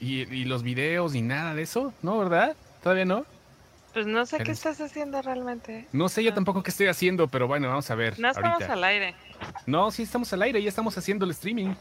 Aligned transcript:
¿Y, 0.00 0.22
y 0.32 0.44
los 0.44 0.62
videos 0.62 1.14
y 1.14 1.22
nada 1.22 1.54
de 1.54 1.62
eso? 1.62 1.92
¿No, 2.02 2.18
verdad? 2.18 2.56
¿Todavía 2.82 3.04
no? 3.04 3.24
Pues 3.92 4.06
no 4.06 4.26
sé 4.26 4.38
qué 4.38 4.50
estás 4.52 4.78
haciendo 4.80 5.22
realmente. 5.22 5.86
No 5.92 6.10
sé 6.10 6.22
yo 6.22 6.34
tampoco 6.34 6.62
qué 6.62 6.70
estoy 6.70 6.86
haciendo, 6.88 7.28
pero 7.28 7.46
bueno, 7.48 7.68
vamos 7.68 7.90
a 7.90 7.94
ver. 7.94 8.18
No 8.20 8.28
estamos 8.28 8.52
ahorita. 8.54 8.72
al 8.74 8.84
aire. 8.84 9.14
No, 9.64 9.90
sí 9.90 10.02
estamos 10.02 10.30
al 10.34 10.42
aire, 10.42 10.62
ya 10.62 10.68
estamos 10.68 10.96
haciendo 10.98 11.24
el 11.24 11.30
streaming. 11.30 11.74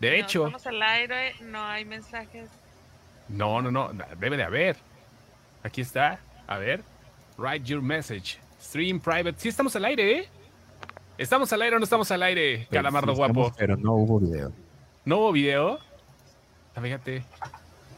De 0.00 0.10
No 0.10 0.16
hecho, 0.16 0.46
estamos 0.46 0.66
al 0.66 0.82
aire, 0.82 1.34
no 1.42 1.62
hay 1.64 1.84
mensajes. 1.84 2.50
no, 3.28 3.62
no, 3.62 3.70
no, 3.70 3.90
debe 4.18 4.36
de 4.36 4.42
haber. 4.42 4.76
Aquí 5.62 5.80
está, 5.82 6.18
a 6.48 6.58
ver. 6.58 6.82
Write 7.38 7.64
your 7.64 7.80
message. 7.80 8.38
Stream 8.60 8.98
private. 8.98 9.34
Sí 9.38 9.48
estamos 9.48 9.74
al 9.76 9.84
aire, 9.84 10.18
¿eh? 10.18 10.28
¿Estamos 11.16 11.52
al 11.52 11.62
aire 11.62 11.76
o 11.76 11.78
no 11.78 11.84
estamos 11.84 12.10
al 12.10 12.22
aire, 12.24 12.66
Calamardo 12.70 13.14
Sí, 13.14 13.22
estamos, 13.22 13.36
guapo? 13.36 13.54
Pero 13.56 13.76
no 13.76 13.94
hubo 13.94 14.18
video. 14.20 14.52
¿No 15.04 15.18
hubo 15.18 15.32
video? 15.32 15.78
Ah, 16.76 16.80
Fíjate. 16.80 17.24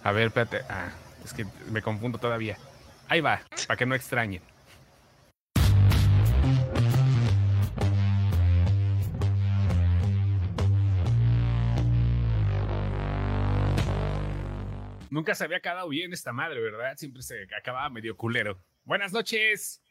A 0.04 0.12
ver, 0.12 0.28
espérate. 0.28 0.60
Ah, 0.68 0.90
es 1.24 1.34
que 1.34 1.44
me 1.70 1.82
confundo 1.82 2.18
todavía. 2.18 2.56
Ahí 3.08 3.20
va, 3.20 3.40
para 3.66 3.76
que 3.76 3.86
no 3.86 3.94
extrañen. 3.94 4.42
Nunca 15.10 15.34
se 15.34 15.44
había 15.44 15.60
quedado 15.60 15.88
bien 15.88 16.12
esta 16.12 16.32
madre, 16.32 16.60
¿verdad? 16.60 16.94
Siempre 16.96 17.22
se 17.22 17.46
acababa 17.56 17.88
medio 17.88 18.16
culero. 18.16 18.62
Buenas 18.84 19.12
noches. 19.12 19.82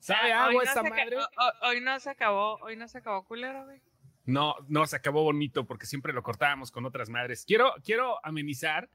¿Sabe 0.00 0.32
Ah, 0.32 0.46
hoy 0.48 0.50
agua 0.56 0.64
no 0.64 0.68
esta 0.68 0.82
madre? 0.82 1.16
ho- 1.16 1.20
ho- 1.36 1.68
Hoy 1.68 1.80
no 1.80 2.00
se 2.00 2.10
acabó, 2.10 2.56
hoy 2.56 2.74
no 2.76 2.88
se 2.88 2.98
acabó 2.98 3.24
culero, 3.24 3.64
güey. 3.64 3.80
No, 4.24 4.54
no, 4.68 4.86
se 4.86 4.96
acabó 4.96 5.22
bonito 5.24 5.66
porque 5.66 5.86
siempre 5.86 6.12
lo 6.12 6.22
cortábamos 6.22 6.70
con 6.70 6.84
otras 6.86 7.08
madres. 7.08 7.44
Quiero, 7.44 7.72
quiero 7.84 8.24
amenizar, 8.24 8.88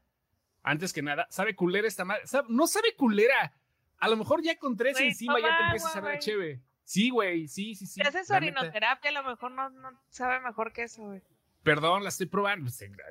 antes 0.62 0.92
que 0.92 1.02
nada, 1.02 1.26
¿sabe 1.30 1.54
culera 1.54 1.86
esta 1.86 2.04
madre? 2.04 2.26
¿Sabe- 2.26 2.48
No 2.50 2.66
sabe 2.66 2.94
culera. 2.96 3.54
A 3.98 4.08
lo 4.08 4.16
mejor 4.16 4.42
ya 4.42 4.56
con 4.56 4.76
tres 4.76 4.98
encima 5.00 5.40
ya 5.40 5.56
te 5.58 5.64
empiezas 5.64 5.96
a 5.96 6.00
güey. 6.00 6.18
cheve. 6.18 6.62
Sí, 6.84 7.10
güey, 7.10 7.48
sí, 7.48 7.74
sí, 7.74 7.86
sí. 7.86 7.94
Si 7.94 8.00
haces 8.00 8.30
orinoterapia, 8.30 9.10
a 9.10 9.14
lo 9.14 9.22
mejor 9.24 9.50
no, 9.50 9.68
no 9.68 9.90
sabe 10.08 10.40
mejor 10.40 10.72
que 10.72 10.84
eso, 10.84 11.02
güey. 11.02 11.20
Perdón, 11.62 12.02
la 12.02 12.08
estoy 12.08 12.26
probando. 12.26 12.70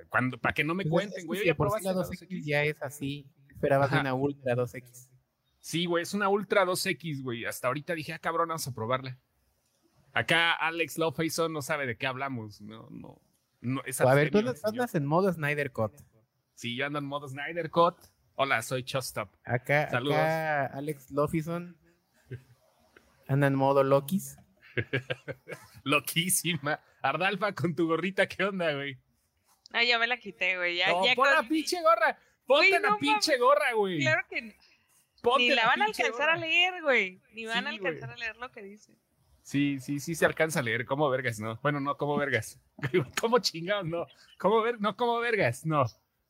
Cuando, 0.10 0.40
para 0.40 0.54
que 0.54 0.64
no 0.64 0.73
me 0.73 0.84
Pues 0.86 0.92
cuenten, 0.92 1.18
es 1.20 1.23
que 1.23 1.28
güey. 1.28 1.40
si 1.42 1.45
¿Ya 1.45 1.52
de 1.52 1.56
por 1.56 1.68
sí 1.68 1.84
probaste 1.84 1.88
la 1.90 1.94
la 1.94 2.08
2X 2.08 2.28
2X? 2.28 2.45
ya 2.45 2.64
es 2.64 2.82
así. 2.82 3.28
Esperabas 3.50 3.92
Ajá. 3.92 4.02
una 4.02 4.14
Ultra 4.16 4.56
2X. 4.56 5.10
Sí, 5.60 5.86
güey, 5.86 6.04
es 6.04 6.14
una 6.16 6.30
Ultra 6.30 6.66
2X, 6.66 7.22
güey. 7.22 7.45
Hasta 7.45 7.68
ahorita 7.68 7.94
dije, 7.94 8.14
ah, 8.14 8.20
cabrón, 8.20 8.48
vamos 8.48 8.68
a 8.68 8.73
probarla. 8.73 9.20
Acá 10.18 10.54
Alex 10.54 10.98
Lofason 10.98 11.54
no 11.54 11.62
sabe 11.62 11.86
de 11.86 11.98
qué 11.98 12.08
hablamos. 12.08 12.60
No, 12.62 12.88
no. 12.90 13.22
no 13.62 13.82
es 13.86 14.02
a 14.02 14.14
ver, 14.16 14.32
tú 14.32 14.40
andas- 14.40 14.96
en 14.96 15.06
modo 15.06 15.32
Snyder 15.32 15.72
Cut. 15.72 15.94
Sí, 16.56 16.76
yo 16.76 16.88
ando 16.88 17.00
en 17.00 17.06
modo 17.06 17.28
Snyder 17.28 17.70
Cut. 17.70 17.96
Hola, 18.36 18.62
soy 18.64 18.84
Chostop. 18.84 19.30
Acá, 19.44 19.90
Saludos. 19.90 20.16
acá 20.18 20.66
Alex 20.68 21.12
Lofison 21.12 21.78
anda 23.28 23.48
en 23.48 23.56
modo 23.56 23.84
Lokis. 23.84 24.38
Loquísima. 25.84 26.80
Ardalfa 27.02 27.54
con 27.54 27.76
tu 27.76 27.88
gorrita, 27.88 28.28
¿qué 28.28 28.44
onda, 28.44 28.73
güey? 28.73 28.98
Ah, 29.72 29.84
ya 29.84 30.00
me 30.00 30.08
la 30.08 30.18
quité, 30.18 30.58
güey. 30.58 30.78
Ya, 30.78 30.88
No, 30.92 31.06
ya 31.06 31.14
pon 31.16 31.30
la 31.32 31.44
pinche 31.44 31.82
gorra. 31.82 32.18
Ponte 32.45 32.70
Güey, 32.70 32.82
la 32.82 32.90
no 32.90 32.98
pinche 32.98 33.38
gorra, 33.38 33.73
güey. 33.73 34.00
Claro 34.00 34.26
que 34.30 34.42
no. 34.42 34.54
Ponte 35.22 35.44
ni 35.44 35.50
la 35.50 35.66
van 35.68 35.82
a 35.82 35.86
alcanzar 35.86 36.30
a 36.30 36.38
leer, 36.38 36.82
güey. 36.82 37.22
Ni 37.34 37.45
van 37.45 37.68
a 37.68 37.70
alcanzar 37.70 38.10
güey. 38.10 38.18
a 38.22 38.23
leer 38.23 38.38
lo 38.38 38.52
que 38.52 38.62
dice. 38.64 38.94
Sí, 39.48 39.80
sí, 39.80 40.02
sí 40.02 40.14
se 40.14 40.26
alcanza 40.26 40.59
a 40.59 40.62
leer. 40.62 40.86
¿Cómo 40.86 41.09
vergas? 41.09 41.40
No. 41.40 41.58
Bueno, 41.64 41.80
no, 41.80 41.95
¿cómo 41.95 42.17
vergas? 42.17 42.59
¿Cómo 43.22 43.40
chingados? 43.40 43.86
No. 43.86 44.06
¿Cómo 44.38 44.62
ver? 44.62 44.81
No, 44.81 44.98
¿cómo 44.98 45.20
vergas? 45.20 45.66
No. 45.66 45.86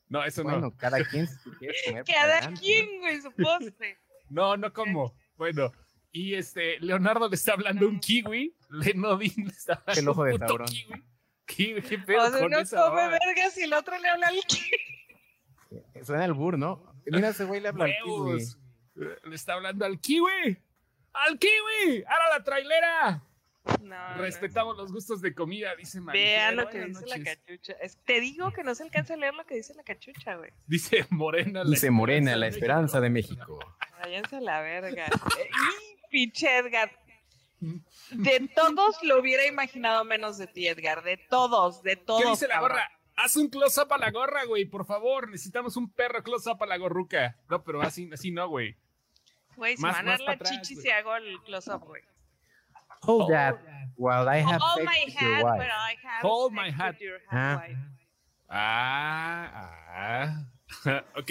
No, 0.07 0.23
eso 0.23 0.43
no. 0.43 0.51
Bueno, 0.51 0.77
cada 0.77 1.03
quien 1.03 1.25
si 1.25 1.49
comer. 1.85 2.03
Cada 2.05 2.37
adelante. 2.37 2.61
quien, 2.61 2.99
güey, 2.99 3.19
su 3.19 3.31
postre. 3.31 3.97
No, 4.29 4.55
no 4.55 4.71
como. 4.71 5.15
Bueno. 5.35 5.71
Y 6.11 6.35
este, 6.35 6.79
Leonardo 6.79 7.27
le 7.27 7.33
está 7.35 7.53
hablando 7.53 7.87
un 7.87 7.99
kiwi. 7.99 8.55
Lenodin 8.69 9.33
le 9.45 9.51
está 9.51 9.73
hablando 9.73 9.99
El 10.01 10.07
ojo 10.09 10.23
de 10.23 10.33
un 10.33 10.39
puto 10.39 10.47
tabrón. 10.47 10.67
kiwi. 10.67 11.03
¿Qué, 11.47 11.81
qué 11.81 11.97
pedo 11.97 12.21
O 12.21 12.29
sea, 12.29 12.37
con 12.39 12.45
uno 12.45 12.59
esa 12.59 12.87
come 12.87 13.07
vergas 13.07 13.57
y 13.57 13.63
el 13.63 13.73
otro 13.73 13.97
le 13.97 14.09
habla 14.09 14.27
al 14.27 14.35
Suena 16.05 16.25
el 16.25 16.33
bur, 16.33 16.59
¿no? 16.59 16.93
Mira, 17.07 17.29
ese 17.29 17.45
güey 17.45 17.61
le 17.61 17.69
habla 17.69 17.85
al 17.85 17.95
kiwi. 18.03 18.45
Le 19.23 19.35
está 19.35 19.53
hablando 19.53 19.85
al 19.85 19.99
kiwi. 19.99 20.61
¡Al 21.25 21.37
kiwi! 21.39 22.03
¡Ahora 22.07 22.37
la 22.37 22.43
trailera! 22.43 23.23
No, 23.81 24.15
no, 24.15 24.21
Respetamos 24.21 24.77
los 24.77 24.91
gustos 24.93 25.19
de 25.21 25.33
comida, 25.35 25.75
dice 25.75 25.97
no. 25.99 26.05
Marifer. 26.05 26.27
Vea 26.27 26.51
lo 26.53 26.69
que 26.69 26.79
Buenas 26.79 27.03
dice 27.03 27.17
la 27.17 27.23
cachucha. 27.23 27.73
Es- 27.81 27.97
te 28.05 28.21
digo 28.21 28.51
que 28.51 28.63
no 28.63 28.73
se 28.75 28.83
alcanza 28.83 29.15
a 29.15 29.17
leer 29.17 29.33
lo 29.33 29.45
que 29.45 29.55
dice 29.55 29.73
la 29.73 29.83
cachucha, 29.83 30.35
güey. 30.37 30.51
Dice 30.67 31.05
Morena. 31.09 31.63
la 31.65 31.69
Dice 31.69 31.91
Morena, 31.91 32.35
la 32.37 32.47
esperanza 32.47 33.01
de 33.01 33.09
México. 33.09 33.59
Váyanse 33.99 34.37
a 34.37 34.41
la 34.41 34.61
verga. 34.61 35.07
Y 35.07 36.09
pinche 36.09 36.57
Edgar. 36.57 36.91
De 38.11 38.49
todos 38.55 39.01
lo 39.03 39.19
hubiera 39.19 39.45
imaginado 39.47 40.05
menos 40.05 40.37
de 40.37 40.47
ti, 40.47 40.67
Edgar. 40.67 41.03
De 41.03 41.17
todos, 41.17 41.81
de 41.83 41.95
todos. 41.95 42.21
¿Qué 42.23 42.29
dice 42.29 42.47
la 42.47 42.59
gorra? 42.61 42.89
Haz 43.17 43.35
un 43.35 43.49
close-up 43.49 43.91
a 43.91 43.97
la 43.97 44.11
gorra, 44.11 44.45
güey, 44.45 44.65
por 44.65 44.85
favor. 44.85 45.27
Necesitamos 45.29 45.75
un 45.75 45.89
perro 45.91 46.21
close-up 46.23 46.61
a 46.61 46.67
la 46.67 46.77
gorruca. 46.77 47.35
No, 47.49 47.63
pero 47.63 47.81
así, 47.81 48.07
así 48.13 48.29
no, 48.31 48.47
güey. 48.47 48.77
Güey, 49.57 49.75
si 49.75 49.81
Más- 49.81 49.95
van 49.95 50.07
a 50.07 50.11
más 50.11 50.19
dar 50.19 50.25
la 50.27 50.31
atrás, 50.33 50.51
chichi 50.51 50.75
si 50.75 50.89
hago 50.89 51.15
el 51.17 51.41
close-up, 51.43 51.83
güey. 51.83 52.01
Hold 53.01 53.29
that 53.31 53.55
while 53.97 54.27
I 54.27 54.41
have 54.41 54.59
Hold 54.61 54.77
sex 54.77 54.85
my 54.85 55.05
with 55.05 55.13
your 55.21 55.35
hat, 55.35 55.43
wife. 55.43 55.57
but 55.57 55.67
I 55.67 56.07
have 56.07 56.21
Hold 56.21 56.53
my 56.53 56.71
hat. 56.71 56.99
your 56.99 57.19
Ah. 57.29 57.63
wife. 57.67 57.77
Ah, 58.49 59.71
ah. 59.89 60.45
ok. 61.17 61.27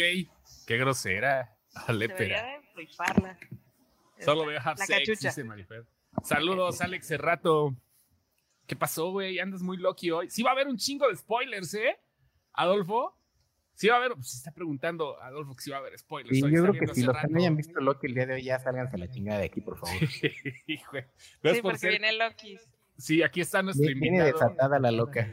Qué 0.67 0.77
grosera. 0.77 1.57
Vale, 1.87 2.09
Debería 2.09 2.37
pera. 2.43 2.47
de 2.47 2.63
rifarla. 2.75 3.39
Solo 4.21 4.47
veo 4.47 4.59
have 4.61 4.79
La 4.79 4.87
sex, 4.87 5.21
dice 5.21 5.45
Marifer. 5.45 5.85
Saludos, 6.23 6.81
Alex 6.81 7.07
Cerrato. 7.07 7.75
¿Qué 8.67 8.75
pasó, 8.75 9.11
güey? 9.11 9.39
Andas 9.39 9.63
muy 9.63 9.77
lucky 9.77 10.11
hoy. 10.11 10.31
Sí 10.31 10.43
va 10.43 10.51
a 10.51 10.53
haber 10.55 10.67
un 10.67 10.77
chingo 10.77 11.09
de 11.09 11.17
spoilers, 11.17 11.73
¿eh? 11.75 11.97
Adolfo. 12.55 13.16
Sí 13.77 13.89
va 13.89 13.95
a 13.95 13.99
haber, 13.99 14.15
pues 14.15 14.31
se 14.31 14.39
está 14.39 14.51
preguntando 14.53 15.21
Adolfo 15.23 15.55
que 15.55 15.63
sí 15.63 15.71
va 15.71 15.77
a 15.77 15.81
haber 15.81 15.97
spoilers. 15.99 16.43
Hoy, 16.43 16.51
yo 16.53 16.63
creo 16.63 16.73
que 16.73 16.87
si 16.95 17.03
los 17.03 17.17
que 17.17 17.29
no 17.29 17.39
hayan 17.39 17.57
visto 17.57 17.79
Loki 17.79 18.07
el 18.07 18.15
día 18.15 18.27
de 18.27 18.35
hoy, 18.35 18.43
ya 18.43 18.59
sálganse 18.59 18.97
a 18.97 18.99
la 18.99 19.09
chingada 19.09 19.39
de 19.41 19.47
aquí, 19.47 19.61
por 19.61 19.79
favor. 19.79 19.95
Hijo, 20.67 20.93
no 21.43 21.51
es 21.51 21.57
Sí, 21.57 21.63
por 21.63 21.73
porque 21.73 21.79
ser- 21.79 21.91
viene 21.91 22.13
Loki. 22.17 22.59
Sí, 22.99 23.23
aquí 23.23 23.43
está 23.43 23.63
nuestro 23.63 23.85
Viene 23.87 24.01
viene 24.01 24.19
invitado. 24.21 24.49
desatada 24.49 24.79
la 24.79 24.91
loca. 24.91 25.31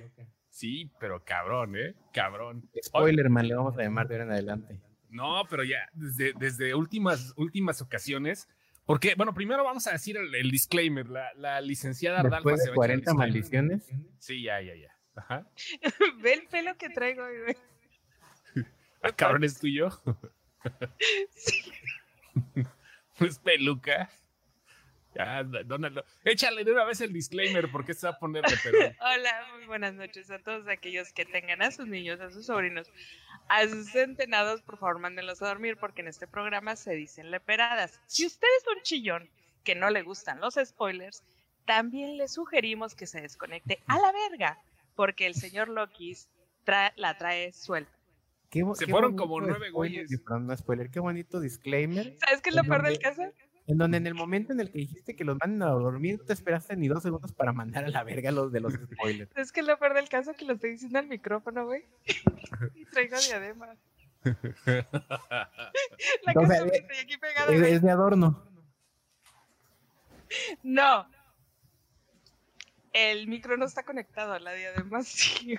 Sí, 0.50 0.92
pero 1.00 1.24
cabrón, 1.24 1.76
¿eh? 1.78 1.96
Cabrón. 2.14 2.70
Spoiler, 2.84 3.30
man, 3.30 3.48
le 3.48 3.56
vamos 3.56 3.78
a 3.78 3.82
llamar 3.82 4.08
de 4.10 4.16
ahora 4.16 4.26
en 4.26 4.32
adelante. 4.34 4.80
No, 5.10 5.44
pero 5.50 5.64
ya 5.64 5.88
desde, 5.94 6.34
desde 6.38 6.76
últimas, 6.76 7.34
últimas 7.38 7.82
ocasiones. 7.82 8.50
Porque, 8.86 9.16
bueno, 9.16 9.34
primero 9.34 9.64
vamos 9.64 9.88
a 9.88 9.94
decir 9.94 10.18
el, 10.18 10.36
el 10.36 10.52
disclaimer. 10.52 11.08
La, 11.08 11.34
la 11.36 11.62
licenciada 11.62 12.20
Ardalfa 12.20 12.50
Después 12.52 12.64
se 12.66 12.72
de 12.72 12.78
va 12.78 12.84
a 12.84 12.88
echar 12.88 12.96
el 12.98 13.04
40 13.06 13.30
disclaimer. 13.40 13.78
maldiciones, 13.78 14.18
Sí, 14.20 14.44
ya, 14.44 14.62
ya, 14.62 14.76
ya. 14.76 14.90
Ajá. 15.16 15.48
Ve 16.22 16.34
el 16.34 16.48
pelo 16.48 16.76
que 16.78 16.90
traigo, 16.90 17.24
güey. 17.24 17.56
Cabrón 19.16 19.44
es 19.44 19.60
tuyo. 19.60 19.90
es 23.20 23.40
peluca. 23.40 24.10
Ya, 25.16 25.44
Donald. 25.44 26.04
Échale 26.24 26.64
de 26.64 26.72
una 26.72 26.86
vez 26.86 27.00
el 27.02 27.14
disclaimer 27.14 27.70
porque 27.72 27.94
se 27.94 28.08
va 28.08 28.14
a 28.14 28.20
poner 28.20 28.44
de. 28.46 28.96
Hola, 29.00 29.46
muy 29.56 29.68
buenas 29.68 29.94
noches 29.94 30.32
a 30.32 30.40
todos 30.40 30.68
aquellos 30.68 31.14
que 31.14 31.24
tengan 31.26 31.62
a 31.62 31.70
sus 31.70 31.86
niños, 31.86 32.20
a 32.20 32.32
sus 32.32 32.48
sobrinos, 32.48 32.90
a 33.48 33.68
sus 33.68 33.92
centenados, 33.92 34.64
por 34.64 34.80
favor, 34.80 34.98
mándenlos 34.98 35.40
a 35.44 35.48
dormir 35.48 35.78
porque 35.78 36.02
en 36.02 36.08
este 36.08 36.26
programa 36.26 36.76
se 36.76 36.96
dicen 36.96 37.30
leperadas. 37.30 38.02
Si 38.08 38.26
usted 38.26 38.48
es 38.60 38.66
un 38.76 38.82
chillón 38.82 39.30
que 39.64 39.76
no 39.76 39.92
le 39.92 40.02
gustan 40.02 40.40
los 40.40 40.56
spoilers, 40.56 41.24
también 41.66 42.18
le 42.18 42.28
sugerimos 42.28 42.96
que 42.96 43.06
se 43.06 43.22
desconecte 43.22 43.84
a 43.86 44.00
la 44.00 44.12
verga 44.12 44.60
porque 44.96 45.28
el 45.28 45.36
señor 45.36 45.70
Loki 45.70 46.14
tra- 46.66 46.94
la 46.96 47.20
trae 47.20 47.54
suelta. 47.54 47.92
Qué 48.54 48.64
Se 48.76 48.86
qué 48.86 48.92
fueron 48.92 49.16
como 49.16 49.42
nueve 49.42 49.72
güeyes. 49.72 50.10
perdón, 50.24 50.46
no 50.48 50.56
spoiler, 50.56 50.92
qué 50.92 51.00
bonito 51.00 51.40
disclaimer. 51.40 52.16
¿Sabes 52.20 52.42
qué 52.42 52.50
es 52.52 52.56
lo 52.56 52.62
¿En 52.62 52.68
peor 52.70 52.84
del 52.84 53.00
caso? 53.00 53.24
En 53.66 53.78
donde 53.78 53.98
en 53.98 54.06
el 54.08 54.14
momento 54.14 54.54
en 54.54 54.60
el 54.60 54.72
que 54.72 54.80
dijiste 54.80 55.16
que 55.16 55.24
los 55.24 55.38
manden 55.40 55.64
a 55.64 55.72
dormir, 55.72 56.20
no 56.20 56.26
te 56.26 56.34
esperaste 56.34 56.76
ni 56.76 56.88
dos 56.88 57.02
segundos 57.02 57.32
para 57.34 57.54
mandar 57.54 57.86
a 57.86 57.88
la 57.88 58.04
verga 58.04 58.32
los 58.32 58.52
de 58.52 58.60
los 58.60 58.74
spoilers. 58.74 59.32
Es 59.38 59.52
que 59.52 59.62
es 59.62 59.66
lo 59.66 59.80
peor 59.80 59.94
del 59.96 60.08
caso 60.10 60.34
que 60.34 60.46
lo 60.46 60.54
estoy 60.54 60.72
diciendo 60.72 61.00
al 61.00 61.08
micrófono, 61.08 61.66
güey. 61.66 61.86
y 62.76 62.86
traigo 62.92 63.18
diadema. 63.20 63.76
La 66.24 66.34
casa 66.34 66.66
eh, 66.66 66.72
estoy 66.74 66.98
aquí 67.02 67.18
pegada, 67.18 67.54
Es, 67.54 67.62
es 67.62 67.82
de 67.82 67.90
adorno. 67.90 68.44
No. 70.62 71.08
El 72.94 73.28
micro 73.28 73.58
no 73.58 73.66
está 73.66 73.84
conectado 73.84 74.34
a 74.34 74.40
la 74.40 74.54
diadema. 74.54 75.02
Sí. 75.04 75.58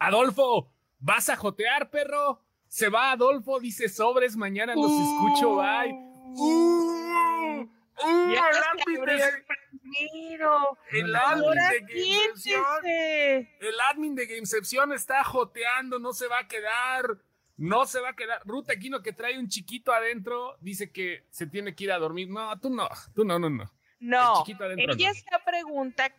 Adolfo, 0.00 0.72
¿vas 0.98 1.28
a 1.28 1.36
jotear, 1.36 1.90
perro? 1.90 2.42
Se 2.68 2.88
va 2.88 3.12
Adolfo, 3.12 3.60
dice 3.60 3.88
sobres, 3.88 4.36
mañana 4.36 4.74
los 4.74 4.90
escucho, 4.90 5.56
bye. 5.56 5.92
Uh, 6.36 7.62
¡Uh, 8.02 8.32
Ya 8.32 8.48
el 8.48 8.56
el 10.92 11.14
admin 11.16 11.50
de 11.54 11.80
Gamecepción! 11.80 12.34
siéntese. 12.36 13.56
El 13.60 13.80
admin 13.90 14.14
de 14.14 14.26
Gamecepción 14.26 14.92
está 14.92 15.22
joteando, 15.24 15.98
no 15.98 16.12
se 16.12 16.26
va 16.28 16.40
a 16.40 16.48
quedar. 16.48 17.18
No 17.56 17.84
se 17.84 18.00
va 18.00 18.10
a 18.10 18.16
quedar. 18.16 18.40
Ruta 18.46 18.72
Aquino 18.72 19.02
que 19.02 19.12
trae 19.12 19.38
un 19.38 19.48
chiquito 19.48 19.92
adentro, 19.92 20.56
dice 20.60 20.90
que 20.90 21.26
se 21.28 21.46
tiene 21.46 21.74
que 21.74 21.84
ir 21.84 21.92
a 21.92 21.98
dormir. 21.98 22.30
No, 22.30 22.58
tú 22.58 22.70
no, 22.70 22.88
tú 23.14 23.22
no, 23.24 23.38
no, 23.38 23.50
no. 23.50 23.70
No, 23.98 24.32
El 24.38 24.44
chiquito 24.44 24.64
adentro 24.64 24.94
ella 24.94 25.08
no. 25.08 25.12
está 25.14 25.44
pregunta, 25.44 26.10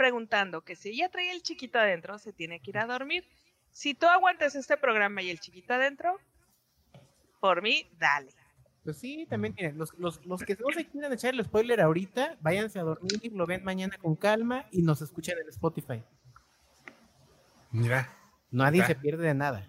preguntando 0.00 0.62
que 0.62 0.76
si 0.76 0.88
ella 0.88 1.10
trae 1.10 1.30
el 1.30 1.42
chiquito 1.42 1.78
adentro, 1.78 2.18
se 2.18 2.32
tiene 2.32 2.58
que 2.60 2.70
ir 2.70 2.78
a 2.78 2.86
dormir. 2.86 3.22
Si 3.70 3.92
tú 3.92 4.06
aguantas 4.06 4.54
este 4.54 4.78
programa 4.78 5.20
y 5.20 5.28
el 5.28 5.40
chiquito 5.40 5.74
adentro, 5.74 6.16
por 7.38 7.60
mí, 7.60 7.86
dale. 7.98 8.32
Pues 8.82 8.96
sí, 8.98 9.26
también 9.28 9.52
tienen. 9.54 9.76
Los, 9.76 9.92
los, 9.98 10.24
los 10.24 10.42
que 10.42 10.56
no 10.56 10.72
se 10.72 10.86
quieran 10.86 11.12
echar 11.12 11.34
el 11.34 11.44
spoiler 11.44 11.82
ahorita, 11.82 12.38
váyanse 12.40 12.78
a 12.78 12.82
dormir, 12.84 13.30
lo 13.34 13.44
ven 13.46 13.62
mañana 13.62 13.98
con 13.98 14.16
calma 14.16 14.64
y 14.72 14.80
nos 14.80 15.02
escuchan 15.02 15.36
en 15.38 15.50
Spotify. 15.50 16.02
Mira. 17.70 18.08
Nadie 18.50 18.80
Ah. 18.82 18.86
se 18.86 18.94
pierde 18.94 19.26
de 19.26 19.34
nada. 19.34 19.68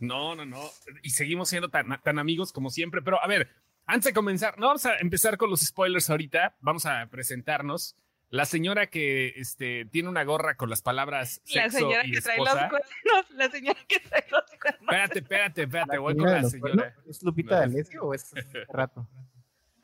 No, 0.00 0.34
no, 0.34 0.44
no. 0.44 0.60
Y 1.04 1.10
seguimos 1.10 1.48
siendo 1.50 1.68
tan, 1.70 2.02
tan 2.02 2.18
amigos 2.18 2.52
como 2.52 2.68
siempre. 2.70 3.00
Pero 3.00 3.22
a 3.22 3.28
ver, 3.28 3.48
antes 3.86 4.06
de 4.06 4.12
comenzar, 4.12 4.58
no 4.58 4.66
vamos 4.66 4.84
a 4.86 4.98
empezar 4.98 5.36
con 5.38 5.50
los 5.50 5.60
spoilers 5.60 6.10
ahorita. 6.10 6.56
Vamos 6.60 6.84
a 6.84 7.06
presentarnos. 7.06 7.94
La 8.30 8.44
señora 8.44 8.88
que 8.88 9.28
este, 9.36 9.86
tiene 9.86 10.08
una 10.08 10.22
gorra 10.24 10.56
con 10.56 10.68
las 10.68 10.82
palabras 10.82 11.40
La 11.46 11.62
sexo 11.62 11.78
señora 11.78 12.06
y 12.06 12.12
que 12.12 12.20
trae 12.20 12.36
los 12.38 12.48
esposa. 12.48 12.68
cuernos, 12.68 13.30
la 13.30 13.50
señora 13.50 13.78
que 13.88 14.00
trae 14.00 14.26
los 14.30 14.42
cuernos. 14.60 14.80
Espérate, 14.82 15.18
espérate, 15.20 15.62
espérate. 15.62 15.92
La 15.94 16.00
Voy 16.00 16.16
con 16.16 16.30
la 16.30 16.42
señora. 16.44 16.72
cuernos, 16.74 17.06
¿Es 17.08 17.22
Lupita 17.22 17.54
No. 17.54 17.60
D'Alessio 17.60 18.02
o 18.04 18.14
es 18.14 18.24
hace 18.36 18.64
rato? 18.68 19.08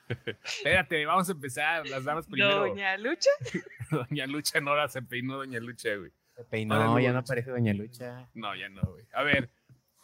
Espérate, 0.08 1.06
vamos 1.06 1.28
a 1.28 1.32
empezar. 1.32 1.86
Las 1.88 2.04
damas 2.04 2.26
primero. 2.26 2.60
Doña 2.60 2.96
Lucha. 2.98 3.30
Doña 3.90 4.26
Lucha 4.26 4.60
no 4.60 4.76
la 4.76 4.88
se 4.88 5.00
peinó, 5.02 5.36
Doña 5.38 5.60
Lucha, 5.60 5.94
güey. 5.96 6.12
Se 6.36 6.44
peinó, 6.44 6.74
Ahora 6.74 7.02
ya 7.02 7.12
no 7.12 7.20
aparece 7.20 7.50
Doña 7.50 7.72
Lucha. 7.72 8.28
No, 8.34 8.54
ya 8.54 8.68
no, 8.68 8.82
güey. 8.82 9.06
A 9.14 9.22
ver, 9.22 9.50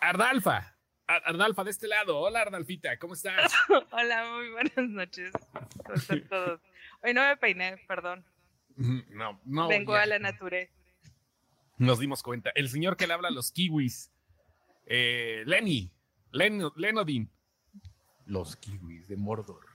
Ardalfa. 0.00 0.76
Ar- 1.06 1.22
Ardalfa, 1.26 1.64
de 1.64 1.70
este 1.72 1.88
lado. 1.88 2.18
Hola, 2.18 2.40
Ardalfita, 2.42 2.96
¿cómo 2.98 3.14
estás? 3.14 3.52
Hola, 3.90 4.30
muy 4.36 4.48
buenas 4.50 4.76
noches. 4.88 5.32
¿Cómo 5.84 5.94
están 5.94 6.26
todos? 6.28 6.60
Hoy 7.02 7.14
no 7.14 7.22
me 7.22 7.36
peiné, 7.36 7.76
perdón. 7.88 8.24
No, 8.76 9.40
no. 9.44 9.68
Vengo 9.68 9.94
ya. 9.94 10.02
a 10.02 10.06
la 10.06 10.18
nature. 10.18 10.70
Nos 11.78 11.98
dimos 11.98 12.22
cuenta. 12.22 12.50
El 12.54 12.68
señor 12.68 12.96
que 12.96 13.06
le 13.06 13.14
habla 13.14 13.28
a 13.28 13.32
los 13.32 13.52
kiwis. 13.52 14.12
Eh, 14.86 15.42
Lenny. 15.46 15.92
Len 16.32 16.62
Lenodin. 16.76 17.30
Los 18.26 18.56
kiwis 18.56 19.08
de 19.08 19.16
Mordor. 19.16 19.66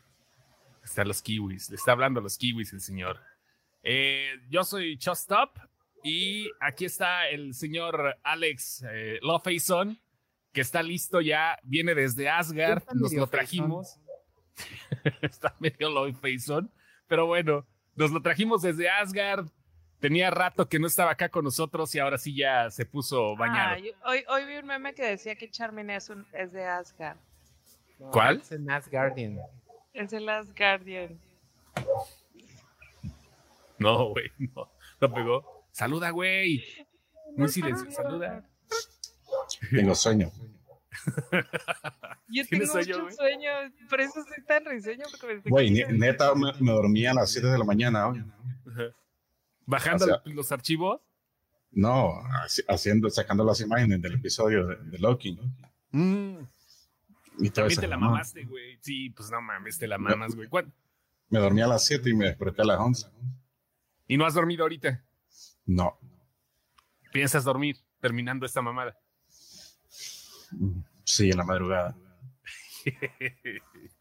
Están 0.83 1.07
los 1.07 1.21
kiwis. 1.21 1.69
Le 1.69 1.75
está 1.75 1.91
hablando 1.93 2.19
a 2.19 2.23
los 2.23 2.37
kiwis 2.37 2.73
el 2.73 2.81
señor. 2.81 3.19
Eh, 3.83 4.33
yo 4.49 4.63
soy 4.63 4.97
Chostop. 4.97 5.57
Y 6.03 6.51
aquí 6.59 6.85
está 6.85 7.27
el 7.29 7.55
señor 7.55 8.19
Alex 8.21 8.85
eh, 8.91 9.17
Lofeison, 9.23 9.99
que 10.53 10.61
está 10.61 10.83
listo 10.83 11.19
ya. 11.19 11.57
Viene 11.63 11.95
desde 11.95 12.29
Asgard. 12.29 12.77
Está 12.77 12.93
Nos 12.93 13.11
lo 13.13 13.25
trajimos. 13.25 13.99
está 15.23 15.55
medio 15.59 15.89
Lofeison. 15.89 16.71
Pero 17.07 17.25
bueno, 17.27 17.65
nos 17.95 18.11
lo 18.11 18.21
trajimos 18.21 18.61
desde 18.61 18.89
Asgard. 18.89 19.47
Tenía 19.99 20.29
rato 20.29 20.67
que 20.67 20.77
no 20.79 20.87
estaba 20.87 21.11
acá 21.11 21.29
con 21.29 21.43
nosotros 21.45 21.93
y 21.95 21.99
ahora 21.99 22.17
sí 22.17 22.35
ya 22.35 22.69
se 22.69 22.85
puso 22.85 23.35
bañado. 23.35 23.75
Ah, 23.75 23.79
yo- 23.79 23.91
hoy, 24.05 24.23
hoy 24.27 24.45
vi 24.45 24.57
un 24.57 24.65
meme 24.67 24.93
que 24.93 25.03
decía 25.05 25.35
que 25.35 25.49
Charmin 25.49 25.89
es, 25.89 26.09
un, 26.09 26.25
es 26.33 26.51
de 26.51 26.65
Asgard. 26.65 27.17
¿Cuál? 28.11 28.37
Es 28.41 28.51
en 28.51 28.69
Asgardian. 28.69 29.39
Es 29.93 30.11
el 30.13 30.27
Asgardian. 30.27 31.17
No, 33.77 34.09
güey, 34.09 34.31
no. 34.37 34.69
No 35.01 35.13
pegó. 35.13 35.65
Saluda, 35.71 36.09
güey. 36.11 36.63
Muy 37.35 37.49
silencioso. 37.49 37.91
Saluda. 38.03 38.43
Tengo 39.71 39.95
sueño. 39.95 40.31
Yo 42.27 42.43
¿Tienes 42.47 42.49
tengo 42.49 42.65
sueño, 42.67 43.03
mucho 43.03 43.15
sueño, 43.15 43.49
por 43.89 44.01
eso 44.01 44.19
estoy 44.19 44.43
tan 44.45 44.65
risueño. 44.65 45.05
Güey, 45.45 45.71
neta, 45.71 46.33
me, 46.35 46.51
me 46.59 46.71
dormí 46.71 47.05
a 47.05 47.13
las 47.13 47.31
7 47.31 47.47
de 47.47 47.57
la 47.57 47.63
mañana 47.65 48.07
hoy. 48.07 48.23
Bajando 49.65 50.05
O 50.05 50.07
sea- 50.07 50.21
los 50.25 50.51
archivos. 50.51 51.01
No, 51.71 52.13
haci- 52.43 52.63
haciendo, 52.67 53.09
sacando 53.09 53.43
las 53.43 53.59
imágenes 53.61 54.01
del 54.01 54.13
episodio 54.15 54.65
de, 54.67 54.75
de 54.77 54.99
Loki. 54.99 55.37
Mm, 55.91 56.37
Y 57.39 57.49
también 57.49 57.79
te 57.79 57.87
la 57.87 57.97
mamá. 57.97 58.11
mamaste, 58.13 58.45
güey. 58.45 58.77
Sí, 58.81 59.09
pues 59.09 59.29
no 59.29 59.41
mames, 59.41 59.77
te 59.77 59.87
la 59.87 59.97
mamas, 59.97 60.35
güey. 60.35 60.47
¿Cuán- 60.47 60.73
Me 61.29 61.39
dormí 61.39 61.61
a 61.61 61.67
las 61.67 61.83
7 61.85 62.09
y 62.09 62.13
me 62.13 62.25
desperté 62.25 62.61
a 62.61 62.65
las 62.65 62.79
11. 62.79 63.07
Y 64.07 64.15
no 64.17 64.25
has 64.25 64.33
dormido 64.35 64.63
ahorita. 64.63 65.03
No. 65.65 65.97
Piensas 67.11 67.43
dormir 67.43 67.75
terminando 67.99 68.45
esta 68.45 68.61
mamada. 68.61 68.97
Sí, 71.05 71.29
en 71.29 71.37
la 71.37 71.43
madrugada. 71.45 71.95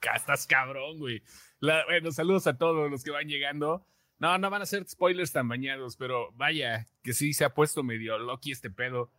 Ca- 0.01 0.15
Estás 0.17 0.47
cabrón, 0.47 0.99
güey. 0.99 1.23
La- 1.61 1.85
bueno, 1.87 2.11
saludos 2.13 2.47
a 2.47 2.57
todos 2.59 2.91
los 2.91 3.03
que 3.05 3.11
van 3.11 3.29
llegando. 3.29 3.87
No, 4.19 4.39
no 4.39 4.51
van 4.51 4.63
a 4.63 4.67
ser 4.67 4.87
spoilers 4.89 5.33
tan 5.33 5.49
bañados, 5.49 5.97
pero 5.97 6.33
vaya, 6.33 6.87
que 7.03 7.13
sí 7.13 7.35
se 7.35 7.45
ha 7.45 7.55
puesto 7.55 7.83
medio 7.83 8.19
Loki 8.19 8.53
este 8.53 8.71
pedo. 8.71 9.11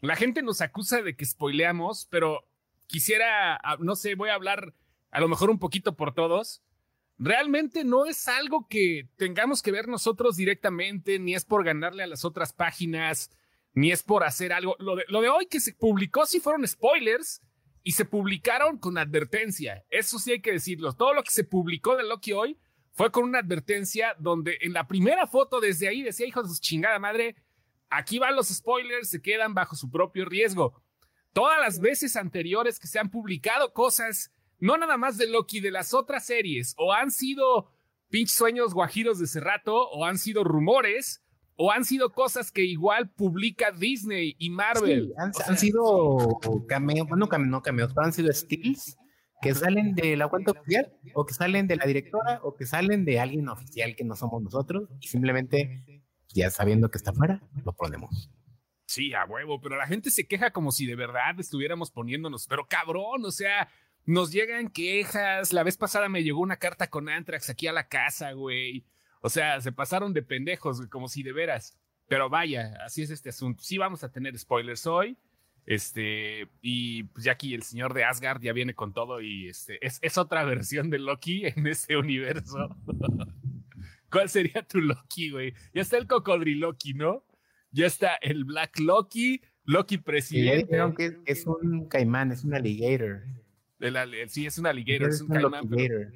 La 0.00 0.16
gente 0.16 0.42
nos 0.42 0.60
acusa 0.60 1.02
de 1.02 1.16
que 1.16 1.24
spoileamos, 1.26 2.06
pero 2.10 2.48
quisiera, 2.86 3.56
ah, 3.56 3.76
no 3.80 3.94
sé, 3.96 4.14
voy 4.14 4.30
a 4.30 4.34
hablar 4.34 4.74
a 5.10 5.20
lo 5.20 5.28
mejor 5.28 5.50
un 5.50 5.58
poquito 5.58 5.96
por 5.96 6.14
todos. 6.14 6.62
Realmente 7.18 7.84
no 7.84 8.06
es 8.06 8.28
algo 8.28 8.68
que 8.68 9.08
tengamos 9.16 9.60
que 9.60 9.72
ver 9.72 9.88
nosotros 9.88 10.36
directamente, 10.36 11.18
ni 11.18 11.34
es 11.34 11.44
por 11.44 11.64
ganarle 11.64 12.04
a 12.04 12.06
las 12.06 12.24
otras 12.24 12.52
páginas, 12.52 13.30
ni 13.78 13.92
es 13.92 14.02
por 14.02 14.24
hacer 14.24 14.52
algo. 14.52 14.74
Lo 14.80 14.96
de, 14.96 15.04
lo 15.06 15.20
de 15.20 15.28
hoy 15.28 15.46
que 15.46 15.60
se 15.60 15.72
publicó 15.72 16.26
sí 16.26 16.40
fueron 16.40 16.66
spoilers 16.66 17.40
y 17.84 17.92
se 17.92 18.04
publicaron 18.04 18.76
con 18.78 18.98
advertencia. 18.98 19.84
Eso 19.88 20.18
sí 20.18 20.32
hay 20.32 20.40
que 20.40 20.50
decirlo. 20.50 20.94
Todo 20.94 21.14
lo 21.14 21.22
que 21.22 21.30
se 21.30 21.44
publicó 21.44 21.96
de 21.96 22.02
Loki 22.02 22.32
hoy 22.32 22.58
fue 22.90 23.12
con 23.12 23.22
una 23.22 23.38
advertencia 23.38 24.16
donde 24.18 24.58
en 24.62 24.72
la 24.72 24.88
primera 24.88 25.28
foto 25.28 25.60
desde 25.60 25.86
ahí 25.86 26.02
decía, 26.02 26.26
hijos 26.26 26.48
de 26.48 26.56
su 26.56 26.60
chingada 26.60 26.98
madre, 26.98 27.36
aquí 27.88 28.18
van 28.18 28.34
los 28.34 28.48
spoilers, 28.48 29.10
se 29.10 29.22
quedan 29.22 29.54
bajo 29.54 29.76
su 29.76 29.88
propio 29.88 30.24
riesgo. 30.24 30.82
Todas 31.32 31.60
las 31.60 31.78
veces 31.78 32.16
anteriores 32.16 32.80
que 32.80 32.88
se 32.88 32.98
han 32.98 33.12
publicado 33.12 33.72
cosas, 33.72 34.32
no 34.58 34.76
nada 34.76 34.96
más 34.96 35.18
de 35.18 35.28
Loki, 35.28 35.60
de 35.60 35.70
las 35.70 35.94
otras 35.94 36.26
series, 36.26 36.74
o 36.78 36.92
han 36.92 37.12
sido 37.12 37.70
pinches 38.08 38.34
sueños 38.36 38.74
guajiros 38.74 39.20
de 39.20 39.26
ese 39.26 39.38
rato, 39.38 39.88
o 39.90 40.04
han 40.04 40.18
sido 40.18 40.42
rumores, 40.42 41.22
o 41.60 41.72
han 41.72 41.84
sido 41.84 42.12
cosas 42.12 42.52
que 42.52 42.64
igual 42.64 43.10
publica 43.10 43.72
Disney 43.72 44.36
y 44.38 44.48
Marvel. 44.48 45.08
Sí, 45.08 45.14
han, 45.18 45.30
O 45.30 45.32
sea, 45.32 45.46
han 45.48 45.58
sido 45.58 46.40
cameos, 46.68 47.08
bueno, 47.08 47.26
no 47.26 47.62
cameos, 47.62 47.92
pero 47.92 48.06
han 48.06 48.12
sido 48.12 48.32
stills 48.32 48.96
que 49.42 49.54
salen 49.54 49.94
de 49.94 50.16
la 50.16 50.28
cuenta 50.28 50.52
oficial, 50.52 50.92
o 51.14 51.26
que 51.26 51.34
salen 51.34 51.66
de 51.66 51.76
la 51.76 51.86
directora, 51.86 52.40
o 52.42 52.54
que 52.54 52.64
salen 52.64 53.04
de 53.04 53.20
alguien 53.20 53.48
oficial 53.48 53.94
que 53.96 54.04
no 54.04 54.16
somos 54.16 54.42
nosotros, 54.42 54.88
y 55.00 55.08
simplemente, 55.08 56.02
ya 56.28 56.50
sabiendo 56.50 56.90
que 56.90 56.98
está 56.98 57.10
afuera, 57.10 57.42
lo 57.64 57.72
ponemos. 57.72 58.30
Sí, 58.86 59.12
a 59.14 59.24
huevo, 59.24 59.60
pero 59.60 59.76
la 59.76 59.86
gente 59.86 60.10
se 60.10 60.26
queja 60.26 60.50
como 60.52 60.72
si 60.72 60.86
de 60.86 60.96
verdad 60.96 61.38
estuviéramos 61.38 61.90
poniéndonos, 61.90 62.46
pero 62.48 62.66
cabrón, 62.66 63.24
o 63.24 63.30
sea, 63.30 63.68
nos 64.06 64.32
llegan 64.32 64.70
quejas. 64.70 65.52
La 65.52 65.62
vez 65.62 65.76
pasada 65.76 66.08
me 66.08 66.22
llegó 66.22 66.40
una 66.40 66.56
carta 66.56 66.88
con 66.88 67.08
Antrax 67.08 67.50
aquí 67.50 67.66
a 67.66 67.72
la 67.72 67.88
casa, 67.88 68.32
güey. 68.32 68.86
O 69.20 69.28
sea, 69.28 69.60
se 69.60 69.72
pasaron 69.72 70.12
de 70.12 70.22
pendejos, 70.22 70.86
como 70.88 71.08
si 71.08 71.22
de 71.22 71.32
veras. 71.32 71.78
Pero 72.08 72.30
vaya, 72.30 72.78
así 72.84 73.02
es 73.02 73.10
este 73.10 73.28
asunto. 73.28 73.62
Sí 73.62 73.78
vamos 73.78 74.02
a 74.02 74.10
tener 74.10 74.36
spoilers 74.38 74.86
hoy. 74.86 75.16
Este, 75.66 76.48
y 76.62 77.02
pues 77.04 77.24
ya 77.24 77.32
aquí 77.32 77.52
el 77.52 77.62
señor 77.62 77.92
de 77.92 78.02
Asgard 78.02 78.40
ya 78.40 78.54
viene 78.54 78.72
con 78.74 78.94
todo 78.94 79.20
y 79.20 79.48
este, 79.48 79.84
es, 79.86 79.98
es 80.00 80.16
otra 80.16 80.42
versión 80.46 80.88
de 80.88 80.98
Loki 80.98 81.44
en 81.44 81.66
este 81.66 81.98
universo. 81.98 82.74
¿Cuál 84.10 84.30
sería 84.30 84.62
tu 84.62 84.80
Loki, 84.80 85.30
güey? 85.30 85.52
Ya 85.74 85.82
está 85.82 85.98
el 85.98 86.06
cocodriloki, 86.06 86.94
¿no? 86.94 87.22
Ya 87.70 87.84
está 87.86 88.14
el 88.22 88.44
Black 88.44 88.78
Loki, 88.78 89.42
Loki 89.64 89.98
presidente. 89.98 90.64
dijeron 90.64 90.94
que 90.94 91.18
es 91.26 91.46
un 91.46 91.86
caimán, 91.88 92.32
es 92.32 92.44
un 92.44 92.54
alligator. 92.54 93.22
El 93.78 94.30
sí, 94.30 94.46
es 94.46 94.56
un 94.56 94.66
alligator, 94.66 95.10
es 95.10 95.20
un 95.20 95.30
un 95.30 95.36
caimán, 95.36 95.68
pero. 95.68 96.10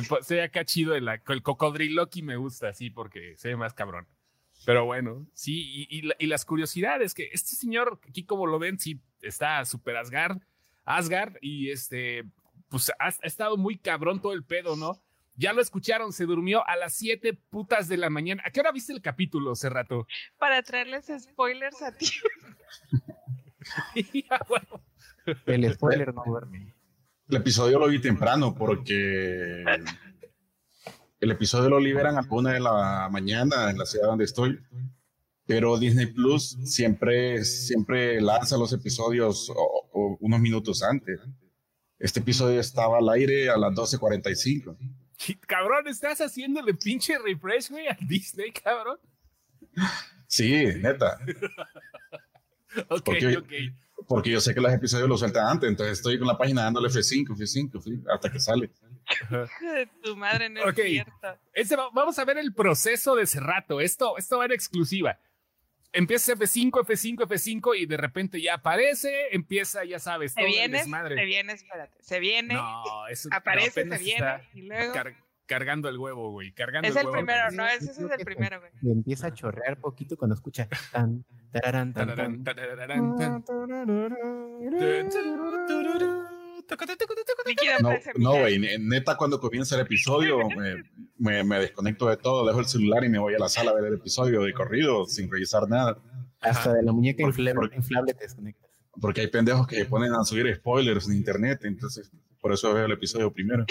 Se, 0.00 0.22
se 0.22 0.34
ve 0.36 0.42
acá 0.42 0.64
chido 0.64 0.94
el, 0.94 1.08
el 1.08 1.42
cocodriloki 1.42 2.22
me 2.22 2.36
gusta, 2.36 2.72
sí, 2.72 2.90
porque 2.90 3.34
se 3.36 3.48
ve 3.48 3.56
más 3.56 3.74
cabrón. 3.74 4.06
Pero 4.64 4.84
bueno, 4.84 5.26
sí, 5.34 5.86
y, 5.90 5.98
y 5.98 6.02
la- 6.02 6.14
y 6.18 6.26
las 6.26 6.44
curiosidades, 6.44 7.14
que 7.14 7.28
este 7.32 7.56
señor, 7.56 8.00
aquí 8.08 8.24
como 8.24 8.46
lo 8.46 8.58
ven, 8.58 8.78
sí, 8.78 9.00
está 9.20 9.64
super 9.64 9.96
Asgard, 9.96 10.38
Asgard, 10.84 11.36
y 11.40 11.70
este, 11.70 12.24
pues 12.68 12.90
ha, 12.98 13.06
ha 13.06 13.26
estado 13.26 13.56
muy 13.56 13.76
cabrón 13.78 14.20
todo 14.22 14.32
el 14.32 14.44
pedo, 14.44 14.76
¿no? 14.76 15.02
Ya 15.34 15.52
lo 15.52 15.62
escucharon, 15.62 16.12
se 16.12 16.26
durmió 16.26 16.66
a 16.68 16.76
las 16.76 16.92
7 16.94 17.32
putas 17.32 17.88
de 17.88 17.96
la 17.96 18.10
mañana. 18.10 18.42
¿A 18.46 18.50
qué 18.50 18.60
hora 18.60 18.70
viste 18.70 18.92
el 18.92 19.00
capítulo 19.00 19.52
hace 19.52 19.70
rato? 19.70 20.06
Para 20.38 20.62
traerles 20.62 21.10
spoilers 21.18 21.82
a 21.82 21.96
ti. 21.96 22.06
Ah, 24.30 24.44
bueno. 24.48 24.82
El 25.46 25.72
spoiler 25.72 26.12
no 26.12 26.22
duerme. 26.26 26.71
El 27.32 27.38
episodio 27.38 27.78
lo 27.78 27.88
vi 27.88 27.98
temprano 27.98 28.54
porque 28.54 29.64
el 31.18 31.30
episodio 31.30 31.70
lo 31.70 31.80
liberan 31.80 32.18
a 32.18 32.26
una 32.28 32.52
de 32.52 32.60
la 32.60 33.08
mañana 33.10 33.70
en 33.70 33.78
la 33.78 33.86
ciudad 33.86 34.08
donde 34.08 34.24
estoy, 34.26 34.60
pero 35.46 35.78
Disney 35.78 36.12
Plus 36.12 36.58
siempre, 36.64 37.42
siempre 37.42 38.20
lanza 38.20 38.58
los 38.58 38.74
episodios 38.74 39.48
o- 39.48 39.88
o 39.94 40.18
unos 40.20 40.40
minutos 40.40 40.82
antes. 40.82 41.20
Este 41.98 42.20
episodio 42.20 42.60
estaba 42.60 42.98
al 42.98 43.08
aire 43.08 43.48
a 43.48 43.56
las 43.56 43.72
12.45. 43.72 44.76
Cabrón, 45.46 45.88
¿estás 45.88 46.20
haciéndole 46.20 46.74
pinche 46.74 47.16
refresh, 47.18 47.70
güey, 47.70 47.88
a 47.88 47.96
Disney, 47.98 48.52
cabrón? 48.52 48.98
Sí, 50.26 50.66
neta, 50.82 51.18
Ok, 52.90 53.08
ok. 53.38 53.52
Porque 54.06 54.30
yo 54.30 54.40
sé 54.40 54.54
que 54.54 54.60
los 54.60 54.72
episodios 54.72 55.08
los 55.08 55.20
sueltan 55.20 55.46
antes, 55.46 55.68
entonces 55.68 55.98
estoy 55.98 56.18
con 56.18 56.26
la 56.28 56.36
página 56.38 56.62
dándole 56.64 56.88
F5, 56.88 57.26
F5, 57.36 57.70
F5, 57.72 58.04
hasta 58.14 58.30
que 58.30 58.40
sale. 58.40 58.70
Hijo 59.10 59.72
de 59.72 59.86
tu 60.02 60.16
madre, 60.16 60.48
no 60.48 60.62
Ok. 60.62 60.78
es 60.78 60.84
cierto. 60.90 61.38
Ese 61.52 61.76
va- 61.76 61.90
vamos 61.92 62.18
a 62.18 62.24
ver 62.24 62.38
el 62.38 62.54
proceso 62.54 63.14
de 63.16 63.24
ese 63.24 63.40
rato. 63.40 63.80
Esto, 63.80 64.16
esto 64.18 64.38
va 64.38 64.44
en 64.46 64.52
exclusiva. 64.52 65.18
Empieza 65.94 66.32
F5, 66.34 66.70
F5, 66.86 67.26
F5 67.26 67.76
y 67.78 67.84
de 67.86 67.96
repente 67.98 68.40
ya 68.40 68.54
aparece, 68.54 69.12
empieza, 69.32 69.84
ya 69.84 69.98
sabes, 69.98 70.32
Se 70.32 70.36
todo 70.40 70.46
el 70.46 70.52
viene, 70.52 70.78
desmadre. 70.78 71.16
se 71.16 71.24
viene, 71.26 71.52
espérate. 71.52 71.96
Se 72.00 72.18
viene, 72.18 72.54
No, 72.54 73.06
eso 73.08 73.28
aparece, 73.30 73.80
apenas 73.80 73.98
se 73.98 74.04
viene 74.04 74.48
y 74.54 74.62
luego. 74.62 74.92
Car- 75.52 75.58
cargando 75.60 75.88
el 75.88 75.98
huevo, 75.98 76.30
güey. 76.30 76.52
Cargando 76.52 76.88
Es 76.88 76.94
el 76.96 77.00
el 77.02 77.06
huevo. 77.06 77.16
primero, 77.18 77.42
apenas. 77.46 77.54
no, 77.54 77.66
ese, 77.66 77.92
ese 77.92 78.04
es 78.06 78.10
el 78.18 78.24
primero, 78.24 78.60
güey. 78.60 78.72
Y 78.82 78.90
empieza 78.92 79.28
a 79.28 79.34
chorrear 79.34 79.78
poquito 79.78 80.16
cuando 80.16 80.34
escucha 80.34 80.68
tan, 80.92 81.24
tararán, 81.52 81.92
tan, 81.92 82.08
Tararán, 82.08 83.16
tan. 83.16 83.44
Líquido 87.46 87.72
No, 87.80 87.90
no, 88.16 88.40
güey, 88.40 88.58
ne- 88.58 88.78
neta, 88.78 89.16
cuando 89.16 89.40
comienza 89.40 89.74
el 89.74 89.82
episodio, 89.82 90.38
me, 90.56 90.82
me- 91.18 91.44
me 91.44 91.58
desconecto 91.58 92.08
de 92.08 92.16
todo, 92.16 92.46
dejo 92.46 92.60
el 92.60 92.66
celular 92.66 93.04
y 93.04 93.08
me 93.08 93.18
voy 93.18 93.34
a 93.34 93.38
la 93.38 93.48
sala 93.48 93.72
a 93.72 93.74
ver 93.74 93.84
el 93.86 93.94
episodio 93.94 94.42
de 94.42 94.52
corrido 94.52 95.06
sin 95.06 95.30
revisar 95.30 95.68
nada. 95.68 95.98
Hasta 96.40 96.72
de 96.72 96.82
la 96.82 96.92
muñeca 96.92 97.22
inflable, 97.22 97.54
por- 97.54 97.74
inflable 97.74 98.14
te 98.14 98.24
desconectas. 98.24 98.70
Porque 99.00 99.22
hay 99.22 99.26
pendejos 99.28 99.66
que 99.66 99.84
ponen 99.86 100.12
a 100.12 100.22
subir 100.24 100.54
spoilers 100.54 101.08
en 101.08 101.14
internet, 101.16 101.60
entonces 101.64 102.10
por 102.40 102.52
eso 102.52 102.72
veo 102.74 102.86
el 102.86 102.92
episodio 102.92 103.32
primero. 103.32 103.64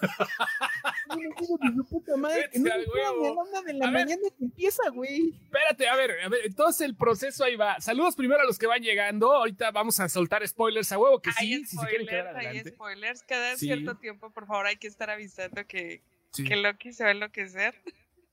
puta 1.88 2.16
madre, 2.16 2.48
que 2.50 2.58
no 2.58 2.64
Vete 2.64 2.74
al 2.74 2.80
me 2.80 2.86
huevo. 2.92 3.24
a 3.24 3.34
la 3.44 3.50
una 3.50 3.62
de 3.62 3.72
la 3.74 3.86
A 3.86 3.90
ver. 3.90 4.04
mañana 4.06 4.22
que 4.38 4.44
empieza, 4.44 4.88
güey. 4.90 5.34
Espérate, 5.44 5.88
a 5.88 5.96
ver, 5.96 6.10
a 6.24 6.28
ver, 6.28 6.40
entonces 6.44 6.82
el 6.86 6.96
proceso 6.96 7.44
ahí 7.44 7.56
va. 7.56 7.80
Saludos 7.80 8.16
primero 8.16 8.40
a 8.40 8.44
los 8.44 8.58
que 8.58 8.66
van 8.66 8.82
llegando. 8.82 9.32
Ahorita 9.32 9.70
vamos 9.70 9.98
a 10.00 10.08
soltar 10.08 10.46
spoilers 10.46 10.90
a 10.92 10.98
huevo, 10.98 11.20
que 11.20 11.32
sí, 11.32 11.54
Hay 11.54 11.64
si 11.64 11.76
se 11.76 11.86
quieren 11.86 12.06
quedar 12.06 12.24
spoilers, 12.26 12.36
hay 12.38 12.46
adelante. 12.46 12.70
spoilers. 12.70 13.22
Cada 13.22 13.56
Sí. 13.56 13.66
cierto 13.66 13.96
tiempo, 13.96 14.30
por 14.30 14.46
favor, 14.46 14.66
hay 14.66 14.76
que 14.76 14.86
estar 14.88 15.10
avisando 15.10 15.66
que, 15.66 16.02
Sí. 16.32 16.44
que 16.44 16.56
Loki 16.56 16.92
se 16.92 17.02
va 17.04 17.10
a 17.10 17.12
enloquecer. 17.12 17.74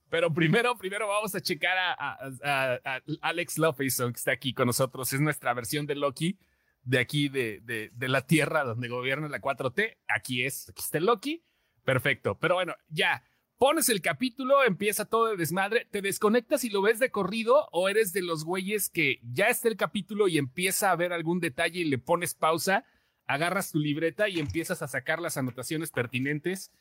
Pero 0.09 0.31
primero, 0.33 0.77
primero 0.77 1.07
vamos 1.07 1.33
a 1.33 1.41
checar 1.41 1.75
a, 1.77 1.93
a- 1.93 2.17
a- 2.43 2.79
a 2.85 3.01
Alex 3.21 3.57
Loveyson, 3.57 4.13
que 4.13 4.17
está 4.17 4.31
aquí 4.31 4.53
con 4.53 4.67
nosotros. 4.67 5.11
Es 5.11 5.19
nuestra 5.19 5.53
versión 5.55 5.87
de 5.87 5.95
Loki, 5.95 6.37
de 6.83 6.99
aquí, 6.99 7.29
de, 7.29 7.61
de, 7.63 7.89
de 7.93 8.07
la 8.09 8.21
Tierra 8.27 8.63
donde 8.63 8.89
gobierna 8.89 9.27
la 9.27 9.39
4T. 9.39 9.97
Aquí 10.07 10.45
es, 10.45 10.69
aquí 10.69 10.81
está 10.83 10.99
el 10.99 11.05
Loki. 11.05 11.43
Perfecto. 11.83 12.37
Pero 12.39 12.55
bueno, 12.55 12.73
ya. 12.89 13.23
Pones 13.57 13.87
el 13.87 14.01
capítulo, 14.01 14.63
empieza 14.65 15.05
todo 15.05 15.27
de 15.27 15.37
desmadre, 15.37 15.87
te 15.89 16.01
desconectas 16.01 16.65
y 16.65 16.69
lo 16.69 16.81
ves 16.81 16.99
de 16.99 17.11
corrido 17.11 17.69
o 17.71 17.87
eres 17.87 18.11
de 18.11 18.21
los 18.21 18.43
güeyes 18.43 18.89
que 18.89 19.19
ya 19.23 19.45
está 19.45 19.69
el 19.69 19.77
capítulo 19.77 20.27
y 20.27 20.37
empieza 20.37 20.91
a 20.91 20.95
ver 20.97 21.13
algún 21.13 21.39
detalle 21.39 21.79
y 21.79 21.85
le 21.85 21.97
pones 21.97 22.33
pausa, 22.33 22.83
agarras 23.25 23.71
tu 23.71 23.79
libreta 23.79 24.27
y 24.27 24.39
empiezas 24.39 24.81
a 24.81 24.87
sacar 24.87 25.21
las 25.21 25.37
anotaciones 25.37 25.91
pertinentes 25.91 26.71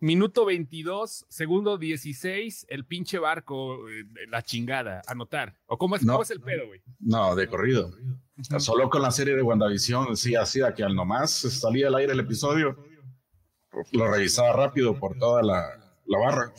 Minuto 0.00 0.44
22, 0.44 1.24
segundo 1.28 1.78
16, 1.78 2.66
el 2.68 2.84
pinche 2.84 3.18
barco, 3.18 3.88
eh, 3.88 4.04
la 4.28 4.42
chingada, 4.42 5.00
anotar. 5.06 5.56
¿O 5.66 5.78
cómo 5.78 5.96
es, 5.96 6.02
No. 6.02 6.14
cómo 6.14 6.24
es 6.24 6.30
el 6.30 6.40
pedo, 6.40 6.66
güey? 6.66 6.82
No, 6.98 7.34
de 7.36 7.46
corrido. 7.46 7.90
Solo 8.58 8.90
con 8.90 9.00
la 9.02 9.10
serie 9.12 9.34
de 9.36 9.42
WandaVision, 9.42 10.14
sí, 10.16 10.34
así, 10.34 10.60
a 10.60 10.74
que 10.74 10.82
al 10.82 10.94
nomás 10.94 11.30
salía 11.30 11.86
al 11.88 11.94
aire 11.94 12.12
el 12.12 12.20
episodio, 12.20 12.76
lo 13.92 14.10
revisaba 14.10 14.52
rápido 14.52 14.98
por 14.98 15.16
toda 15.18 15.42
la, 15.42 15.62
la 16.06 16.18
barra, 16.18 16.52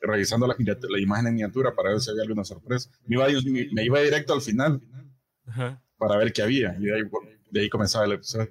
revisando 0.00 0.46
la, 0.46 0.54
imagen 1.00 1.26
en 1.28 1.34
miniatura 1.34 1.74
para 1.74 1.90
ver 1.90 2.00
si 2.00 2.10
había 2.10 2.22
alguna 2.22 2.44
sorpresa. 2.44 2.90
Me 3.06 3.16
iba, 3.16 3.26
me 3.72 3.84
iba 3.84 4.00
directo 4.00 4.32
al 4.34 4.42
final 4.42 4.80
para 5.96 6.16
ver 6.16 6.32
qué 6.32 6.42
había, 6.42 6.76
y 6.78 6.84
de 6.84 6.94
ahí, 6.94 7.02
de 7.50 7.60
ahí 7.60 7.68
comenzaba 7.68 8.04
el 8.04 8.12
episodio. 8.12 8.50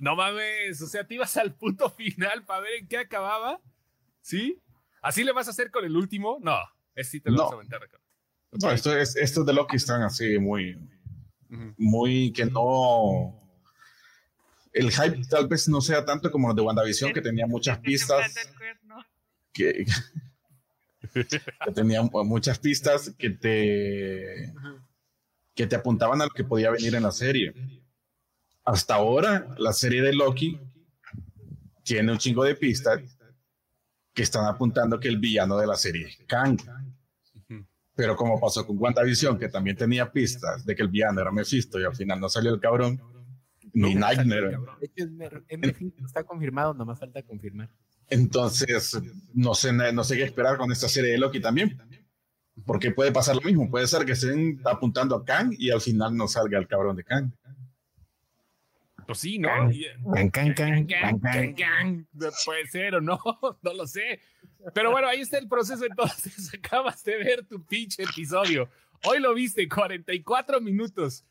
No 0.00 0.14
mames, 0.14 0.80
o 0.80 0.86
sea, 0.86 1.04
te 1.06 1.14
ibas 1.14 1.36
al 1.36 1.54
punto 1.56 1.90
final 1.90 2.44
para 2.44 2.60
ver 2.60 2.74
en 2.80 2.88
qué 2.88 2.98
acababa. 2.98 3.60
¿Sí? 4.20 4.62
¿Así 5.02 5.24
le 5.24 5.32
vas 5.32 5.48
a 5.48 5.50
hacer 5.50 5.70
con 5.70 5.84
el 5.84 5.96
último? 5.96 6.38
No, 6.40 6.56
es 6.94 7.08
sí 7.08 7.20
te 7.20 7.30
lo 7.30 7.36
No. 7.36 7.42
vas 7.44 7.52
a 7.52 7.54
aventar. 7.56 7.82
acá. 7.82 7.98
No, 8.52 8.70
esto 8.70 8.96
es, 8.96 9.16
estos 9.16 9.44
de 9.44 9.52
Loki 9.52 9.76
están 9.76 10.02
así 10.02 10.38
muy, 10.38 10.78
muy 11.76 12.32
que 12.32 12.46
no. 12.46 13.40
El 14.78 14.92
hype 14.92 15.26
tal 15.28 15.48
vez 15.48 15.68
no 15.68 15.80
sea 15.80 16.04
tanto 16.04 16.30
como 16.30 16.46
los 16.46 16.56
de 16.56 16.62
WandaVision, 16.62 17.12
que 17.12 17.20
tenía 17.20 17.46
muchas 17.48 17.78
pistas. 17.78 18.32
que, 19.52 19.84
que 21.12 21.72
tenía 21.74 22.02
muchas 22.02 22.58
pistas 22.60 23.12
que 23.18 23.30
te 23.30 24.52
que 25.54 25.66
te 25.66 25.74
apuntaban 25.74 26.20
a 26.22 26.26
lo 26.26 26.30
que 26.30 26.44
podía 26.44 26.70
venir 26.70 26.94
en 26.94 27.02
la 27.02 27.10
serie. 27.10 27.52
Hasta 28.64 28.94
ahora, 28.94 29.56
la 29.58 29.72
serie 29.72 30.00
de 30.00 30.12
Loki 30.12 30.60
tiene 31.82 32.12
un 32.12 32.18
chingo 32.18 32.44
de 32.44 32.54
pistas 32.54 33.00
que 34.14 34.22
están 34.22 34.46
apuntando 34.46 35.00
que 35.00 35.08
el 35.08 35.18
villano 35.18 35.58
de 35.58 35.66
la 35.66 35.74
serie 35.74 36.06
es 36.06 36.18
Kang. 36.28 36.60
Pero 37.96 38.14
como 38.14 38.38
pasó 38.38 38.64
con 38.64 38.78
WandaVision, 38.78 39.36
que 39.36 39.48
también 39.48 39.76
tenía 39.76 40.12
pistas 40.12 40.64
de 40.64 40.76
que 40.76 40.82
el 40.82 40.88
villano 40.88 41.20
era 41.20 41.32
Mephisto 41.32 41.80
y 41.80 41.84
al 41.84 41.96
final 41.96 42.20
no 42.20 42.28
salió 42.28 42.54
el 42.54 42.60
cabrón, 42.60 43.02
ni 43.72 43.94
Nunca 43.94 44.14
salió, 44.14 44.24
Nightmare. 44.24 45.40
De 45.50 45.68
hecho, 45.68 45.94
está 46.04 46.24
confirmado, 46.24 46.74
nomás 46.74 46.98
falta 46.98 47.22
confirmar. 47.22 47.70
Entonces, 48.10 48.98
no 49.34 49.54
sé, 49.54 49.72
no 49.72 50.04
sé 50.04 50.16
qué 50.16 50.24
esperar 50.24 50.56
con 50.56 50.72
esta 50.72 50.88
serie 50.88 51.12
de 51.12 51.18
Loki 51.18 51.40
también. 51.40 51.78
Porque 52.66 52.90
puede 52.90 53.12
pasar 53.12 53.36
lo 53.36 53.42
mismo. 53.42 53.70
Puede 53.70 53.86
ser 53.86 54.04
que 54.04 54.12
estén 54.12 54.60
apuntando 54.64 55.14
a 55.16 55.24
Kang 55.24 55.54
y 55.56 55.70
al 55.70 55.80
final 55.80 56.16
no 56.16 56.26
salga 56.26 56.58
el 56.58 56.66
cabrón 56.66 56.96
de 56.96 57.04
Kang. 57.04 57.30
Pues 59.06 59.20
sí, 59.20 59.38
¿no? 59.38 59.48
Can, 60.12 60.52
can, 60.52 60.86
can. 60.86 62.06
Puede 62.44 62.66
ser 62.66 62.96
o 62.96 63.00
no, 63.00 63.18
no 63.62 63.72
lo 63.72 63.86
sé. 63.86 64.20
Pero 64.74 64.90
bueno, 64.90 65.08
ahí 65.08 65.20
está 65.20 65.38
el 65.38 65.48
proceso 65.48 65.84
entonces. 65.86 66.52
Acabas 66.54 67.02
de 67.04 67.16
ver 67.16 67.46
tu 67.46 67.64
pinche 67.64 68.02
episodio. 68.02 68.68
Hoy 69.04 69.20
lo 69.20 69.32
viste, 69.32 69.68
44 69.68 70.60
minutos. 70.60 71.24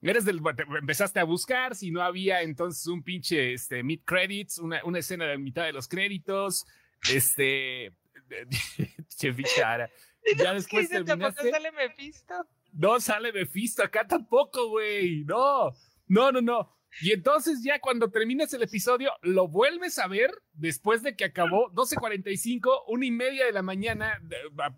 Eres 0.00 0.24
del, 0.24 0.40
te- 0.56 0.62
empezaste 0.78 1.18
a 1.20 1.24
buscar, 1.24 1.74
si 1.74 1.90
no 1.90 2.02
había 2.02 2.42
entonces 2.42 2.86
un 2.86 3.02
pinche 3.02 3.52
este, 3.52 3.82
mid 3.82 4.00
credits, 4.04 4.58
una, 4.58 4.80
una 4.84 5.00
escena 5.00 5.26
de 5.26 5.38
mitad 5.38 5.64
de 5.64 5.72
los 5.72 5.88
créditos, 5.88 6.64
este, 7.12 7.92
che, 9.18 9.30
bichara. 9.32 9.90
Ya 10.36 10.54
después 10.54 10.88
¿Qué 10.88 10.94
dice? 10.98 11.04
¿Tampoco 11.04 11.32
terminaste. 11.34 11.50
sale 11.50 11.72
Mephisto? 11.72 12.34
No 12.72 13.00
sale 13.00 13.32
Mephisto 13.32 13.82
acá 13.82 14.06
tampoco, 14.06 14.68
güey. 14.68 15.24
No, 15.24 15.72
no, 16.06 16.30
no, 16.32 16.40
no. 16.40 16.74
Y 17.02 17.12
entonces 17.12 17.62
ya 17.62 17.80
cuando 17.80 18.10
terminas 18.10 18.52
el 18.54 18.62
episodio, 18.62 19.10
lo 19.22 19.46
vuelves 19.48 19.98
a 19.98 20.06
ver 20.06 20.30
después 20.52 21.02
de 21.02 21.16
que 21.16 21.24
acabó 21.24 21.70
12.45, 21.72 22.84
una 22.88 23.04
y 23.04 23.10
media 23.10 23.44
de 23.46 23.52
la 23.52 23.62
mañana, 23.62 24.20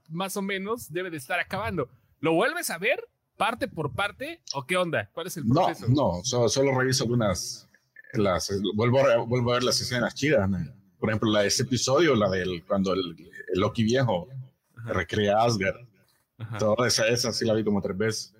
más 0.08 0.36
o 0.36 0.42
menos, 0.42 0.92
debe 0.92 1.10
de 1.10 1.18
estar 1.18 1.38
acabando. 1.38 1.88
¿Lo 2.18 2.32
vuelves 2.32 2.70
a 2.70 2.78
ver 2.78 3.08
parte 3.40 3.68
por 3.68 3.92
parte 3.94 4.42
o 4.52 4.66
qué 4.66 4.76
onda? 4.76 5.08
¿Cuál 5.14 5.28
es 5.28 5.36
el 5.38 5.48
No, 5.48 5.64
proceso? 5.64 5.86
no, 5.88 6.20
solo, 6.24 6.48
solo 6.50 6.78
reviso 6.78 7.04
algunas. 7.04 7.66
Las, 8.12 8.52
vuelvo, 8.74 8.98
a, 9.00 9.16
vuelvo 9.24 9.52
a 9.52 9.54
ver 9.54 9.62
las 9.62 9.80
escenas 9.80 10.14
chidas. 10.14 10.46
¿no? 10.50 10.58
Por 10.98 11.08
ejemplo, 11.08 11.30
la 11.30 11.40
de 11.40 11.46
ese 11.48 11.62
episodio, 11.62 12.14
la 12.16 12.28
del 12.28 12.62
cuando 12.66 12.92
el, 12.92 13.16
el 13.54 13.60
Loki 13.60 13.82
viejo 13.84 14.28
Ajá, 14.76 14.92
recrea 14.92 15.38
a 15.38 15.44
Asgard. 15.44 15.76
ajá. 16.38 16.58
Toda 16.58 16.86
esa, 16.86 17.06
esa 17.08 17.32
sí 17.32 17.46
la 17.46 17.54
vi 17.54 17.64
como 17.64 17.80
tres 17.80 17.96
veces. 17.96 18.34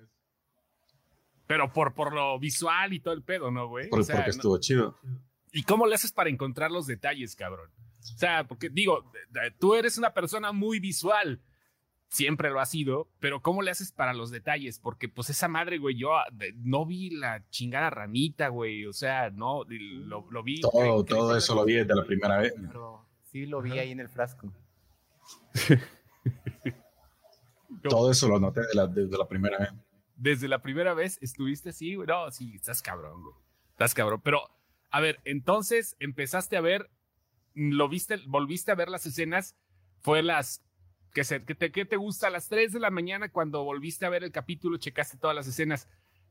Pero 1.47 1.71
por, 1.73 1.93
por 1.93 2.13
lo 2.13 2.37
visual 2.39 2.93
y 2.93 2.99
todo 2.99 3.13
el 3.13 3.23
pedo, 3.23 3.49
¿no, 3.49 3.67
güey? 3.67 3.89
por- 3.89 4.01
O 4.01 4.03
sea, 4.03 4.17
porque 4.17 4.29
no- 4.31 4.35
estuvo 4.35 4.57
chido. 4.59 4.97
¿Y 5.51 5.63
cómo 5.63 5.85
le 5.87 5.95
haces 5.95 6.11
para 6.13 6.29
encontrar 6.29 6.71
los 6.71 6.85
detalles, 6.85 7.35
cabrón? 7.35 7.69
O 7.99 8.17
sea, 8.17 8.47
porque 8.47 8.69
digo, 8.69 9.11
tú 9.59 9.75
eres 9.75 9.97
una 9.97 10.13
persona 10.13 10.51
muy 10.51 10.79
visual, 10.79 11.39
siempre 12.11 12.49
lo 12.49 12.59
has 12.59 12.69
sido, 12.69 13.07
pero 13.19 13.41
¿cómo 13.41 13.61
le 13.61 13.71
haces 13.71 13.93
para 13.93 14.13
los 14.13 14.29
detalles? 14.31 14.79
Porque 14.79 15.07
pues 15.07 15.29
esa 15.29 15.47
madre, 15.47 15.77
güey, 15.77 15.97
yo 15.97 16.15
ah, 16.15 16.25
no 16.57 16.85
vi 16.85 17.09
la 17.09 17.43
chingada 17.49 17.89
ranita, 17.89 18.49
güey, 18.49 18.85
o 18.85 18.91
sea, 18.93 19.29
no, 19.29 19.63
y 19.71 19.79
lo, 19.79 20.27
lo 20.29 20.43
vi. 20.43 20.59
Todo, 20.59 21.05
todo 21.05 21.37
eso 21.37 21.55
lo 21.55 21.63
vi 21.63 21.75
desde 21.75 21.95
la 21.95 22.03
primera 22.05 22.37
vez. 22.37 22.53
Pero 22.67 23.05
sí 23.31 23.45
lo 23.45 23.61
vi 23.61 23.79
ahí 23.79 23.91
en 23.91 24.01
el 24.01 24.09
frasco. 24.09 24.51
Todo 27.89 28.11
eso 28.11 28.27
lo 28.27 28.39
noté 28.39 28.61
de 28.61 28.75
la- 28.75 28.87
desde 28.87 29.17
la 29.17 29.27
primera 29.27 29.57
vez. 29.57 29.69
Desde 30.17 30.47
la 30.47 30.61
primera 30.61 30.93
vez 30.93 31.17
estuviste 31.21 31.69
así, 31.69 31.95
güey. 31.95 32.07
No, 32.07 32.29
sí, 32.29 32.53
estás 32.55 32.81
cabrón, 32.81 33.23
güey. 33.23 33.33
Estás 33.71 33.93
cabrón. 33.93 34.21
Pero, 34.23 34.41
a 34.91 34.99
ver, 34.99 35.19
entonces 35.23 35.95
empezaste 35.99 36.57
a 36.57 36.61
ver 36.61 36.91
lo 37.53 37.89
viste, 37.89 38.17
volviste 38.27 38.71
a 38.71 38.75
ver 38.75 38.89
las 38.89 39.05
escenas, 39.05 39.55
fue 40.01 40.21
las 40.23 40.61
que, 41.13 41.23
se, 41.23 41.43
que, 41.43 41.55
te, 41.55 41.71
que 41.71 41.85
te 41.85 41.95
gusta 41.97 42.27
a 42.27 42.29
las 42.29 42.47
3 42.49 42.71
de 42.73 42.79
la 42.79 42.89
mañana 42.89 43.29
cuando 43.31 43.63
volviste 43.63 44.05
a 44.05 44.09
ver 44.09 44.23
el 44.23 44.31
capítulo, 44.31 44.77
checaste 44.77 45.17
todas 45.17 45.35
las 45.35 45.47
escenas. 45.47 45.87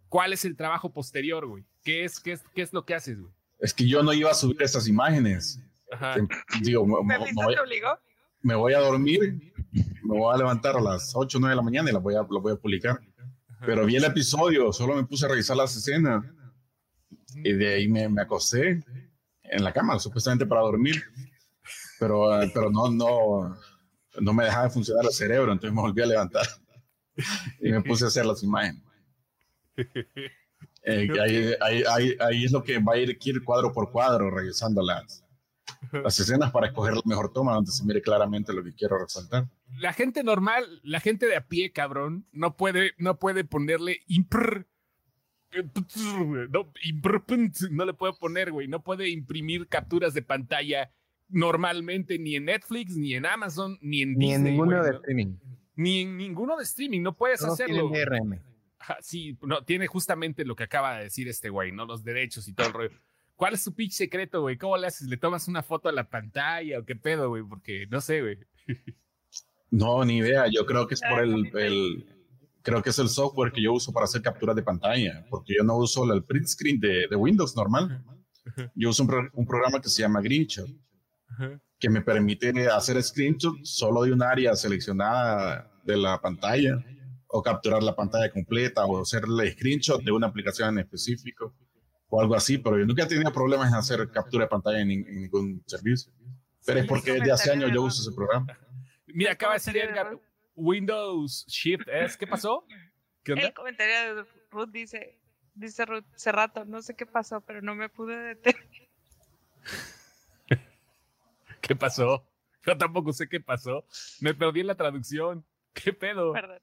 ¿Cuál 0.09 0.33
es 0.33 0.45
el 0.45 0.57
trabajo 0.57 0.93
posterior, 0.93 1.47
güey? 1.47 1.65
¿Qué 1.85 2.05
es, 2.05 2.19
qué 2.21 2.33
es, 2.33 2.43
qué 2.55 2.63
es 2.63 2.73
lo 2.73 2.85
que 2.85 2.95
haces, 2.95 3.21
güey? 3.21 3.33
Es 3.61 3.75
que 3.75 3.87
yo 3.87 4.03
no 4.03 4.13
iba 4.13 4.31
a 4.31 4.35
subir 4.35 4.61
esas 4.63 4.89
imágenes. 4.89 5.61
Ajá. 5.93 6.17
Digo, 6.63 6.87
me, 6.87 6.95
me- 7.03 7.19
me 7.19 7.19
¿Melissa 7.25 7.45
voy, 7.45 7.55
te 7.55 7.61
obligó? 7.61 7.99
me 8.43 8.55
voy 8.55 8.73
a 8.73 8.79
dormir, 8.79 9.53
me 10.03 10.19
voy 10.19 10.35
a 10.35 10.39
levantar 10.39 10.77
a 10.77 10.81
las 10.81 11.13
8 11.15 11.37
o 11.37 11.41
9 11.41 11.51
de 11.53 11.57
la 11.57 11.63
mañana 11.63 11.91
y 11.91 11.93
las 11.93 12.03
voy 12.03 12.15
a, 12.15 12.19
las 12.23 12.29
voy 12.43 12.53
a 12.53 12.57
publicar. 12.57 13.01
Pero 13.67 13.85
vi 13.85 13.97
el 13.97 14.05
episodio, 14.05 14.73
solo 14.73 14.95
me 14.97 15.05
puse 15.05 15.27
a 15.27 15.29
revisar 15.29 15.57
las 15.59 15.77
escenas 15.77 16.25
y 17.35 17.53
de 17.53 17.75
ahí 17.75 17.89
me, 17.89 18.09
me 18.09 18.23
acosté 18.23 18.83
en 19.43 19.63
la 19.65 19.73
cama, 19.73 19.99
supuestamente 19.99 20.47
para 20.47 20.63
dormir. 20.63 21.03
Pero, 21.99 22.41
eh, 22.43 22.51
pero 22.55 22.71
no, 22.71 22.89
no, 22.91 23.57
no 24.19 24.33
me 24.33 24.45
dejaba 24.45 24.65
de 24.65 24.71
funcionar 24.71 25.05
el 25.05 25.13
cerebro, 25.13 25.53
entonces 25.53 25.75
me 25.75 25.83
volví 25.83 26.03
a 26.03 26.07
levantar 26.07 26.47
y 27.61 27.71
me 27.71 27.83
puse 27.83 28.05
a 28.05 28.09
hacer 28.09 28.27
las 28.27 28.43
imágenes. 28.43 28.83
Eh, 30.83 31.09
ahí, 31.21 31.55
ahí, 31.61 31.85
ahí, 31.89 32.17
ahí 32.21 32.45
es 32.45 32.53
lo 32.53 32.63
que 32.63 32.79
va 32.79 32.95
a 32.95 32.97
ir, 32.97 33.19
ir 33.23 33.45
cuadro 33.45 33.73
por 33.73 33.91
cuadro, 33.93 34.31
revisando 34.31 34.83
las, 34.83 35.25
las 35.93 36.19
escenas 36.19 36.51
para 36.51 36.69
escoger 36.69 36.95
la 36.95 37.03
mejor 37.05 37.33
toma 37.33 37.55
donde 37.55 37.71
se 37.71 37.85
mire 37.85 38.01
claramente 38.01 38.53
lo 38.53 38.65
que 38.65 38.73
quiero 38.75 38.99
resaltar. 38.99 39.49
La 39.79 39.93
gente 39.93 40.25
normal, 40.25 40.81
la 40.83 41.01
gente 41.01 41.27
de 41.27 41.37
a 41.37 41.47
pie, 41.47 41.71
cabrón, 41.73 42.27
no 42.33 42.57
puede, 42.57 42.93
no 42.99 43.19
puede 43.19 43.45
ponerle 43.45 44.01
impr. 44.07 44.67
No, 45.53 46.73
impr- 46.85 47.71
no 47.71 47.85
le 47.85 47.93
puede 47.93 48.13
poner, 48.15 48.53
güey. 48.53 48.69
No 48.69 48.83
puede 48.83 49.09
imprimir 49.09 49.67
capturas 49.67 50.15
de 50.15 50.23
pantalla 50.23 50.93
normalmente 51.31 52.19
ni 52.19 52.37
en 52.37 52.45
Netflix, 52.47 52.97
ni 52.97 53.15
en 53.15 53.27
Amazon, 53.27 53.79
ni 53.81 54.03
en 54.03 54.15
Ni 54.17 54.33
en 54.33 54.39
Disney, 54.45 54.53
ninguno 54.53 54.77
güey, 54.79 54.85
de 54.85 54.91
¿no? 54.93 54.99
streaming. 54.99 55.35
Ni 55.77 56.01
en 56.01 56.17
ninguno 56.17 56.57
de 56.57 56.63
streaming. 56.65 57.01
No 57.03 57.17
puedes 57.17 57.41
Todos 57.41 57.55
hacerlo. 57.55 57.89
DRM. 57.91 58.41
Sí, 59.01 59.37
no, 59.43 59.63
tiene 59.65 59.87
justamente 59.87 60.45
lo 60.45 60.57
que 60.57 60.65
acaba 60.65 60.97
de 60.97 61.05
decir 61.05 61.29
este 61.29 61.49
güey, 61.51 61.71
¿no? 61.73 61.85
Los 61.87 62.03
derechos 62.03 62.49
y 62.49 62.53
todo 62.55 62.67
el 62.69 62.73
rollo. 62.73 62.91
¿Cuál 63.37 63.55
es 63.55 63.63
su 63.63 63.75
pitch 63.75 63.93
secreto, 63.93 64.41
güey? 64.43 64.57
¿Cómo 64.59 64.77
le 64.77 64.87
haces? 64.87 65.09
¿Le 65.09 65.17
tomas 65.17 65.49
una 65.49 65.63
foto 65.63 65.89
a 65.89 65.93
la 65.93 66.09
pantalla 66.09 66.79
o 66.79 66.85
qué 66.85 66.97
pedo, 66.97 67.29
güey? 67.31 67.43
Porque 67.43 67.87
no 67.89 68.01
sé, 68.01 68.21
güey. 68.21 68.39
No, 69.71 70.05
ni 70.05 70.19
idea. 70.19 70.47
Yo 70.53 70.67
creo 70.67 70.87
que 70.87 70.95
es 70.95 71.01
por 71.01 71.21
el, 71.21 71.51
el- 71.57 72.07
creo 72.63 72.83
que 72.83 72.91
es 72.91 72.99
el 72.99 73.09
software 73.09 73.53
que 73.53 73.63
yo 73.63 73.73
uso 73.73 73.93
para 73.93 74.05
hacer 74.05 74.21
capturas 74.23 74.57
de 74.57 74.63
pantalla, 74.63 75.25
porque 75.31 75.55
yo 75.57 75.65
no 75.65 75.77
uso 75.79 76.11
el 76.13 76.23
print 76.25 76.47
screen 76.47 76.81
de, 76.81 77.07
de 77.09 77.17
Windows 77.17 77.57
normal. 77.57 78.05
Yo 78.75 78.91
uso 78.91 79.05
un, 79.05 79.09
pro- 79.09 79.31
un 79.33 79.47
programa 79.47 79.81
que 79.81 79.89
se 79.89 80.03
llama 80.03 80.21
Que 81.79 81.89
me 81.89 82.03
permite 82.03 82.69
hacer 82.69 83.03
screenshot 83.03 83.55
solo 83.65 84.03
de 84.03 84.13
un 84.13 84.23
área 84.23 84.55
seleccionada 84.55 85.71
de 85.85 85.97
la 85.97 86.21
pantalla, 86.21 86.85
o 87.27 87.43
capturar 87.43 87.83
la 87.83 87.95
pantalla 87.95 88.31
completa, 88.31 88.85
o 88.85 89.01
hacerle 89.01 89.53
screenshot 89.53 90.03
de 90.03 90.13
una 90.13 90.27
aplicación 90.27 90.75
en 90.75 90.85
específico, 90.85 91.55
o 92.09 92.21
algo 92.21 92.35
así. 92.35 92.59
Pero 92.59 92.79
yo 92.79 92.87
nunca 92.87 93.05
he 93.05 93.07
tenido 93.07 93.33
problemas 93.33 93.69
en 93.69 93.75
hacer 93.75 94.11
captura 94.11 94.45
de 94.45 94.49
pantalla 94.49 94.81
en, 94.81 94.91
en 94.91 95.23
ningún 95.23 95.63
servicio. 95.67 96.13
Pero 96.67 96.81
es 96.81 96.85
Sí, 96.85 96.89
porque 96.89 97.11
eso 97.11 97.21
desde 97.21 97.33
hace 97.33 97.53
años 97.53 97.71
yo 97.73 97.83
uso 97.83 98.03
ese 98.03 98.15
programa. 98.15 98.47
Mira, 99.07 99.31
El 99.31 99.35
acaba 99.35 99.57
de 99.57 99.81
Edgar, 99.81 100.13
Ruth. 100.13 100.21
Windows 100.55 101.47
Shift 101.49 101.89
S. 101.89 102.19
¿Qué 102.19 102.27
pasó? 102.27 102.65
¿Qué 103.23 103.33
onda? 103.33 103.47
El 103.47 103.55
comentario 103.55 104.17
de 104.17 104.25
Ruth 104.51 104.71
dice, 104.71 105.19
dice 105.55 105.85
Ruth, 105.87 106.05
hace 106.15 106.33
rato, 106.33 106.65
no 106.65 106.83
sé 106.83 106.95
qué 106.95 107.07
pasó, 107.07 107.41
pero 107.41 107.63
no 107.63 107.75
me 107.75 107.89
pude 107.89 108.17
detener. 108.35 108.61
¿Qué 111.71 111.77
pasó? 111.77 112.27
Yo 112.67 112.77
tampoco 112.77 113.13
sé 113.13 113.29
qué 113.29 113.39
pasó. 113.39 113.87
Me 114.21 114.35
perdí 114.35 114.59
en 114.59 114.67
la 114.67 114.75
traducción. 114.75 115.47
¿Qué 115.73 115.93
pedo? 115.93 116.33
Perdón. 116.33 116.59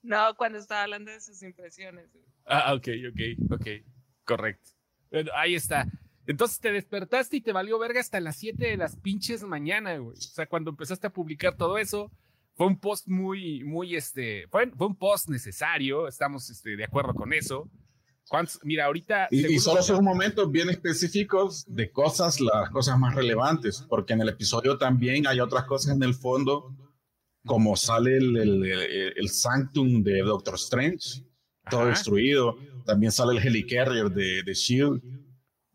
No, 0.00 0.34
cuando 0.38 0.56
estaba 0.56 0.84
hablando 0.84 1.10
de 1.10 1.20
sus 1.20 1.42
impresiones. 1.42 2.08
Ah, 2.46 2.72
ok, 2.72 2.88
ok, 3.10 3.52
ok. 3.52 3.66
Correcto. 4.24 4.70
Bueno, 5.10 5.30
ahí 5.34 5.54
está. 5.54 5.86
Entonces 6.26 6.60
te 6.60 6.72
despertaste 6.72 7.36
y 7.36 7.40
te 7.42 7.52
valió 7.52 7.78
verga 7.78 8.00
hasta 8.00 8.20
las 8.20 8.36
7 8.36 8.68
de 8.68 8.78
las 8.78 8.96
pinches 8.96 9.42
mañana, 9.42 9.98
güey. 9.98 10.16
O 10.16 10.20
sea, 10.20 10.46
cuando 10.46 10.70
empezaste 10.70 11.08
a 11.08 11.12
publicar 11.12 11.54
todo 11.54 11.76
eso, 11.76 12.10
fue 12.54 12.68
un 12.68 12.80
post 12.80 13.06
muy, 13.06 13.64
muy, 13.64 13.96
este, 13.96 14.46
fue, 14.48 14.70
fue 14.70 14.86
un 14.86 14.96
post 14.96 15.28
necesario, 15.28 16.08
estamos 16.08 16.48
este, 16.48 16.74
de 16.74 16.84
acuerdo 16.84 17.12
con 17.12 17.34
eso. 17.34 17.70
Mira, 18.62 18.84
ahorita... 18.86 19.28
Y, 19.30 19.54
y 19.54 19.58
solo 19.58 19.82
son 19.82 20.04
momentos 20.04 20.50
bien 20.50 20.68
específicos 20.70 21.64
de 21.66 21.90
cosas, 21.90 22.40
las 22.40 22.70
cosas 22.70 22.98
más 22.98 23.14
relevantes, 23.14 23.84
porque 23.88 24.12
en 24.12 24.20
el 24.20 24.28
episodio 24.28 24.76
también 24.78 25.26
hay 25.26 25.40
otras 25.40 25.64
cosas 25.64 25.94
en 25.96 26.02
el 26.02 26.14
fondo, 26.14 26.74
como 27.46 27.76
sale 27.76 28.16
el, 28.18 28.36
el, 28.36 28.64
el- 28.64 29.12
el 29.16 29.28
Sanctum 29.30 30.02
de 30.02 30.20
Doctor 30.20 30.54
Strange, 30.56 31.24
todo 31.70 31.80
Ajá. 31.82 31.90
destruido. 31.90 32.56
También 32.84 33.12
sale 33.12 33.38
el 33.38 33.46
Helicarrier 33.46 34.10
de, 34.10 34.42
de 34.42 34.54
Shield, 34.54 35.02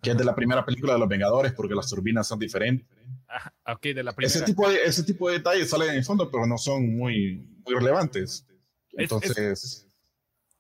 que 0.02 0.12
es 0.12 0.18
de 0.18 0.24
la 0.24 0.36
primera 0.36 0.66
película 0.66 0.94
de 0.94 1.00
los 1.00 1.08
Vengadores, 1.10 1.54
porque 1.54 1.74
las 1.76 1.90
turbinas 1.90 2.28
son 2.28 2.38
diferentes. 2.40 2.88
Ajá, 3.28 3.54
ok, 3.68 3.82
de 3.82 4.04
la 4.04 4.14
primera. 4.14 4.28
Ese 4.36 4.44
tipo, 4.46 4.70
de, 4.70 4.84
ese 4.84 5.04
tipo 5.04 5.28
de 5.30 5.38
detalles 5.38 5.70
salen 5.70 5.90
en 5.90 5.96
el 5.96 6.04
fondo, 6.04 6.30
pero 6.30 6.46
no 6.46 6.58
son 6.58 6.96
muy, 6.96 7.38
muy 7.66 7.74
relevantes. 7.76 8.46
Entonces, 8.92 9.88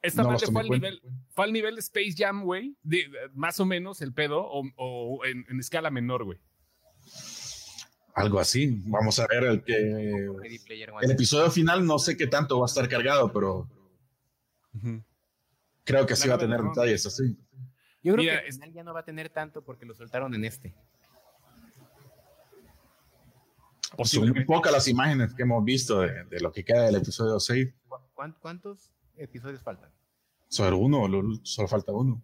Esta 0.03 0.21
no 0.21 0.29
madre 0.29 0.41
los 0.45 0.51
fue 0.51 0.61
al, 0.61 0.69
nivel, 0.69 1.01
fue 1.33 1.45
al 1.45 1.53
nivel 1.53 1.77
Space 1.79 2.13
Jam, 2.17 2.43
güey. 2.43 2.75
Más 3.33 3.59
o 3.59 3.65
menos 3.65 4.01
el 4.01 4.13
pedo, 4.13 4.45
o, 4.45 4.63
o 4.75 5.25
en, 5.25 5.45
en 5.49 5.59
escala 5.59 5.89
menor, 5.89 6.25
güey. 6.25 6.37
algo 8.13 8.39
así. 8.39 8.81
Vamos 8.85 9.17
a 9.19 9.27
ver 9.27 9.43
el 9.45 9.63
que. 9.63 9.73
El 11.01 11.11
episodio 11.11 11.49
final 11.49 11.85
no 11.85 11.97
sé 11.99 12.15
qué 12.17 12.27
tanto 12.27 12.59
va 12.59 12.65
a 12.65 12.67
estar 12.67 12.87
cargado, 12.89 13.31
pero 13.33 13.67
creo 15.83 16.05
que 16.05 16.15
sí 16.15 16.27
va 16.27 16.35
a 16.35 16.39
tener 16.39 16.61
detalles 16.61 17.05
así. 17.05 17.37
Yo 18.03 18.13
creo 18.13 18.23
Mira, 18.23 18.41
que 18.41 18.47
al 18.47 18.53
final 18.53 18.73
ya 18.73 18.83
no 18.83 18.93
va 18.93 18.99
a 18.99 19.05
tener 19.05 19.29
tanto 19.29 19.63
porque 19.63 19.85
lo 19.85 19.95
soltaron 19.95 20.33
en 20.35 20.43
este. 20.43 20.73
Son 23.89 23.97
Posiblemente. 23.97 24.39
muy 24.39 24.45
pocas 24.45 24.73
las 24.73 24.87
imágenes 24.87 25.33
que 25.33 25.43
hemos 25.43 25.63
visto 25.63 26.01
de, 26.01 26.23
de 26.25 26.39
lo 26.39 26.51
que 26.51 26.65
queda 26.65 26.83
del 26.83 26.95
episodio 26.95 27.39
6. 27.39 27.67
¿Cu- 27.87 27.95
cuán- 28.15 28.35
¿Cuántos 28.41 28.91
episodios 29.17 29.61
faltan? 29.61 29.89
Solo 30.47 30.77
uno, 30.77 31.07
lo- 31.07 31.39
solo 31.43 31.67
falta 31.67 31.91
uno. 31.91 32.21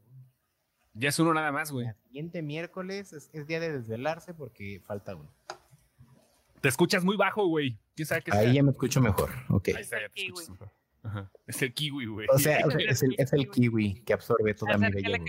Ya 0.93 1.09
es 1.09 1.19
uno 1.19 1.33
nada 1.33 1.51
más, 1.51 1.71
güey. 1.71 1.87
El 1.87 1.95
siguiente 2.03 2.41
miércoles 2.41 3.13
es, 3.13 3.29
es 3.33 3.47
día 3.47 3.59
de 3.59 3.71
desvelarse 3.71 4.33
porque 4.33 4.81
falta 4.85 5.15
uno. 5.15 5.29
Te 6.61 6.67
escuchas 6.67 7.03
muy 7.05 7.15
bajo, 7.15 7.47
güey. 7.47 7.77
¿Quién 7.95 8.05
sabe 8.05 8.21
qué 8.21 8.31
Ahí 8.33 8.45
sea? 8.47 8.53
ya 8.53 8.63
me 8.63 8.71
escucho 8.71 8.99
mejor. 9.01 9.29
Ok. 9.49 9.69
Ahí 9.69 9.81
está, 9.81 10.01
ya 10.01 10.09
te 10.09 10.21
escuchas 10.25 10.49
mejor. 10.49 10.69
Ajá. 11.01 11.31
Es 11.47 11.61
el 11.61 11.73
kiwi, 11.73 12.05
güey. 12.07 12.27
O 12.29 12.37
sea, 12.37 12.65
o 12.67 12.71
sea, 12.71 12.79
es, 12.91 13.01
el, 13.03 13.15
es 13.17 13.31
el 13.31 13.49
kiwi 13.49 14.01
que 14.01 14.11
absorbe 14.13 14.53
toda 14.53 14.77
mi 14.77 14.91
belleza. 14.91 15.23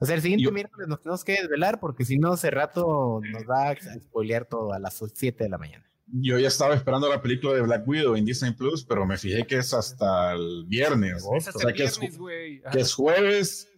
O 0.00 0.06
sea, 0.06 0.16
el 0.16 0.22
siguiente 0.22 0.44
Yo- 0.44 0.50
miércoles 0.52 0.88
nos 0.88 1.00
tenemos 1.00 1.22
que 1.22 1.34
desvelar 1.34 1.78
porque 1.78 2.04
si 2.04 2.18
no, 2.18 2.32
hace 2.32 2.50
rato 2.50 3.20
nos 3.30 3.44
va 3.48 3.70
a 3.70 3.76
spoilear 3.76 4.44
todo 4.46 4.72
a 4.72 4.80
las 4.80 5.00
7 5.14 5.44
de 5.44 5.50
la 5.50 5.58
mañana. 5.58 5.84
Yo 6.08 6.38
ya 6.38 6.48
estaba 6.48 6.74
esperando 6.74 7.08
la 7.08 7.20
película 7.20 7.52
de 7.54 7.62
Black 7.62 7.86
Widow 7.86 8.14
en 8.16 8.24
Disney 8.24 8.52
Plus, 8.52 8.84
pero 8.84 9.04
me 9.06 9.18
fijé 9.18 9.44
que 9.46 9.56
es 9.58 9.74
hasta 9.74 10.32
el 10.34 10.64
viernes. 10.66 11.24
Es 11.36 11.48
O 11.48 11.58
sea, 11.58 11.70
el 11.70 11.74
que 11.76 11.84
es, 11.84 11.98
viernes, 11.98 12.62
que 12.72 12.80
es 12.80 12.94
jueves, 12.94 13.68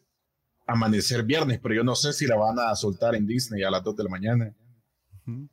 amanecer 0.66 1.22
viernes, 1.24 1.58
pero 1.58 1.74
yo 1.74 1.84
no 1.84 1.94
sé 1.94 2.12
si 2.12 2.26
la 2.26 2.36
van 2.36 2.58
a 2.58 2.74
soltar 2.76 3.14
en 3.14 3.26
Disney 3.26 3.62
a 3.62 3.70
las 3.70 3.82
2 3.82 3.96
de 3.96 4.04
la 4.04 4.10
mañana. 4.10 4.54
Pensé 5.24 5.48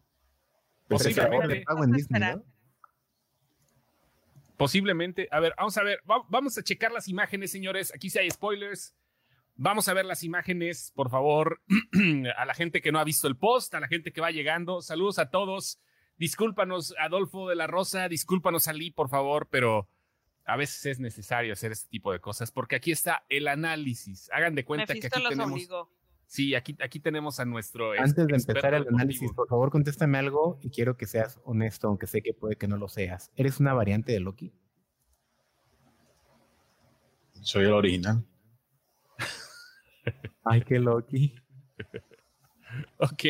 que 1.14 1.22
Posiblemente. 1.22 1.36
ahora- 1.36 1.48
de 1.48 1.62
pago 1.62 1.84
en 1.86 1.92
Disney, 1.94 2.22
¿no? 2.22 2.44
Posiblemente. 4.58 5.28
A 5.32 5.40
ver, 5.40 5.54
vamos 5.58 5.78
a 5.78 5.84
ver. 5.84 6.00
va- 6.10 6.26
vamos 6.30 6.58
a 6.58 6.64
checar 6.64 6.92
las 6.92 7.08
imágenes, 7.08 7.52
señores. 7.52 7.94
Aquí 7.94 8.10
sí 8.10 8.20
hay 8.20 8.30
spoilers. 8.30 8.94
Vamos 9.58 9.88
a 9.88 9.94
ver 9.94 10.06
las 10.06 10.24
imágenes, 10.24 10.92
por 10.96 11.10
favor. 11.10 11.62
a 12.38 12.46
la 12.46 12.54
gente 12.54 12.82
que 12.82 12.92
no 12.92 13.00
ha 13.00 13.04
visto 13.04 13.28
el 13.28 13.38
post, 13.38 13.74
a 13.76 13.80
la 13.80 13.88
gente 13.88 14.12
que 14.14 14.22
va 14.22 14.32
llegando. 14.32 14.82
Saludos 14.82 15.20
a 15.20 15.30
todos. 15.30 15.80
Discúlpanos, 16.18 16.94
Adolfo 17.00 17.50
de 17.50 17.56
la 17.56 17.68
Rosa. 17.68 18.08
Discúlpanos, 18.08 18.68
Ali, 18.68 18.92
por 18.92 19.10
favor, 19.10 19.48
pero 19.50 19.90
a 20.46 20.56
veces 20.56 20.86
es 20.86 21.00
necesario 21.00 21.54
hacer 21.54 21.72
este 21.72 21.90
tipo 21.90 22.12
de 22.12 22.20
cosas 22.20 22.52
porque 22.52 22.76
aquí 22.76 22.92
está 22.92 23.26
el 23.30 23.48
análisis. 23.48 24.30
Hagan 24.32 24.56
de 24.56 24.64
cuenta 24.64 24.88
que 24.88 25.00
Mephisto 25.00 25.18
aquí 25.18 25.24
los 25.24 25.30
tenemos. 25.30 25.54
obligó. 25.54 25.92
Sí, 26.28 26.56
aquí, 26.56 26.76
aquí 26.82 27.00
tenemos 27.00 27.40
a 27.40 27.46
nuestro. 27.46 27.92
Antes 27.92 28.28
de 28.28 28.36
empezar 28.36 28.74
el 28.74 28.88
análisis, 28.88 29.32
por 29.34 29.48
favor, 29.48 29.70
contéstame 29.70 30.18
algo 30.18 30.60
y 30.62 30.70
quiero 30.70 30.98
que 30.98 31.06
seas 31.06 31.40
honesto, 31.44 31.88
aunque 31.88 32.08
sé 32.08 32.22
que 32.22 32.34
puede 32.34 32.56
que 32.56 32.68
no 32.68 32.78
lo 32.78 32.88
seas. 32.88 33.32
¿Eres 33.36 33.60
una 33.60 33.74
variante 33.74 34.12
de 34.12 34.20
Loki? 34.20 34.54
Soy 37.42 37.66
el 37.66 37.74
original. 37.74 38.26
Ay, 40.44 40.62
qué 40.62 40.80
Loki. 40.80 41.36
Ok. 42.98 43.24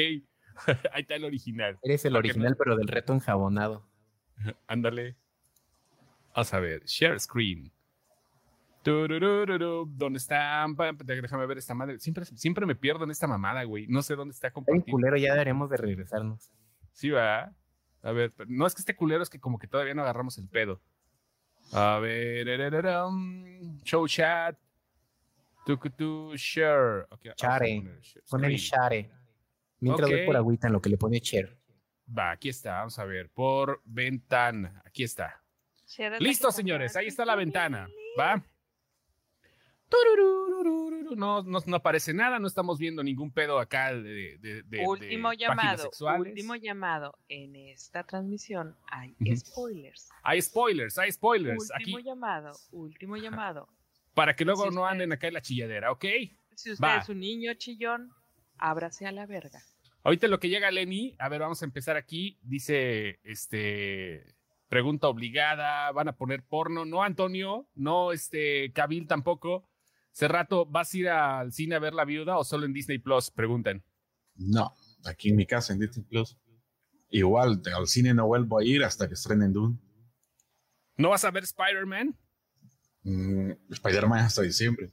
Ahí 0.94 1.02
está 1.02 1.16
el 1.16 1.26
original. 1.26 1.78
Eres 1.84 2.06
el 2.06 2.14
¿Para 2.14 2.22
qué 2.24 2.30
original, 2.30 2.56
pero 2.58 2.76
del 2.76 2.88
reto 2.88 3.14
enjabonado. 3.14 3.86
Ándale. 4.68 5.16
Vamos 6.36 6.54
a 6.54 6.60
ver. 6.60 6.84
Share 6.86 7.20
screen. 7.20 7.72
¿Dónde 8.84 10.18
está? 10.18 10.66
Pa- 10.78 10.92
Déjame 10.94 11.46
ver 11.48 11.58
esta 11.58 11.74
madre. 11.74 12.00
Siempre, 12.00 12.26
siempre 12.26 12.66
me 12.66 12.76
pierdo 12.76 13.04
en 13.04 13.12
esta 13.12 13.26
mamada, 13.28 13.64
güey. 13.64 13.88
No 13.88 14.02
sé 14.02 14.16
dónde 14.16 14.34
está 14.34 14.48
Está 14.48 14.54
compartido. 14.54 14.86
culero, 14.92 15.18
ya 15.18 15.36
daremos 15.36 15.70
de 15.70 15.78
regresarnos. 15.78 16.52
Sí, 16.92 17.10
va. 17.10 17.52
A 18.04 18.12
ver, 18.12 18.32
pero 18.36 18.48
no 18.52 18.68
es 18.68 18.76
que 18.76 18.82
esté 18.82 18.96
culero, 18.96 19.24
es 19.24 19.30
que 19.30 19.40
como 19.40 19.58
que 19.58 19.68
todavía 19.68 19.96
no 19.96 20.04
agarramos 20.04 20.38
el 20.38 20.48
pedo. 20.48 20.80
A 21.74 21.98
ver, 22.00 22.48
show 23.84 24.08
chat. 24.08 24.56
Tucutu, 25.66 26.34
share. 26.36 27.08
Okay, 27.10 27.32
Share. 27.36 28.00
poner 28.30 28.52
share 28.52 29.10
Mientras 29.86 30.10
voy 30.10 30.20
Ok. 30.22 30.26
por 30.26 30.36
agüita 30.36 30.68
en 30.68 30.74
lo 30.74 30.82
que 30.82 30.90
le 30.90 30.98
pone 30.98 31.20
share. 31.20 31.58
Va, 32.18 32.32
aquí 32.32 32.50
está, 32.50 32.74
vamos 32.80 32.98
a 33.00 33.06
ver. 33.06 33.30
Por 33.30 33.82
ventana. 33.86 34.82
Aquí 34.86 35.04
está. 35.04 35.42
Share 35.88 36.20
Listo, 36.22 36.52
señores, 36.52 36.96
ahí 36.96 37.08
está 37.08 37.24
la 37.26 37.36
ventana. 37.36 37.88
¿Va? 38.20 38.44
No, 41.16 41.44
no, 41.44 41.60
no 41.66 41.76
aparece 41.76 42.14
nada, 42.14 42.40
no 42.40 42.48
estamos 42.48 42.78
viendo 42.80 43.04
ningún 43.04 43.32
pedo 43.32 43.60
acá 43.60 43.94
de, 43.94 44.02
de, 44.02 44.38
de- 44.40 44.64
de 44.64 44.86
Último 44.86 45.32
llamado, 45.34 45.84
sexuales. 45.84 46.28
último 46.32 46.56
llamado. 46.56 47.18
En 47.30 47.56
esta 47.56 48.04
transmisión 48.04 48.76
hay 48.88 49.16
spoilers. 49.38 50.10
Hay 50.24 50.42
spoilers, 50.42 50.98
hay 50.98 51.12
spoilers. 51.12 51.70
Último 51.72 51.98
Aquí, 51.98 52.06
llamado, 52.08 52.52
último 52.72 53.16
llamado. 53.18 53.70
para 54.14 54.36
que 54.36 54.44
luego 54.44 54.64
Si 54.70 54.76
no 54.76 54.82
usted- 54.82 54.92
anden 54.94 55.12
acá 55.14 55.28
en 55.28 55.34
la 55.36 55.42
chilladera, 55.42 55.92
¿ok? 55.92 56.06
Si 56.56 56.72
usted 56.72 56.84
Va. 56.84 56.98
es 56.98 57.10
un 57.10 57.20
niño 57.20 57.54
chillón, 57.54 58.12
ábrase 58.58 59.06
a 59.06 59.12
la 59.12 59.26
verga. 59.26 59.62
Ahorita 60.06 60.28
lo 60.28 60.40
que 60.40 60.50
llega 60.50 60.70
Lenny, 60.70 61.16
a 61.18 61.30
ver, 61.30 61.42
vamos 61.42 61.64
a 61.64 61.66
empezar 61.66 61.98
aquí. 61.98 62.38
Dice, 62.44 63.20
este, 63.24 64.36
pregunta 64.70 65.08
obligada, 65.08 65.92
van 65.94 66.08
a 66.08 66.16
poner 66.16 66.44
porno. 66.44 66.86
No, 66.86 67.02
Antonio, 67.02 67.68
no, 67.74 68.12
este, 68.12 68.72
Cabil 68.72 69.08
tampoco. 69.08 69.68
Hace 70.14 70.28
rato, 70.28 70.68
¿vas 70.68 70.94
a 70.94 70.98
ir 70.98 71.10
al 71.10 71.52
cine 71.54 71.74
a 71.74 71.80
ver 71.80 71.96
La 71.96 72.06
Viuda 72.06 72.38
o 72.38 72.44
solo 72.44 72.68
en 72.68 72.74
Disney 72.74 73.00
Plus? 73.00 73.32
Preguntan. 73.32 73.84
No, 74.36 74.76
aquí 75.06 75.30
en 75.30 75.38
mi 75.38 75.48
casa, 75.48 75.74
en 75.74 75.80
Disney 75.80 76.06
Plus. 76.06 76.38
Igual, 77.10 77.64
al 77.76 77.88
cine 77.88 78.14
no 78.14 78.28
vuelvo 78.28 78.60
a 78.60 78.64
ir 78.64 78.84
hasta 78.84 79.08
que 79.08 79.16
estrenen 79.16 79.54
Dune. 79.54 79.80
¿No 80.98 81.10
vas 81.10 81.26
a 81.26 81.32
ver 81.32 81.46
Spider-Man? 81.46 82.16
Mm, 83.02 83.52
Spider-Man 83.72 84.20
hasta 84.20 84.44
diciembre. 84.44 84.92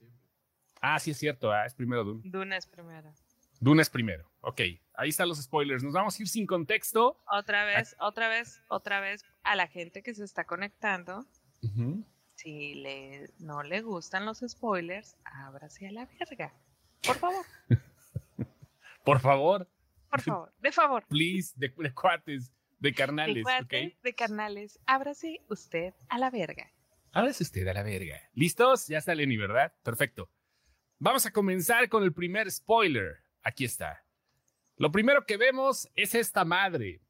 Ah, 0.80 0.98
sí 0.98 1.10
es 1.10 1.18
cierto, 1.18 1.52
ah, 1.52 1.66
es 1.66 1.74
primero 1.74 2.02
Dune. 2.02 2.22
Duna 2.24 2.56
es 2.56 2.66
primera. 2.66 3.12
Dune 3.60 3.82
es 3.82 3.90
primero. 3.90 4.32
Ok, 4.40 4.62
ahí 5.02 5.10
están 5.10 5.28
los 5.28 5.42
spoilers. 5.42 5.82
Nos 5.82 5.92
vamos 5.92 6.18
a 6.18 6.22
ir 6.22 6.28
sin 6.28 6.46
contexto. 6.46 7.22
Otra 7.30 7.64
vez, 7.64 7.96
otra 8.00 8.28
vez, 8.28 8.62
otra 8.68 9.00
vez 9.00 9.24
a 9.42 9.56
la 9.56 9.66
gente 9.66 10.02
que 10.02 10.14
se 10.14 10.24
está 10.24 10.44
conectando. 10.44 11.26
Si 12.34 12.74
le, 12.74 13.30
no 13.38 13.62
le 13.62 13.82
gustan 13.82 14.24
los 14.26 14.40
spoilers, 14.46 15.16
ábrase 15.24 15.86
a 15.88 15.92
la 15.92 16.06
verga. 16.06 16.52
Por 17.06 17.16
favor, 17.16 17.44
Por 19.04 19.20
favor, 19.20 19.68
por 20.10 20.20
favor, 20.20 20.52
de 20.60 20.72
favor. 20.72 21.04
please, 21.08 21.52
de, 21.56 21.68
de 21.76 21.92
cuates, 21.92 22.52
de 22.78 22.90
De 22.90 22.94
carnales, 22.94 23.42
cuates, 23.42 23.92
ok. 23.96 24.02
de 24.02 24.14
carnales, 24.14 24.78
ábrase 24.86 25.40
usted 25.48 25.94
a 26.08 26.18
la 26.18 26.30
verga. 26.30 26.70
Ábrase 27.12 27.42
usted 27.42 27.66
a 27.66 27.74
la 27.74 27.82
verga. 27.82 28.20
¿Listos? 28.34 28.86
Ya 28.86 28.98
está 28.98 29.14
Lenny, 29.14 29.36
¿verdad? 29.36 29.72
Perfecto. 29.82 30.30
Vamos 30.98 31.26
a 31.26 31.32
comenzar 31.32 31.88
con 31.88 32.04
el 32.04 32.12
primer 32.12 32.50
spoiler. 32.50 33.24
Aquí 33.42 33.64
está. 33.64 34.04
Lo 34.76 34.90
primero 34.90 35.24
que 35.26 35.36
vemos 35.36 35.88
es 35.94 36.14
esta 36.14 36.44
madre. 36.44 37.00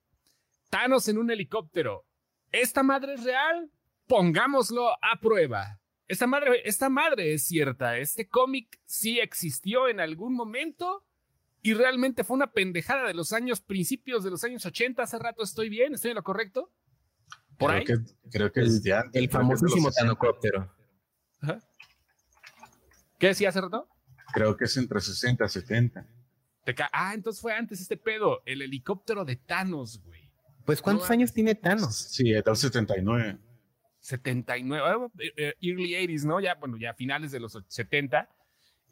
Thanos 0.71 1.09
en 1.09 1.19
un 1.19 1.31
helicóptero. 1.31 2.05
¿Esta 2.51 2.83
madre 2.83 3.15
es 3.15 3.25
real? 3.25 3.71
Pongámoslo 4.07 4.91
a 4.91 5.21
prueba. 5.21 5.81
Esta 6.09 6.27
madre, 6.27 6.63
esta 6.65 6.89
madre 6.89 7.33
es 7.33 7.45
cierta. 7.45 7.97
Este 7.97 8.29
cómic 8.29 8.81
sí 8.85 9.19
existió 9.21 9.89
en 9.89 10.01
algún 10.01 10.35
momento 10.35 11.05
y 11.63 11.75
realmente 11.75 12.25
fue 12.25 12.37
una 12.37 12.53
pendejada 12.53 13.07
de 13.07 13.15
los 13.15 13.33
años, 13.33 13.61
principios 13.61 14.25
de 14.25 14.31
los 14.31 14.43
años 14.45 14.67
80. 14.67 15.03
Hace 15.03 15.19
rato 15.19 15.43
estoy 15.43 15.69
bien, 15.69 15.95
estoy 15.95 16.11
en 16.11 16.17
lo 16.17 16.23
correcto. 16.23 16.71
Por 17.57 17.71
creo 17.71 17.79
ahí. 17.79 17.85
Que, 17.85 17.97
creo 18.31 18.53
que 18.53 18.61
El 18.61 18.83
de 18.83 19.23
los 19.23 19.31
famosísimo 19.31 19.89
60. 19.89 20.01
Tanocóptero. 20.01 20.75
¿Qué 23.19 23.29
decía 23.29 23.51
hace 23.51 23.61
rato? 23.61 23.89
Creo 24.35 24.57
que 24.57 24.65
es 24.65 24.77
entre 24.77 25.01
60 25.01 25.45
y 25.45 25.49
70. 25.49 26.07
Te 26.65 26.75
ah, 26.93 27.13
entonces 27.15 27.41
fue 27.41 27.53
antes 27.55 27.81
este 27.81 27.97
pedo. 27.97 28.43
El 28.47 28.63
helicóptero 28.63 29.25
de 29.25 29.37
Thanos, 29.37 30.01
güey. 30.05 30.31
Pues, 30.65 30.81
¿cuántos 30.81 31.09
No, 31.09 31.13
años 31.15 31.33
tiene 31.33 31.55
Thanos? 31.57 31.95
Sí, 31.97 32.31
del 32.31 32.45
79. 32.57 33.39
79, 34.01 34.85
ah, 34.87 35.07
eh, 35.19 35.33
eh, 35.37 35.55
early 35.61 35.95
80s, 35.95 36.25
¿no? 36.25 36.41
Ya, 36.41 36.55
bueno, 36.55 36.77
ya 36.77 36.95
finales 36.95 37.31
de 37.33 37.41
los 37.41 37.59
70. 37.69 38.29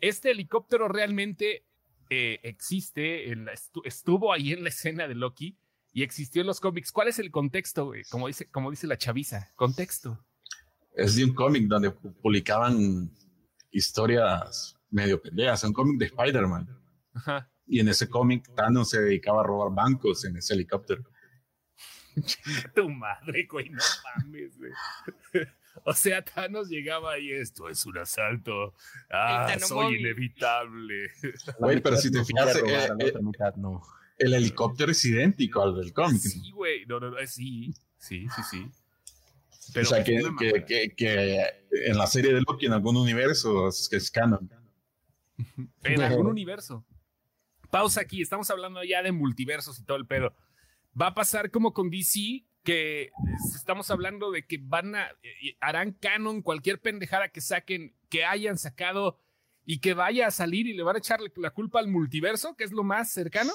Este 0.00 0.30
helicóptero 0.30 0.88
realmente 0.88 1.64
eh, 2.10 2.40
existe, 2.42 3.30
en 3.30 3.44
la- 3.44 3.52
estu- 3.52 3.82
estuvo 3.84 4.32
ahí 4.32 4.52
en 4.52 4.62
la 4.64 4.68
escena 4.70 5.06
de 5.06 5.14
Loki 5.14 5.56
y 5.92 6.02
existió 6.02 6.40
en 6.40 6.48
los 6.48 6.58
cómics. 6.60 6.90
¿Cuál 6.90 7.06
es 7.08 7.18
el 7.20 7.30
contexto, 7.30 7.86
güey? 7.86 8.02
Como 8.10 8.26
dice, 8.26 8.48
como 8.50 8.70
dice 8.70 8.86
la 8.88 8.98
chaviza, 8.98 9.52
contexto. 9.54 10.24
Es 10.96 11.14
de 11.14 11.24
un 11.24 11.34
cómic 11.34 11.68
donde 11.68 11.90
pu- 11.90 12.12
publicaban 12.20 13.10
historias 13.70 14.76
medio 14.90 15.20
pendejas. 15.22 15.62
Un 15.64 15.72
cómic 15.72 15.98
de 15.98 16.06
Spider-Man. 16.06 16.68
Ajá. 17.14 17.50
Y 17.70 17.78
en 17.78 17.88
ese 17.88 18.08
cómic, 18.08 18.52
Thanos 18.56 18.90
se 18.90 19.00
dedicaba 19.00 19.42
a 19.42 19.44
robar 19.44 19.72
bancos 19.72 20.24
en 20.24 20.36
ese 20.36 20.54
helicóptero. 20.54 21.04
Tu 22.74 22.88
madre, 22.90 23.46
güey, 23.48 23.70
no 23.70 23.82
mames, 24.04 24.58
güey. 24.58 24.72
O 25.84 25.94
sea, 25.94 26.22
Thanos 26.22 26.68
llegaba 26.68 27.16
y 27.18 27.30
esto 27.30 27.68
es 27.68 27.86
un 27.86 27.96
asalto. 27.96 28.74
Ah, 29.08 29.56
soy 29.60 30.00
inevitable. 30.00 31.10
Güey, 31.60 31.80
pero 31.80 31.96
si 31.96 32.10
te 32.10 32.24
fijas, 32.24 32.56
eh, 32.56 32.88
la 32.88 33.06
eh, 33.06 33.12
mitad 33.22 33.54
no. 33.54 33.80
El 34.18 34.34
helicóptero 34.34 34.90
es 34.90 35.02
idéntico 35.04 35.62
al 35.62 35.76
del 35.76 35.92
cómic. 35.92 36.20
Sí, 36.20 36.50
güey. 36.50 36.84
No, 36.86 36.98
no, 36.98 37.12
no, 37.12 37.16
sí, 37.24 37.72
sí, 37.96 38.26
sí, 38.28 38.42
sí. 38.50 39.80
o 39.80 39.84
sea, 39.84 40.02
que, 40.02 40.20
que, 40.38 40.64
que, 40.66 40.94
que 40.94 41.46
en 41.70 41.96
la 41.96 42.08
serie 42.08 42.34
de 42.34 42.40
Loki, 42.40 42.66
en 42.66 42.72
algún 42.72 42.96
universo, 42.96 43.68
es 43.68 43.88
que 43.88 43.96
es 43.96 44.10
canon. 44.10 44.50
En 45.84 46.02
algún 46.02 46.26
universo. 46.26 46.84
Pausa 47.70 48.00
aquí, 48.02 48.20
estamos 48.22 48.50
hablando 48.50 48.82
ya 48.84 49.02
de 49.02 49.12
multiversos 49.12 49.78
y 49.78 49.84
todo 49.84 49.96
el 49.96 50.06
pedo. 50.06 50.34
Va 51.00 51.08
a 51.08 51.14
pasar 51.14 51.50
como 51.50 51.72
con 51.72 51.88
DC, 51.90 52.44
que 52.64 53.02
eh, 53.02 53.10
estamos 53.54 53.90
hablando 53.90 54.30
de 54.30 54.46
que 54.46 54.58
van 54.60 54.94
a, 54.96 55.06
eh, 55.22 55.56
harán 55.60 55.92
canon 55.92 56.42
cualquier 56.42 56.80
pendejada 56.80 57.28
que 57.28 57.40
saquen, 57.40 57.94
que 58.08 58.24
hayan 58.24 58.58
sacado 58.58 59.18
y 59.64 59.78
que 59.78 59.94
vaya 59.94 60.26
a 60.26 60.30
salir 60.30 60.66
y 60.66 60.74
le 60.74 60.82
van 60.82 60.96
a 60.96 60.98
echarle 60.98 61.32
la 61.36 61.50
culpa 61.50 61.78
al 61.78 61.88
multiverso, 61.88 62.56
que 62.56 62.64
es 62.64 62.72
lo 62.72 62.82
más 62.82 63.12
cercano. 63.12 63.52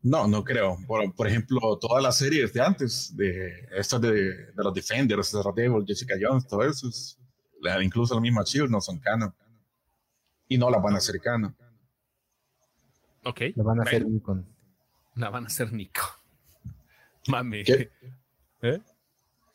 No, 0.00 0.26
no 0.26 0.42
creo. 0.44 0.78
Por, 0.86 1.12
por 1.14 1.26
ejemplo, 1.26 1.60
todas 1.78 2.02
las 2.02 2.16
series 2.18 2.52
de 2.52 2.60
antes, 2.62 3.14
de 3.16 3.66
estas 3.76 4.00
de, 4.00 4.12
de 4.12 4.64
los 4.64 4.72
Defenders, 4.72 5.32
de 5.32 5.38
Daredevil, 5.42 5.84
Jessica 5.86 6.14
Jones, 6.20 6.46
todo 6.46 6.62
eso, 6.64 6.88
es- 6.88 7.18
incluso 7.82 8.14
la 8.14 8.20
misma 8.20 8.42
Shield 8.44 8.70
no 8.70 8.80
son 8.80 8.98
canon. 9.00 9.34
Y 10.48 10.56
no 10.56 10.70
las 10.70 10.82
van 10.82 10.94
a 10.94 10.98
hacer 10.98 11.20
canon. 11.20 11.54
Ok. 13.28 13.40
Lo 13.56 13.64
van 13.64 13.80
a 13.80 13.82
hacer 13.82 14.04
con. 14.22 14.46
La 15.14 15.30
van 15.30 15.44
a 15.44 15.46
hacer 15.48 15.72
Nico. 15.72 16.02
Mame. 17.28 17.64
¿Qué? 17.64 17.90
¿Eh? 18.62 18.80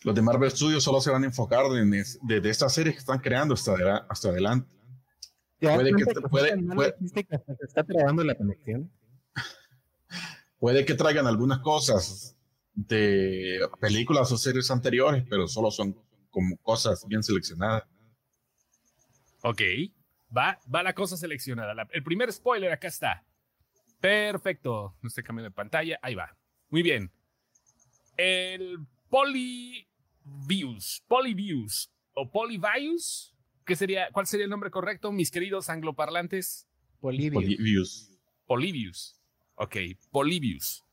Los 0.04 0.14
de 0.16 0.22
Marvel 0.22 0.52
Studios 0.52 0.84
solo 0.84 1.00
se 1.02 1.10
van 1.10 1.24
a 1.24 1.28
enfocar 1.28 1.66
en 1.78 1.94
es- 1.94 2.20
de, 2.22 2.42
de 2.42 2.50
estas 2.50 2.74
series 2.74 2.96
que 2.96 3.00
están 3.00 3.20
creando 3.20 3.54
hasta, 3.54 3.72
adela- 3.72 4.06
hasta 4.10 4.30
adelante. 4.30 4.70
¿Te 5.60 5.68
das 5.68 5.76
Puede 5.78 5.94
que- 5.96 6.06
puede- 6.30 6.58
puede- 6.76 6.96
que 7.00 7.08
se 7.10 7.66
está 7.66 7.86
la 7.88 8.36
conexión? 8.36 8.92
Puede 10.60 10.86
que 10.86 10.94
traigan 10.94 11.26
algunas 11.28 11.60
cosas 11.60 12.38
de 12.74 13.60
películas 13.80 14.32
o 14.32 14.38
series 14.38 14.70
anteriores, 14.72 15.26
pero 15.30 15.48
solo 15.48 15.72
son 15.72 15.96
como 16.30 16.58
cosas 16.58 17.06
bien 17.08 17.22
seleccionadas. 17.24 17.84
Ok, 19.42 19.62
va, 20.36 20.58
va 20.74 20.84
la 20.84 20.94
cosa 20.94 21.16
seleccionada. 21.18 21.74
La- 21.74 21.88
el 21.92 22.04
primer 22.04 22.32
spoiler 22.32 22.72
acá 22.72 22.88
está. 22.88 23.24
Perfecto. 24.04 24.94
No 25.02 25.08
estoy 25.08 25.24
cambiando 25.24 25.50
de 25.50 25.56
pantalla. 25.56 25.98
Ahí 26.02 26.13
va. 26.13 26.36
Muy 26.70 26.84
bien. 26.84 27.10
El 28.18 28.80
Polyviews, 29.10 29.86
Polyviews 31.08 31.89
o 32.13 32.30
Polyvius, 32.30 33.34
¿qué 33.66 33.78
sería, 33.78 34.10
¿cuál 34.12 34.28
sería 34.28 34.44
el 34.44 34.50
nombre 34.50 34.72
correcto, 34.72 35.13
mis 35.13 35.32
queridos 35.32 35.70
angloparlantes? 35.70 36.68
Views. 37.58 38.12
Polybius. 38.46 39.16
Ok, 39.56 39.78
Polybius. 40.12 40.84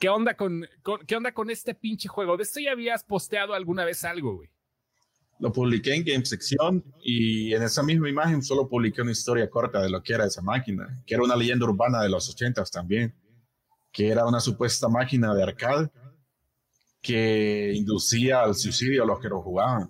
¿Qué 0.00 0.08
onda 0.08 0.32
con, 0.34 0.66
con- 0.82 1.04
qué 1.04 1.14
onda 1.14 1.32
con 1.32 1.50
este 1.50 1.74
pinche 1.74 2.08
juego? 2.08 2.38
De 2.38 2.44
esto 2.44 2.58
ya 2.58 2.72
habías 2.72 3.04
posteado 3.04 3.52
alguna 3.52 3.84
vez 3.84 4.02
algo, 4.04 4.36
güey. 4.36 4.48
Lo 5.40 5.52
publiqué 5.52 5.94
en 5.94 6.04
Game 6.04 6.24
Sección 6.26 6.82
y 7.02 7.54
en 7.54 7.62
esa 7.62 7.82
misma 7.82 8.08
imagen 8.08 8.42
solo 8.42 8.68
publiqué 8.68 9.02
una 9.02 9.12
historia 9.12 9.48
corta 9.48 9.80
de 9.80 9.88
lo 9.88 10.02
que 10.02 10.14
era 10.14 10.24
esa 10.26 10.42
máquina, 10.42 11.02
que 11.06 11.14
era 11.14 11.22
una 11.22 11.36
leyenda 11.36 11.64
urbana 11.64 12.02
de 12.02 12.08
los 12.08 12.28
ochentas 12.28 12.70
también, 12.70 13.14
que 13.92 14.08
era 14.08 14.26
una 14.26 14.40
supuesta 14.40 14.88
máquina 14.88 15.34
de 15.34 15.42
arcade 15.44 15.90
que 17.00 17.72
inducía 17.74 18.42
al 18.42 18.54
suicidio 18.54 19.04
a 19.04 19.06
los 19.06 19.20
que 19.20 19.28
lo 19.28 19.40
jugaban. 19.42 19.88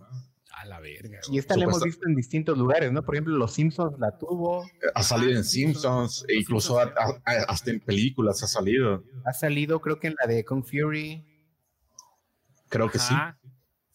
A 0.53 0.67
la 0.67 0.81
verga. 0.81 1.21
Y 1.31 1.39
esta 1.39 1.57
la 1.57 1.65
hemos 1.65 1.83
visto 1.83 2.07
en 2.07 2.15
distintos 2.15 2.59
lugares, 2.59 2.93
¿no? 2.93 3.03
Por 3.03 3.15
ejemplo, 3.15 3.37
Los 3.39 3.55
Simpsons 3.55 3.99
la 3.99 4.19
tuvo, 4.19 4.69
Ha 4.95 5.03
salido 5.03 5.33
en 5.33 5.45
Simpsons, 5.45 6.25
e 6.29 6.35
incluso 6.37 6.79
a- 6.79 6.83
a- 6.97 7.21
a- 7.25 7.45
hasta 7.49 7.71
en 7.71 7.81
películas 7.81 8.43
ha 8.43 8.47
salido. 8.49 9.03
ha 9.25 9.33
salido 9.33 9.81
creo 9.81 9.99
que 9.99 10.09
en 10.09 10.17
la 10.21 10.27
de 10.27 10.45
Kung 10.45 10.65
Fury. 10.65 11.25
Creo 12.69 12.91
que 12.91 12.99
sí. 12.99 13.15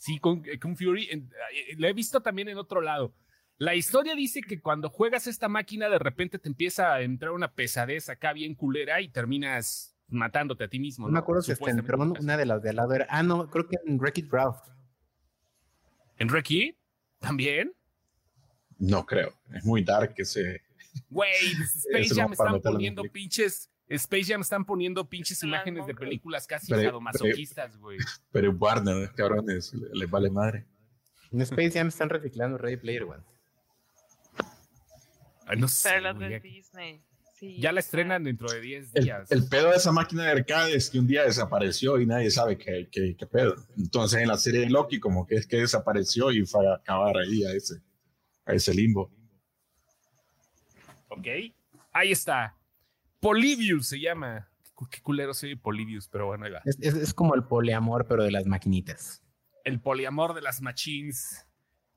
Sí, 0.04 0.20
con, 0.20 0.44
eh, 0.46 0.60
con 0.60 0.76
Fury. 0.76 1.08
en- 1.12 1.32
eh, 1.56 1.76
la 1.78 1.88
he 1.88 1.94
visto 1.94 2.20
también 2.22 2.50
en 2.50 2.58
otro 2.58 2.82
lado. 2.82 3.14
La 3.58 3.74
historia 3.74 4.16
dice 4.16 4.42
que 4.42 4.60
cuando 4.60 4.90
juegas 4.90 5.28
esta 5.28 5.48
máquina, 5.48 5.88
de 5.88 5.98
repente 5.98 6.40
te 6.40 6.50
empieza 6.50 6.94
a 6.94 7.02
entrar 7.04 7.32
una 7.32 7.54
pesadez 7.54 8.10
acá 8.10 8.34
bien 8.34 8.54
culera 8.54 9.00
y 9.00 9.08
terminas 9.08 9.96
matándote 10.10 10.66
a 10.66 10.68
ti 10.68 10.78
mismo. 10.78 11.08
No 11.08 11.14
me 11.14 11.20
acuerdo 11.20 11.42
si 11.42 11.54
hasta 11.54 11.70
en 11.70 11.78
Supuestamente. 11.78 12.16
Tron, 12.16 12.26
una 12.26 12.36
de 12.36 12.46
las 12.46 12.62
de 12.62 12.70
al 12.72 12.76
lado 12.76 12.94
era. 12.94 13.08
Ah, 13.10 13.24
no, 13.24 13.50
creo 13.50 13.66
que 13.66 13.78
en 13.86 13.98
Wreck-It 13.98 14.30
Ralph. 14.30 14.58
¿En 16.18 16.28
Wreck-It? 16.28 16.76
¿También? 17.20 17.72
No 18.80 19.06
creo. 19.06 19.34
Es 19.54 19.64
muy 19.64 19.86
dark 19.86 20.16
ese. 20.18 20.64
Güey, 21.10 21.32
Space 21.64 22.14
Jam 22.14 22.34
están 22.34 22.60
poniendo 22.62 23.04
pinches. 23.04 23.70
Space 23.90 24.26
Jam 24.26 24.42
están 24.42 24.66
poniendo 24.66 25.08
pinches 25.08 25.44
imágenes 25.44 25.86
de 25.86 25.94
películas 25.94 26.48
casi 26.48 26.68
sadomasoquistas, 26.68 27.78
güey. 27.78 27.98
Pero 28.32 28.52
Warner, 28.52 29.12
cabrones, 29.14 29.74
le- 29.74 29.90
les 29.94 30.10
vale 30.10 30.30
madre. 30.30 30.66
En 31.32 31.42
Space 31.42 31.72
Jam 31.72 31.88
están 31.88 32.10
reciclando 32.10 32.58
Ready 32.58 32.78
Player 32.78 33.04
One. 33.04 33.24
Ay, 35.46 35.58
no 35.58 35.68
sé, 35.68 35.90
Pero 35.94 36.14
de 36.14 36.40
Disney. 36.40 37.04
Sí, 37.36 37.60
Ya 37.60 37.72
la 37.74 37.82
estrenan 37.82 38.24
dentro 38.24 38.50
de 38.50 38.62
10 38.62 38.92
El, 38.94 39.04
días. 39.04 39.30
el 39.32 39.48
pedo 39.50 39.72
de 39.72 39.76
esa 39.76 39.92
máquina 39.92 40.24
de 40.24 40.32
arcade 40.32 40.76
es 40.76 40.90
que 40.90 41.00
un 41.00 41.08
día 41.08 41.24
desapareció 41.24 42.00
y 42.00 42.06
nadie 42.06 42.32
sabe 42.32 42.58
qué, 42.58 42.88
qué, 42.90 43.16
qué 43.18 43.28
pedo. 43.28 43.56
Entonces 43.78 44.22
en 44.22 44.30
la 44.30 44.38
serie 44.38 44.62
de 44.62 44.70
Loki 44.70 45.00
como 45.00 45.26
que 45.28 45.36
es 45.36 45.46
que 45.48 45.58
desapareció 45.58 46.32
y 46.32 46.46
fue 46.46 46.66
a 46.68 46.76
acabar 46.76 47.18
ahí 47.18 47.44
a 47.44 47.52
ese, 47.52 47.82
a 48.46 48.54
ese 48.54 48.74
limbo. 48.74 49.12
Ok. 51.10 51.28
Ahí 51.92 52.12
está. 52.12 52.56
Polybius 53.24 53.88
se 53.88 54.00
llama. 54.00 54.50
Qué, 54.92 55.02
culero 55.02 55.34
soy 55.34 55.56
Polybius, 55.56 56.08
pero 56.10 56.28
bueno, 56.28 56.46
ahí 56.46 56.52
va. 56.52 56.62
Es, 56.66 56.78
es- 56.82 56.96
es 56.96 57.14
como 57.14 57.36
el 57.36 57.44
poliamor, 57.44 58.06
pero 58.08 58.24
de 58.24 58.32
las 58.32 58.46
maquinitas. 58.46 59.24
El 59.64 59.80
poliamor 59.80 60.34
de 60.36 60.42
las 60.42 60.62
machines. 60.62 61.46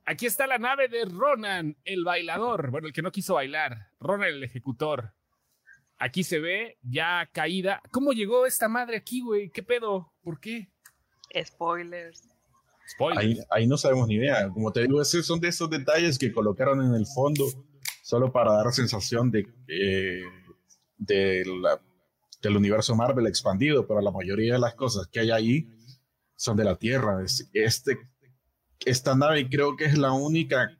Aquí 0.05 0.25
está 0.27 0.47
la 0.47 0.59
nave 0.59 0.87
de 0.89 1.05
Ronan, 1.05 1.77
el 1.85 2.05
bailador. 2.05 2.71
Bueno, 2.71 2.87
el 2.87 2.93
que 2.93 3.03
no 3.03 3.11
quiso 3.11 3.35
bailar. 3.35 3.89
Ronan, 3.99 4.29
el 4.29 4.45
ejecutor. 4.45 5.12
Aquí 5.99 6.23
se 6.23 6.39
ve 6.39 6.79
ya 6.83 7.29
caída. 7.33 7.83
¿Cómo 7.91 8.12
llegó 8.12 8.47
esta 8.47 8.69
madre 8.69 8.97
aquí, 8.99 9.21
güey? 9.21 9.51
¿Qué 9.51 9.62
pedo? 9.65 10.12
¿Por 10.23 10.39
qué? 10.39 10.69
Spoilers. 11.45 12.23
Spoiler. 12.89 13.19
Ahí, 13.25 13.39
ahí 13.51 13.67
no 13.67 13.77
sabemos 13.77 14.07
ni 14.07 14.15
idea. 14.15 14.49
Como 14.51 14.71
te 14.73 14.83
digo, 14.83 15.03
esos 15.03 15.27
son 15.27 15.41
de 15.41 15.49
esos 15.49 15.69
detalles 15.69 16.19
que 16.19 16.31
colocaron 16.33 16.85
en 16.85 16.95
el 16.95 17.07
fondo 17.07 17.45
solo 18.03 18.31
para 18.31 18.53
dar 18.53 18.73
sensación 18.73 19.33
de, 19.33 19.49
eh, 19.67 20.23
de 20.99 21.45
del 22.43 22.57
universo 22.57 22.95
Marvel 22.95 23.27
expandido, 23.27 23.87
pero 23.87 24.01
la 24.01 24.11
mayoría 24.11 24.55
de 24.55 24.59
las 24.61 24.75
cosas 24.75 25.07
que 25.09 25.21
hay 25.21 25.31
ahí 25.31 25.69
son 26.37 26.57
de 26.57 26.65
la 26.65 26.77
Tierra. 26.77 27.23
Es- 27.25 27.49
Este, 27.53 27.99
esta 28.85 29.15
nave 29.17 29.49
creo 29.49 29.75
que 29.77 29.87
es 29.87 29.97
la 29.99 30.13
única 30.13 30.71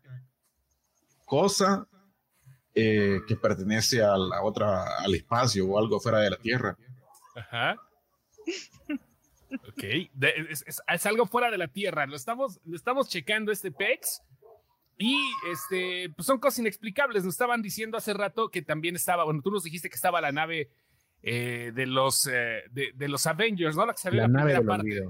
cosa 1.25 1.89
eh, 2.75 3.21
que 3.27 3.37
pertenece 3.37 4.03
a 4.03 4.17
la 4.19 4.43
otra, 4.43 4.99
al 4.99 5.15
espacio 5.15 5.67
o 5.67 5.79
algo 5.79 5.99
fuera 5.99 6.19
de 6.21 6.31
la 6.31 6.37
Tierra. 6.37 6.77
Ajá. 7.35 7.77
Ok. 9.69 9.83
De- 10.13 10.49
es 10.51 11.07
algo 11.07 11.27
fuera 11.27 11.51
de 11.51 11.59
la 11.59 11.69
Tierra. 11.69 12.07
Lo 12.07 12.17
estamos, 12.17 12.61
lo 12.65 12.77
estamos 12.77 13.09
checando 13.09 13.51
este 13.51 13.73
PEX. 13.73 14.21
Y 14.99 15.19
este, 15.53 16.11
pues 16.17 16.27
son 16.27 16.39
cosas 16.39 16.61
inexplicables. 16.61 17.25
Nos 17.25 17.35
estaban 17.35 17.61
diciendo 17.63 17.99
hace 17.99 18.15
rato 18.15 18.51
que 18.51 18.63
también 18.63 18.97
estaba, 18.97 19.25
bueno, 19.25 19.43
tú 19.43 19.51
nos 19.51 19.63
dijiste 19.65 19.89
que 19.91 19.95
estaba 19.95 20.21
la 20.21 20.33
nave 20.33 20.71
eh, 21.23 21.73
de 21.75 21.87
los 21.87 22.27
eh, 22.27 22.63
de, 22.71 22.93
de 22.95 23.09
los 23.09 23.27
Avengers, 23.27 23.77
¿no? 23.77 23.85
La 23.85 23.93
que 23.93 24.01
salió 24.01 24.23
La 24.23 24.29
la 24.29 24.33
nave 24.39 24.55
primera 24.55 24.77
parte. 24.77 25.05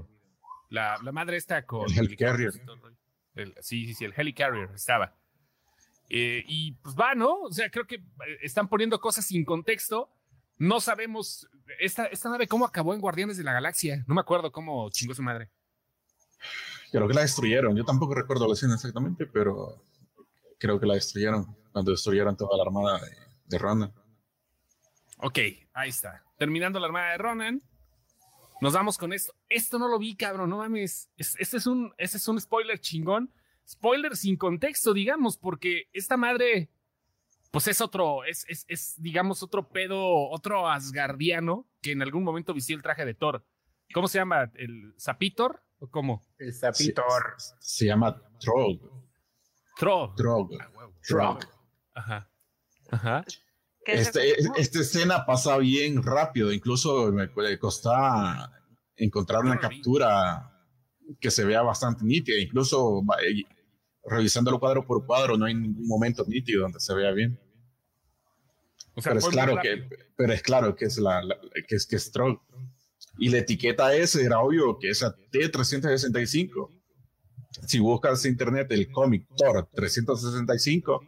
La, 0.69 0.97
la 1.01 1.11
madre 1.13 1.37
está 1.37 1.65
con. 1.65 1.89
El 1.91 1.99
Helicarrier. 2.05 2.51
El- 3.35 3.53
sí, 3.61 3.85
sí, 3.85 3.93
sí, 3.93 4.05
el 4.05 4.13
Helicarrier 4.17 4.71
estaba. 4.73 5.15
Eh, 6.09 6.43
y 6.47 6.73
pues 6.73 6.95
va, 6.95 7.15
¿no? 7.15 7.41
O 7.43 7.51
sea, 7.51 7.69
creo 7.69 7.85
que 7.87 8.01
están 8.41 8.67
poniendo 8.67 8.99
cosas 8.99 9.25
sin 9.25 9.45
contexto. 9.45 10.09
No 10.57 10.79
sabemos 10.81 11.47
esta, 11.79 12.05
esta 12.07 12.29
nave 12.29 12.47
cómo 12.47 12.65
acabó 12.65 12.93
en 12.93 12.99
Guardianes 12.99 13.37
de 13.37 13.43
la 13.43 13.53
Galaxia. 13.53 14.03
No 14.07 14.15
me 14.15 14.21
acuerdo 14.21 14.51
cómo 14.51 14.89
chingó 14.89 15.13
su 15.13 15.21
madre. 15.21 15.49
Creo 16.91 17.07
que 17.07 17.13
la 17.13 17.21
destruyeron. 17.21 17.75
Yo 17.75 17.83
tampoco 17.83 18.15
recuerdo 18.15 18.47
la 18.47 18.53
escena 18.53 18.75
exactamente, 18.75 19.25
pero 19.25 19.83
creo 20.59 20.79
que 20.79 20.85
la 20.85 20.93
destruyeron 20.95 21.55
cuando 21.71 21.91
destruyeron 21.91 22.35
toda 22.37 22.57
la 22.57 22.63
armada 22.63 22.99
de, 22.99 23.11
de 23.45 23.57
Ronan. 23.57 23.93
Ok, 25.19 25.39
ahí 25.73 25.89
está. 25.89 26.23
Terminando 26.37 26.79
la 26.79 26.87
armada 26.87 27.11
de 27.11 27.17
Ronan. 27.17 27.61
Nos 28.61 28.73
vamos 28.73 28.97
con 28.97 29.13
esto. 29.13 29.33
Esto 29.49 29.77
no 29.79 29.87
lo 29.87 29.99
vi, 29.99 30.15
cabrón, 30.15 30.49
no 30.49 30.57
mames. 30.57 31.09
Es- 31.17 31.35
Este 31.39 31.57
es 31.57 31.67
un, 31.67 31.93
este 31.97 32.17
es 32.17 32.27
un 32.27 32.39
spoiler 32.39 32.79
chingón. 32.79 33.31
Spoiler 33.67 34.15
sin 34.15 34.37
contexto, 34.37 34.93
digamos, 34.93 35.37
porque 35.37 35.89
esta 35.91 36.15
madre, 36.15 36.69
pues 37.51 37.67
es 37.67 37.81
otro, 37.81 38.23
es, 38.23 38.45
es, 38.47 38.63
es, 38.69 38.95
digamos, 39.01 39.43
otro 39.43 39.67
pedo, 39.67 40.29
otro 40.29 40.69
asgardiano 40.69 41.67
que 41.81 41.91
en 41.91 42.01
algún 42.01 42.23
momento 42.23 42.53
vistió 42.53 42.75
el 42.77 42.81
traje 42.81 43.03
de 43.05 43.13
Thor. 43.13 43.45
¿Cómo 43.93 44.07
se 44.07 44.17
llama? 44.19 44.51
¿El 44.55 44.93
Zapitor? 44.99 45.61
¿O 45.79 45.87
cómo? 45.89 46.25
El 46.37 46.53
Zapitor. 46.53 47.35
se 47.59 47.85
llama 47.85 48.19
Trog. 48.39 48.79
Tro. 49.77 50.13
Trog. 50.15 50.49
Trog. 51.07 51.39
Ajá. 51.93 52.29
Ajá. 52.89 53.25
¿Qué 53.85 53.93
es 53.93 54.07
Este, 54.07 54.33
esta 54.59 54.79
escena 54.79 55.25
pasa 55.25 55.57
bien 55.57 56.01
rápido. 56.03 56.51
Incluso 56.51 57.11
me 57.11 57.27
me 57.27 57.57
costaba 57.59 58.51
encontrar 58.95 59.41
una 59.43 59.59
captura 59.59 60.51
que 61.21 61.31
se 61.31 61.45
vea 61.45 61.61
bastante 61.61 62.03
nítida. 62.03 62.37
Incluso 62.39 63.01
eh, 63.23 63.43
revisándolo 64.03 64.59
cuadro 64.59 64.85
por 64.85 65.05
cuadro, 65.05 65.37
no 65.37 65.45
hay 65.45 65.53
ningún 65.53 65.87
momento 65.87 66.25
nítido 66.27 66.63
donde 66.63 66.79
se 66.79 66.93
vea 66.93 67.11
bien. 67.11 67.39
O 68.95 69.01
sea, 69.01 69.11
pero 69.13 69.19
es 69.19 69.27
claro 69.27 69.59
que 69.61 69.87
pero 70.15 70.33
es 70.33 70.41
claro 70.41 70.75
que 70.75 70.85
es 70.85 70.97
la, 70.97 71.21
la- 71.23 71.37
que 71.67 71.75
es 71.75 71.85
que 71.85 71.95
es 71.97 72.11
Troll 72.11 72.39
y 73.17 73.29
la 73.29 73.39
etiqueta 73.39 73.93
S 73.95 74.21
era 74.21 74.39
obvio 74.39 74.77
que 74.79 74.89
es 74.89 75.03
a 75.03 75.15
T365 75.15 76.71
si 77.65 77.79
buscas 77.79 78.23
en 78.25 78.31
internet 78.31 78.71
el 78.71 78.91
cómic 78.91 79.27
Thor 79.35 79.67
365 79.73 81.01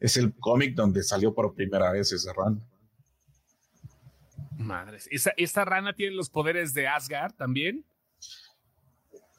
es 0.00 0.16
el 0.16 0.34
cómic 0.34 0.74
donde 0.74 1.02
salió 1.02 1.34
por 1.34 1.54
primera 1.54 1.92
vez 1.92 2.12
ese 2.12 2.32
run 2.32 2.62
Madres. 4.58 5.08
¿Esa, 5.12 5.32
¿Esta 5.36 5.64
rana 5.64 5.92
tiene 5.92 6.16
los 6.16 6.28
poderes 6.30 6.74
de 6.74 6.88
Asgard 6.88 7.34
también? 7.34 7.84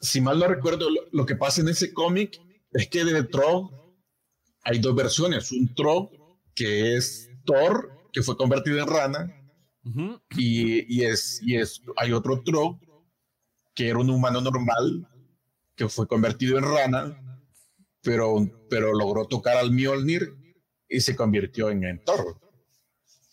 si 0.00 0.20
mal 0.20 0.38
no 0.38 0.46
recuerdo 0.46 0.88
lo, 0.88 1.02
lo 1.12 1.26
que 1.26 1.36
pasa 1.36 1.60
en 1.60 1.68
ese 1.68 1.92
cómic 1.92 2.40
es 2.72 2.88
que 2.88 3.04
de 3.04 3.22
Trog 3.24 3.70
hay 4.62 4.78
dos 4.78 4.94
versiones 4.94 5.52
un 5.52 5.74
Trog 5.74 6.10
que 6.54 6.96
es 6.96 7.30
Thor 7.44 7.90
que 8.12 8.22
fue 8.22 8.36
convertido 8.36 8.78
en 8.78 8.86
rana 8.86 9.39
Y, 10.36 10.94
y 10.94 11.04
es, 11.04 11.40
y 11.42 11.56
es, 11.56 11.82
hay 11.96 12.12
otro 12.12 12.42
Trog 12.42 12.78
que 13.74 13.88
era 13.88 13.98
un 13.98 14.10
humano 14.10 14.40
normal 14.40 15.08
que 15.74 15.88
fue 15.88 16.06
convertido 16.06 16.58
en 16.58 16.64
rana, 16.64 17.18
pero, 18.02 18.36
pero 18.68 18.92
logró 18.92 19.26
tocar 19.26 19.56
al 19.56 19.70
Mjolnir 19.70 20.34
y 20.88 21.00
se 21.00 21.16
convirtió 21.16 21.70
en, 21.70 21.84
en 21.84 22.04
Thor. 22.04 22.38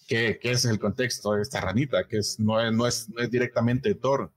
Que, 0.07 0.39
que 0.39 0.51
es 0.51 0.63
el 0.63 0.79
contexto 0.79 1.33
de 1.33 1.41
esta 1.41 1.59
ranita, 1.59 2.07
que 2.07 2.19
es, 2.19 2.39
no, 2.39 2.61
es, 2.61 2.71
no, 2.71 2.87
es, 2.87 3.09
no 3.09 3.21
es 3.21 3.29
directamente 3.29 3.93
Thor, 3.95 4.31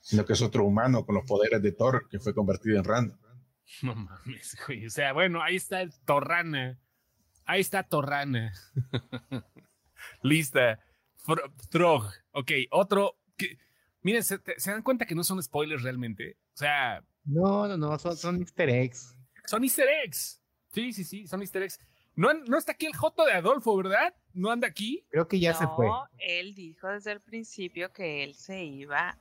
sino 0.00 0.24
que 0.24 0.32
es 0.32 0.42
otro 0.42 0.64
humano 0.64 1.06
con 1.06 1.14
los 1.14 1.24
poderes 1.24 1.62
de 1.62 1.70
Thor 1.70 2.08
que 2.10 2.18
fue 2.18 2.34
convertido 2.34 2.76
en 2.76 2.84
rana. 2.84 3.18
No 3.82 3.94
mames, 3.94 4.56
güey. 4.66 4.86
O 4.86 4.90
sea, 4.90 5.12
bueno, 5.12 5.42
ahí 5.42 5.56
está 5.56 5.82
el 5.82 5.92
Torrana. 6.04 6.78
Ahí 7.44 7.60
está 7.60 7.84
Torrana. 7.84 8.52
Lista. 10.22 10.80
Fro- 11.26 11.52
Throg. 11.70 12.10
Ok, 12.32 12.52
otro. 12.70 13.18
Que, 13.36 13.58
miren, 14.02 14.22
¿se, 14.22 14.38
te- 14.38 14.58
¿se 14.58 14.70
dan 14.70 14.82
cuenta 14.82 15.04
que 15.06 15.14
no 15.14 15.24
son 15.24 15.42
spoilers 15.42 15.82
realmente? 15.82 16.36
O 16.54 16.56
sea, 16.58 17.02
No, 17.24 17.66
no, 17.68 17.76
no, 17.76 17.98
son, 17.98 18.16
son 18.16 18.38
easter 18.40 18.68
eggs. 18.70 19.14
son 19.46 19.64
easter 19.64 19.88
eggs. 20.04 20.40
Sí, 20.72 20.92
sí, 20.92 21.04
sí, 21.04 21.26
son 21.26 21.40
easter 21.40 21.62
eggs. 21.62 21.78
No, 22.14 22.32
no 22.32 22.56
está 22.56 22.72
aquí 22.72 22.86
el 22.86 22.96
Joto 22.96 23.26
de 23.26 23.32
Adolfo, 23.32 23.76
¿verdad? 23.76 24.14
¿No 24.32 24.50
anda 24.50 24.66
aquí? 24.68 25.04
Creo 25.10 25.28
que 25.28 25.38
ya 25.38 25.52
se 25.52 25.66
fue. 25.66 25.86
No, 25.86 26.04
él 26.18 26.54
dijo 26.54 26.88
desde 26.88 27.12
el 27.12 27.20
principio 27.20 27.92
que 27.92 28.22
él 28.24 28.34
se 28.34 28.64
iba 28.64 29.18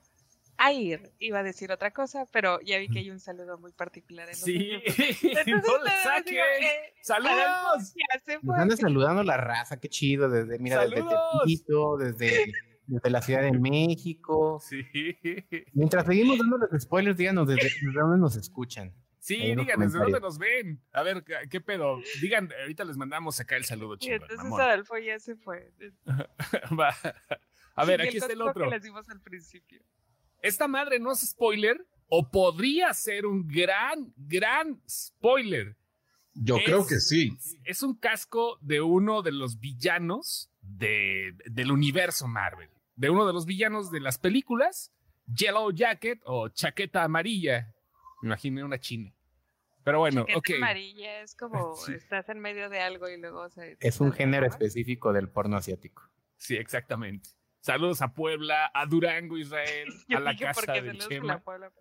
a 0.58 0.72
ir. 0.72 1.12
Iba 1.20 1.40
a 1.40 1.44
decir 1.44 1.72
otra 1.72 1.92
cosa, 1.92 2.26
pero 2.32 2.60
ya 2.62 2.78
vi 2.80 2.88
que 2.88 3.00
hay 3.00 3.10
un 3.12 3.20
saludo 3.20 3.58
muy 3.58 3.72
particular 3.72 4.26
en 4.30 4.32
los 4.32 4.40
Sí. 4.42 4.54
minutos. 4.58 4.84
no 5.24 5.40
Entonces, 5.58 5.84
le 5.84 6.04
saques. 6.04 6.26
digan, 6.32 6.48
eh, 6.64 6.94
¡Saludos! 7.02 7.34
Adolfo 7.34 7.94
ya 7.96 8.20
se 8.20 8.34
Nos 8.36 8.44
fue. 8.44 8.56
anda 8.62 8.78
saludando 8.78 9.24
la 9.24 9.38
raza, 9.38 9.80
qué 9.80 9.90
chido, 9.90 10.30
desde, 10.30 10.60
mira, 10.60 10.82
desde. 10.88 11.04
Tepito, 11.44 11.98
desde, 11.98 12.54
desde 12.88 13.10
la 13.10 13.22
Ciudad 13.22 13.42
de 13.42 13.52
México. 13.52 14.60
Sí. 14.62 14.86
Mientras 15.74 16.06
seguimos 16.06 16.38
dando 16.38 16.58
los 16.58 16.82
spoilers, 16.82 17.18
díganos 17.18 17.48
desde, 17.48 17.64
desde 17.64 18.00
dónde 18.00 18.18
nos 18.20 18.36
escuchan. 18.36 18.94
Sí, 19.20 19.38
digan, 19.56 19.80
¿desde 19.80 19.98
dónde 19.98 20.20
nos 20.20 20.38
ven? 20.38 20.80
A 20.94 21.02
ver, 21.02 21.24
¿qué, 21.24 21.34
qué 21.50 21.60
pedo? 21.60 21.98
Digan, 22.22 22.48
ahorita 22.62 22.84
les 22.84 22.96
mandamos 22.96 23.40
acá 23.40 23.58
el 23.58 23.66
saludo 23.66 23.96
Y 23.96 23.98
chingón, 23.98 24.22
entonces. 24.30 24.60
Adolfo 24.60 24.98
ya 25.00 25.18
se 25.18 25.36
fue. 25.36 25.72
Va. 26.80 26.96
A 27.76 27.86
ver, 27.86 28.02
Y 28.02 28.08
aquí 28.08 28.18
está 28.18 28.32
el 28.32 28.42
otro. 28.44 28.66
que 28.66 28.70
les 28.70 28.84
dimos 28.84 29.10
al 29.10 29.20
principio. 29.22 29.82
Esta 30.46 30.68
madre 30.68 31.00
no 31.00 31.12
es 31.12 31.20
spoiler 31.22 31.86
o 32.08 32.30
podría 32.30 32.94
ser 32.94 33.26
un 33.26 33.48
gran, 33.48 34.14
gran 34.16 34.80
spoiler. 34.88 35.76
Yo 36.34 36.58
Es- 36.58 36.64
creo 36.66 36.86
que 36.86 37.00
sí. 37.00 37.38
Es 37.64 37.82
un 37.84 37.96
casco 37.96 38.58
de 38.62 38.82
uno 38.82 39.22
de 39.22 39.32
los 39.32 39.60
villanos 39.60 40.50
de, 40.62 41.34
del 41.46 41.72
universo 41.72 42.28
Marvel. 42.28 42.70
De 42.96 43.10
uno 43.10 43.26
de 43.26 43.34
los 43.34 43.46
villanos 43.46 43.92
de 43.92 44.00
las 44.02 44.18
películas, 44.18 44.92
Yellow 45.34 45.72
Jacket 45.72 46.20
o 46.26 46.50
Chaqueta 46.50 47.04
Amarilla. 47.04 47.74
Me 48.22 48.28
imaginé 48.30 48.64
una 48.64 48.80
china. 48.80 49.12
Pero 49.84 50.00
bueno, 50.00 50.22
Chaqueta 50.22 50.38
ok. 50.40 50.50
amarilla 50.58 51.22
es 51.22 51.36
como 51.36 51.76
Sí. 51.86 51.94
estás 51.94 52.30
en 52.30 52.40
medio 52.40 52.70
de 52.70 52.80
algo 52.82 53.08
y 53.10 53.18
luego 53.20 53.50
se. 53.50 53.78
Es 53.80 54.00
un 54.02 54.12
género 54.12 54.46
específico 54.46 55.12
del 55.14 55.30
porno 55.30 55.58
asiático. 55.58 56.04
Sí, 56.38 56.56
exactamente. 56.56 57.30
Saludos 57.66 58.04
a 58.04 58.14
Puebla, 58.14 58.70
a 58.76 58.86
Durango, 58.86 59.40
Israel, 59.40 59.92
a 60.16 60.20
la 60.20 60.38
casa 60.38 60.74
del 60.74 61.02
a 61.02 61.08
Chema. 61.08 61.44
la. 61.48 61.72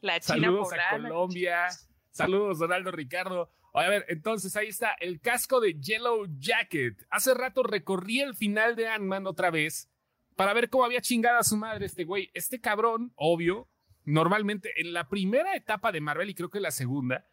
La 0.00 0.20
China 0.20 0.46
Saludos 0.46 0.68
a 0.68 0.70
poblana. 0.70 1.08
Colombia. 1.10 1.68
Saludos, 2.10 2.58
Donaldo 2.58 2.90
Ricardo. 2.92 3.50
A 3.74 3.88
ver, 3.90 4.06
entonces 4.08 4.56
ahí 4.56 4.68
está 4.68 4.92
el 4.92 5.20
casco 5.20 5.60
de 5.60 5.74
Yellow 5.74 6.26
Jacket. 6.38 7.06
Hace 7.10 7.34
rato 7.34 7.62
recorrí 7.62 8.20
el 8.20 8.36
final 8.36 8.74
de 8.74 8.88
Ant-Man 8.88 9.26
otra 9.26 9.50
vez 9.50 9.90
para 10.34 10.54
ver 10.54 10.70
cómo 10.70 10.86
había 10.86 11.02
chingada 11.02 11.40
a 11.40 11.44
su 11.44 11.58
madre 11.58 11.84
este 11.84 12.04
güey. 12.04 12.30
Este 12.32 12.58
cabrón, 12.58 13.12
obvio, 13.14 13.68
normalmente 14.06 14.72
en 14.80 14.94
la 14.94 15.10
primera 15.10 15.54
etapa 15.54 15.92
de 15.92 16.00
Marvel 16.00 16.30
y 16.30 16.34
creo 16.34 16.48
que 16.48 16.60
la 16.60 16.70
segunda, 16.70 17.28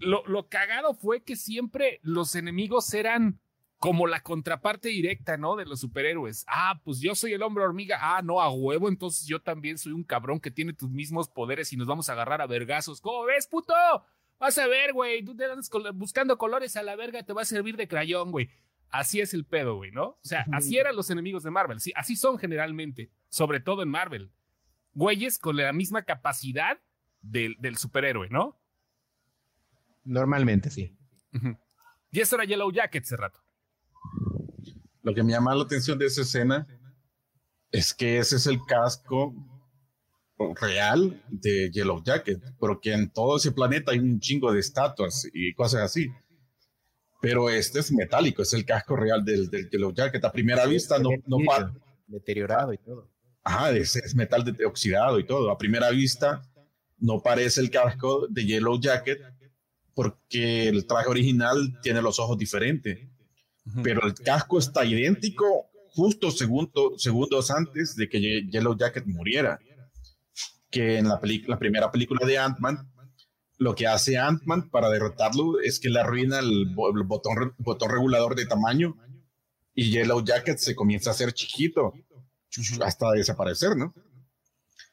lo, 0.00 0.22
lo 0.26 0.50
cagado 0.50 0.92
fue 0.92 1.22
que 1.22 1.36
siempre 1.36 1.98
los 2.02 2.34
enemigos 2.34 2.92
eran 2.92 3.40
como 3.78 4.06
la 4.06 4.20
contraparte 4.20 4.88
directa, 4.88 5.36
¿no? 5.36 5.56
De 5.56 5.66
los 5.66 5.80
superhéroes. 5.80 6.44
Ah, 6.48 6.80
pues 6.84 7.00
yo 7.00 7.14
soy 7.14 7.34
el 7.34 7.42
hombre 7.42 7.64
hormiga. 7.64 7.98
Ah, 8.00 8.22
no, 8.22 8.40
a 8.40 8.50
huevo, 8.50 8.88
entonces 8.88 9.26
yo 9.26 9.40
también 9.40 9.78
soy 9.78 9.92
un 9.92 10.04
cabrón 10.04 10.40
que 10.40 10.50
tiene 10.50 10.72
tus 10.72 10.90
mismos 10.90 11.28
poderes 11.28 11.72
y 11.72 11.76
nos 11.76 11.86
vamos 11.86 12.08
a 12.08 12.12
agarrar 12.12 12.40
a 12.40 12.46
vergazos. 12.46 13.00
¿Cómo 13.00 13.24
ves, 13.24 13.46
puto? 13.46 13.74
Vas 14.38 14.58
a 14.58 14.66
ver, 14.66 14.92
güey, 14.92 15.24
tú 15.24 15.34
te 15.34 15.44
andas 15.44 15.70
buscando 15.94 16.36
colores 16.36 16.76
a 16.76 16.82
la 16.82 16.96
verga, 16.96 17.22
te 17.22 17.32
va 17.32 17.42
a 17.42 17.46
servir 17.46 17.76
de 17.76 17.88
crayón, 17.88 18.30
güey. 18.30 18.50
Así 18.90 19.20
es 19.20 19.34
el 19.34 19.44
pedo, 19.44 19.76
güey, 19.76 19.90
¿no? 19.90 20.04
O 20.04 20.20
sea, 20.22 20.46
así 20.52 20.78
eran 20.78 20.94
los 20.94 21.10
enemigos 21.10 21.42
de 21.42 21.50
Marvel. 21.50 21.80
Sí, 21.80 21.92
así 21.96 22.16
son 22.16 22.38
generalmente, 22.38 23.10
sobre 23.28 23.60
todo 23.60 23.82
en 23.82 23.88
Marvel. 23.88 24.30
Güeyes 24.94 25.38
con 25.38 25.56
la 25.56 25.72
misma 25.72 26.02
capacidad 26.02 26.78
del, 27.20 27.56
del 27.58 27.76
superhéroe, 27.76 28.28
¿no? 28.30 28.58
Normalmente 30.04 30.70
sí. 30.70 30.96
Y 32.10 32.20
eso 32.20 32.36
era 32.36 32.44
Yellow 32.44 32.70
Jacket 32.70 33.02
hace 33.02 33.16
rato. 33.16 33.45
Lo 35.06 35.14
que 35.14 35.22
me 35.22 35.30
llama 35.30 35.54
la 35.54 35.62
atención 35.62 35.96
de 36.00 36.06
esa 36.06 36.22
escena 36.22 36.66
es 37.70 37.94
que 37.94 38.18
ese 38.18 38.34
es 38.36 38.46
el 38.48 38.58
casco 38.66 39.32
real 40.60 41.22
de 41.28 41.70
Yellow 41.70 42.02
Jacket, 42.02 42.42
porque 42.58 42.92
en 42.92 43.10
todo 43.12 43.36
ese 43.36 43.52
planeta 43.52 43.92
hay 43.92 44.00
un 44.00 44.18
chingo 44.18 44.52
de 44.52 44.58
estatuas 44.58 45.28
y 45.32 45.54
cosas 45.54 45.82
así. 45.82 46.08
Pero 47.22 47.48
este 47.48 47.78
es 47.78 47.92
metálico, 47.92 48.42
es 48.42 48.52
el 48.52 48.64
casco 48.64 48.96
real 48.96 49.24
del, 49.24 49.48
del 49.48 49.70
Yellow 49.70 49.94
Jacket. 49.94 50.24
A 50.24 50.32
primera 50.32 50.66
vista 50.66 50.98
no, 50.98 51.10
no 51.28 51.36
pa- 51.46 51.72
Deteriorado 52.08 52.72
y 52.72 52.78
todo. 52.78 53.08
Ajá, 53.44 53.70
es, 53.70 53.94
es 53.94 54.12
metal 54.16 54.42
de- 54.44 54.64
oxidado 54.66 55.20
y 55.20 55.24
todo. 55.24 55.52
A 55.52 55.56
primera 55.56 55.88
vista 55.90 56.42
no 56.98 57.22
parece 57.22 57.60
el 57.60 57.70
casco 57.70 58.26
de 58.28 58.44
Yellow 58.44 58.80
Jacket 58.80 59.20
porque 59.94 60.66
el 60.68 60.84
traje 60.88 61.08
original 61.08 61.78
tiene 61.80 62.02
los 62.02 62.18
ojos 62.18 62.36
diferentes 62.36 63.08
pero 63.82 64.06
el 64.06 64.14
casco 64.14 64.58
está 64.58 64.84
idéntico 64.84 65.66
justo 65.90 66.30
segundo, 66.30 66.94
segundos 66.98 67.50
antes 67.50 67.96
de 67.96 68.08
que 68.08 68.20
Ye- 68.20 68.48
Yellow 68.50 68.76
Jacket 68.76 69.06
muriera. 69.06 69.58
Que 70.70 70.98
en 70.98 71.08
la, 71.08 71.20
la 71.46 71.58
primera 71.58 71.90
película 71.90 72.26
de 72.26 72.38
Ant-Man, 72.38 72.90
lo 73.58 73.74
que 73.74 73.86
hace 73.86 74.18
Ant-Man 74.18 74.68
para 74.70 74.90
derrotarlo 74.90 75.60
es 75.60 75.78
que 75.80 75.88
le 75.88 76.00
arruina 76.00 76.38
el, 76.40 76.66
bo- 76.74 76.90
el 76.94 77.04
botón, 77.04 77.36
re- 77.36 77.52
botón 77.58 77.90
regulador 77.90 78.34
de 78.34 78.46
tamaño 78.46 78.96
y 79.74 79.90
Yellow 79.90 80.22
Jacket 80.24 80.58
se 80.58 80.74
comienza 80.74 81.10
a 81.10 81.12
hacer 81.14 81.32
chiquito 81.32 81.92
hasta 82.84 83.12
desaparecer, 83.12 83.76
¿no? 83.76 83.94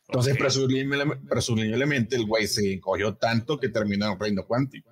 Entonces, 0.07 0.33
Ok. 0.33 0.39
presumible- 0.39 1.19
presumiblemente, 1.29 2.15
el 2.15 2.25
güey 2.25 2.47
se 2.47 2.73
encogió 2.73 3.15
tanto 3.15 3.57
que 3.59 3.69
terminó 3.69 4.05
en 4.07 4.11
el 4.13 4.19
reino 4.19 4.45
cuántico. 4.45 4.91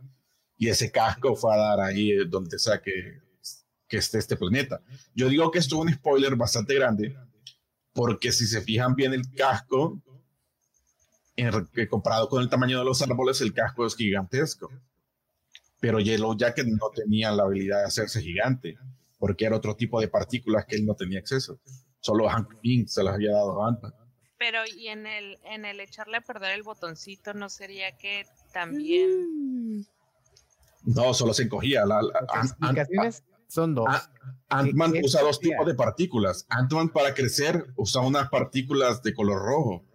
Y 0.57 0.67
ese 0.69 0.91
casco 0.91 1.35
fue 1.35 1.53
a 1.53 1.57
dar 1.57 1.79
ahí 1.81 2.11
eh, 2.11 2.25
donde 2.27 2.57
sea 2.59 2.81
que, 2.81 2.91
que 3.91 3.97
esté 3.97 4.19
este 4.19 4.38
planeta. 4.38 4.80
Yo 5.13 5.27
digo 5.27 5.51
que 5.51 5.60
esto 5.60 5.75
es 5.75 5.82
un 5.82 5.93
spoiler 5.93 6.38
bastante 6.38 6.73
grande, 6.73 7.13
porque 7.91 8.32
si 8.32 8.47
se 8.47 8.62
fijan 8.62 8.95
bien 8.95 9.13
el 9.13 9.30
casco, 9.36 10.01
en 11.36 11.67
comparado 11.89 12.30
con 12.30 12.41
el 12.41 12.47
tamaño 12.47 12.80
de 12.80 12.86
los 12.86 13.01
árboles, 13.01 13.41
el 13.41 13.51
casco 13.54 13.86
es 13.86 13.97
gigantesco. 13.97 14.71
Pero 15.82 15.99
Yellow 15.99 16.38
Jacket 16.38 16.67
no 16.67 16.89
tenía 16.95 17.32
la 17.32 17.43
habilidad 17.43 17.80
de 17.80 17.88
hacerse 17.88 18.21
gigante, 18.21 18.77
porque 19.19 19.43
era 19.45 19.58
otro 19.58 19.75
tipo 19.75 19.99
de 19.99 20.08
partículas 20.08 20.65
que 20.65 20.77
él 20.77 20.86
no 20.86 20.95
tenía 20.95 21.19
acceso. 21.19 21.60
Solo 21.99 22.30
Hank 22.30 22.62
Pym 22.62 22.88
se 22.88 23.04
las 23.04 23.15
había 23.15 23.34
dado 23.34 23.62
a 23.62 23.67
Ant-Man. 23.67 23.93
Pero 24.39 24.60
y 24.73 24.88
en 24.88 25.06
el, 25.06 25.38
en 25.43 25.65
el 25.65 25.82
echarle 25.82 26.15
a 26.17 26.21
perder 26.21 26.54
el 26.56 26.63
botoncito, 26.63 27.34
¿no 27.34 27.49
sería 27.49 27.97
que 27.97 28.25
también... 28.54 29.86
No, 30.84 31.13
solo 31.13 31.34
se 31.34 31.43
encogía. 31.43 31.86
La, 31.86 32.01
la- 32.01 32.21
Las 32.21 32.30
Ant- 32.30 32.45
explicaciones 32.45 33.23
son 33.51 33.75
dos. 33.75 33.85
Ah, 33.89 34.09
Ant-Man 34.49 34.93
¿Qué- 34.93 34.99
qué 34.99 35.05
usa 35.05 35.21
dos 35.21 35.39
tipos 35.39 35.65
de 35.65 35.73
partículas. 35.75 36.45
Ant-Man 36.49 36.89
para 36.89 37.13
crecer 37.13 37.65
usa 37.75 38.01
unas 38.01 38.29
partículas 38.29 39.01
de 39.03 39.13
color 39.13 39.41
rojo 39.41 39.85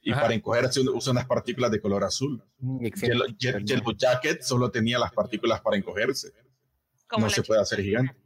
y 0.00 0.12
Ajá. 0.12 0.22
para 0.22 0.34
encogerse 0.34 0.80
usa 0.80 1.12
unas 1.12 1.26
partículas 1.26 1.70
de 1.70 1.80
color 1.80 2.04
azul. 2.04 2.42
Inyección. 2.60 3.10
Yellow, 3.12 3.26
Ye- 3.38 3.64
Yellow 3.64 3.92
Jacket 3.96 4.42
solo 4.42 4.70
tenía 4.70 4.98
las 4.98 5.12
partículas 5.12 5.60
para 5.60 5.76
encogerse. 5.76 6.32
no 7.18 7.28
se 7.30 7.42
puede 7.42 7.60
hacer 7.60 7.82
gigante. 7.82 8.16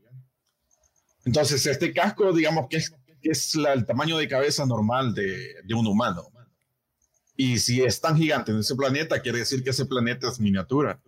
Entonces, 1.25 1.67
este 1.67 1.93
casco, 1.93 2.33
digamos 2.33 2.67
que 2.71 2.79
es, 2.79 2.91
que 3.21 3.31
es 3.31 3.55
la- 3.55 3.73
el 3.75 3.85
tamaño 3.85 4.17
de 4.17 4.27
cabeza 4.29 4.65
normal 4.67 5.15
de, 5.15 5.55
de 5.65 5.75
un 5.75 5.87
humano. 5.87 6.29
Y 7.37 7.59
si 7.59 7.83
es 7.83 8.01
tan 8.01 8.17
gigante 8.17 8.53
en 8.53 8.59
ese 8.59 8.75
planeta, 8.77 9.21
quiere 9.21 9.39
decir 9.39 9.63
que 9.63 9.71
ese 9.71 9.85
planeta 9.87 10.29
es 10.29 10.41
miniatura. 10.41 11.01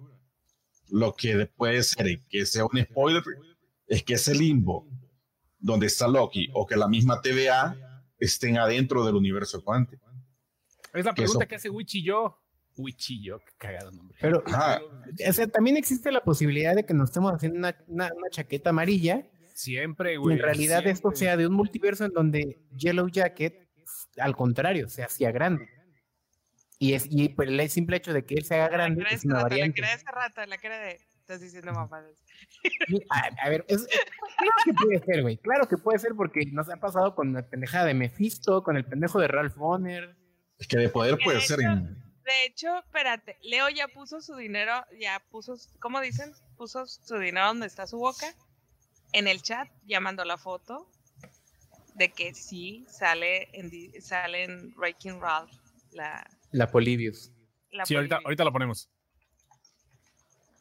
Lo 0.88 1.14
que 1.14 1.46
puede 1.56 1.82
ser 1.82 2.20
que 2.28 2.44
sea 2.44 2.64
un 2.66 2.78
spoiler 2.82 3.22
es 3.92 4.02
que 4.02 4.14
ese 4.14 4.34
limbo 4.34 4.88
donde 5.58 5.86
está 5.86 6.08
Loki 6.08 6.48
o 6.54 6.66
que 6.66 6.76
la 6.76 6.88
misma 6.88 7.20
TVA 7.20 7.76
estén 8.18 8.56
adentro 8.58 9.04
del 9.04 9.14
universo 9.16 9.62
cuántico. 9.62 10.06
Es 10.94 11.04
la 11.04 11.12
Que 11.14 11.24
eso- 11.24 11.32
pregunta 11.32 11.46
que 11.46 11.54
hace 11.56 11.68
Wichillo. 11.70 12.38
Wichillo, 12.76 13.38
qué 13.40 13.52
cagado 13.58 13.90
nombre. 13.92 14.16
Pero 14.20 14.42
Ajá. 14.46 14.80
o 15.28 15.32
sea, 15.32 15.46
también 15.46 15.76
existe 15.76 16.10
la 16.10 16.22
posibilidad 16.24 16.74
de 16.74 16.86
que 16.86 16.94
nos 16.94 17.10
estemos 17.10 17.32
haciendo 17.34 17.58
una, 17.58 17.76
una- 17.86 18.10
una 18.16 18.30
chaqueta 18.30 18.70
amarilla 18.70 19.28
Siempre, 19.54 20.14
y 20.14 20.16
güey. 20.16 20.36
en 20.36 20.42
realidad 20.42 20.78
esto 20.86 21.10
siempre. 21.10 21.18
sea 21.18 21.36
de 21.36 21.46
un 21.46 21.52
multiverso 21.54 22.06
en 22.06 22.12
donde 22.12 22.58
Yellow 22.76 23.08
Jacket, 23.08 23.68
al 24.16 24.34
contrario, 24.34 24.88
se 24.88 25.02
hacía 25.02 25.30
grande. 25.32 25.68
Y, 26.78 26.94
es, 26.94 27.06
y 27.10 27.28
por 27.28 27.46
el 27.46 27.68
simple 27.68 27.98
hecho 27.98 28.12
de 28.14 28.24
que 28.24 28.34
él 28.36 28.44
se 28.44 28.54
haga 28.54 28.64
La 28.64 28.70
grande 28.72 29.00
cara 29.00 29.10
de 29.10 29.14
es 29.16 29.20
ese 29.20 29.28
una 29.28 29.34
rato, 29.36 29.44
la 29.48 29.50
variante. 29.50 29.80
cara 29.82 29.92
de 29.92 29.96
ese 30.00 30.10
rato, 30.10 30.46
la 30.46 30.58
cara 30.58 30.78
de... 30.80 30.98
Estás 31.22 31.40
diciendo 31.40 31.72
mamadas. 31.72 32.18
A, 33.10 33.46
a 33.46 33.48
ver, 33.48 33.64
es- 33.68 33.86
claro 33.86 34.52
que 34.64 34.72
puede 34.74 34.98
ser, 35.04 35.22
güey. 35.22 35.36
Claro 35.38 35.68
que 35.68 35.76
puede 35.78 35.98
ser 36.00 36.12
porque 36.16 36.44
nos 36.52 36.68
ha 36.68 36.76
pasado 36.78 37.14
con 37.14 37.32
la 37.32 37.42
pendejada 37.48 37.86
de 37.86 37.94
Mephisto, 37.94 38.62
con 38.64 38.76
el 38.76 38.84
pendejo 38.84 39.20
de 39.20 39.28
Ralph 39.28 39.54
Bonner. 39.56 40.16
Es 40.58 40.66
que 40.66 40.76
de 40.78 40.88
poder 40.88 41.18
puede 41.22 41.38
De 41.38 41.44
ser 41.44 41.60
hecho, 41.60 41.68
en, 41.70 41.94
De 42.24 42.44
hecho, 42.46 42.76
espérate, 42.78 43.38
Leo 43.42 43.68
ya 43.70 43.86
puso 43.88 44.20
su 44.20 44.34
dinero, 44.34 44.72
ya 45.00 45.22
puso, 45.30 45.54
¿cómo 45.80 46.00
dicen? 46.00 46.32
Puso 46.56 46.86
su 46.86 47.16
dinero 47.18 47.46
donde 47.46 47.66
está 47.66 47.86
su 47.86 47.98
boca, 47.98 48.26
en 49.12 49.28
el 49.28 49.42
chat, 49.42 49.68
ya 49.86 50.00
mandó 50.00 50.24
la 50.24 50.38
foto 50.38 50.90
de 51.94 52.10
que 52.10 52.34
sí 52.34 52.84
sale 52.88 53.48
en, 53.52 53.70
di- 53.70 53.92
sale 54.00 54.44
en 54.44 54.74
Breaking 54.74 55.20
Ralph 55.20 55.52
la, 55.92 56.28
La 56.50 56.66
Polybius. 56.70 57.30
la 57.70 57.84
Sí, 57.86 57.94
ahorita, 57.94 58.18
ahorita 58.24 58.44
lo 58.44 58.52
ponemos. 58.52 58.88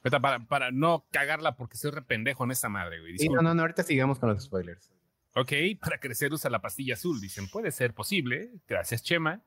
Para, 0.01 0.39
para 0.39 0.71
no 0.71 1.05
cagarla 1.11 1.55
porque 1.55 1.77
soy 1.77 1.91
re 1.91 2.01
pendejo 2.01 2.43
en 2.43 2.51
esta 2.51 2.69
madre, 2.69 2.99
güey. 3.01 3.17
Sí, 3.17 3.29
no, 3.29 3.41
no, 3.41 3.53
no, 3.53 3.61
ahorita 3.61 3.83
sigamos 3.83 4.17
con 4.19 4.29
los 4.29 4.43
spoilers. 4.43 4.91
Ok, 5.35 5.51
para 5.79 5.99
crecer 5.99 6.33
usa 6.33 6.49
la 6.49 6.59
pastilla 6.59 6.95
azul. 6.95 7.21
Dicen, 7.21 7.47
puede 7.49 7.71
ser 7.71 7.93
posible. 7.93 8.51
Gracias, 8.67 9.03
Chema. 9.03 9.41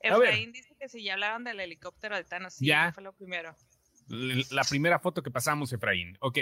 Efraín 0.00 0.52
dice 0.52 0.74
que 0.78 0.88
si 0.88 1.02
ya 1.04 1.14
hablaron 1.14 1.44
del 1.44 1.60
helicóptero 1.60 2.16
de 2.16 2.24
Thanos, 2.24 2.54
sí, 2.54 2.66
Ya. 2.66 2.92
fue 2.92 3.02
lo 3.02 3.12
primero. 3.12 3.54
La 4.08 4.62
primera 4.64 4.98
foto 4.98 5.22
que 5.22 5.30
pasamos, 5.30 5.72
Efraín. 5.72 6.16
Ok. 6.20 6.38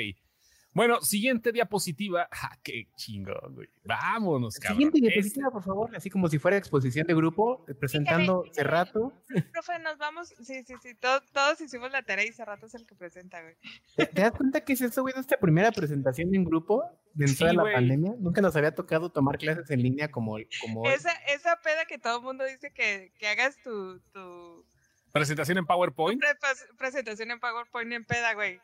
Bueno, 0.75 1.01
siguiente 1.01 1.53
diapositiva. 1.53 2.29
Ah, 2.45 2.59
qué 2.63 2.89
chingón, 2.97 3.55
güey. 3.55 3.69
Vámonos, 3.85 4.59
cabrón. 4.59 4.77
Siguiente 4.77 5.01
diapositiva, 5.01 5.51
por 5.51 5.63
favor, 5.63 5.97
así 5.97 6.11
como 6.11 6.29
si 6.29 6.39
fuera 6.39 6.57
exposición 6.57 7.07
de 7.07 7.15
grupo, 7.15 7.65
eh, 7.69 7.75
presentando 7.75 8.45
Cerrato. 8.53 9.13
Profe, 9.53 9.79
nos 9.79 9.97
vamos. 9.99 10.29
Sí, 10.43 10.63
sí, 10.65 10.75
sí. 10.83 10.95
todo- 10.97 11.21
todos 11.33 11.61
hicimos 11.61 11.91
la 11.93 12.03
tarea 12.03 12.27
y 12.27 12.33
Cerrato 12.33 12.67
es 12.67 12.75
el 12.75 12.87
que 12.87 12.95
presenta, 12.97 13.41
güey. 13.41 13.55
¿Te, 13.97 14.07
te 14.07 14.21
das 14.23 14.33
cuenta 14.33 14.63
que 14.65 14.73
es 14.75 14.81
eso, 14.81 15.03
güey? 15.03 15.15
Nuestra 15.15 15.39
primera 15.39 15.71
presentación 15.73 16.35
en 16.35 16.45
grupo 16.45 16.83
dentro 17.15 17.37
Sí, 17.37 17.45
de 17.47 17.53
la 17.55 17.63
güey. 17.63 17.75
pandemia. 17.75 18.15
Nunca 18.19 18.41
nos 18.43 18.55
había 18.57 18.75
tocado 18.75 19.11
tomar 19.11 19.39
clases 19.39 19.71
en 19.71 19.81
línea 19.83 20.11
como, 20.11 20.37
como. 20.61 20.85
Esa, 20.91 21.13
esa 21.35 21.57
peda 21.63 21.87
que 21.87 21.99
todo 21.99 22.19
el 22.19 22.25
mundo 22.25 22.45
dice 22.45 22.73
que, 22.73 23.13
que 23.19 23.29
hagas 23.29 23.57
tu, 23.63 24.01
tu 24.13 24.67
Presentación 25.13 25.59
en 25.59 25.67
PowerPoint. 25.67 26.21
pre- 26.21 26.37
presentación 26.77 27.31
en 27.31 27.39
PowerPoint 27.39 27.93
en 27.93 28.05
peda, 28.05 28.35
güey. 28.35 28.59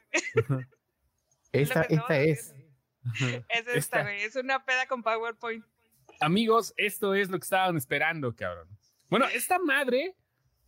Esta, 1.52 1.82
es. 1.82 2.54
Es 3.48 3.66
esta, 3.74 4.02
güey. 4.02 4.22
Es 4.22 4.36
una 4.36 4.64
peda 4.64 4.86
con 4.86 5.02
PowerPoint. 5.02 5.64
Amigos, 6.20 6.74
esto 6.76 7.14
es 7.14 7.30
lo 7.30 7.38
que 7.38 7.44
estaban 7.44 7.76
esperando, 7.76 8.34
cabrón. 8.34 8.68
Bueno, 9.08 9.26
esta 9.26 9.58
madre, 9.58 10.14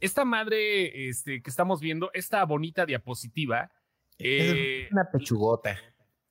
esta 0.01 0.25
madre 0.25 1.09
este, 1.09 1.43
que 1.43 1.51
estamos 1.51 1.81
viendo, 1.81 2.11
esta 2.15 2.45
bonita 2.45 2.87
diapositiva, 2.87 3.71
eh, 4.19 4.85
Es 4.87 4.93
una 4.93 5.11
pechugota. 5.11 5.79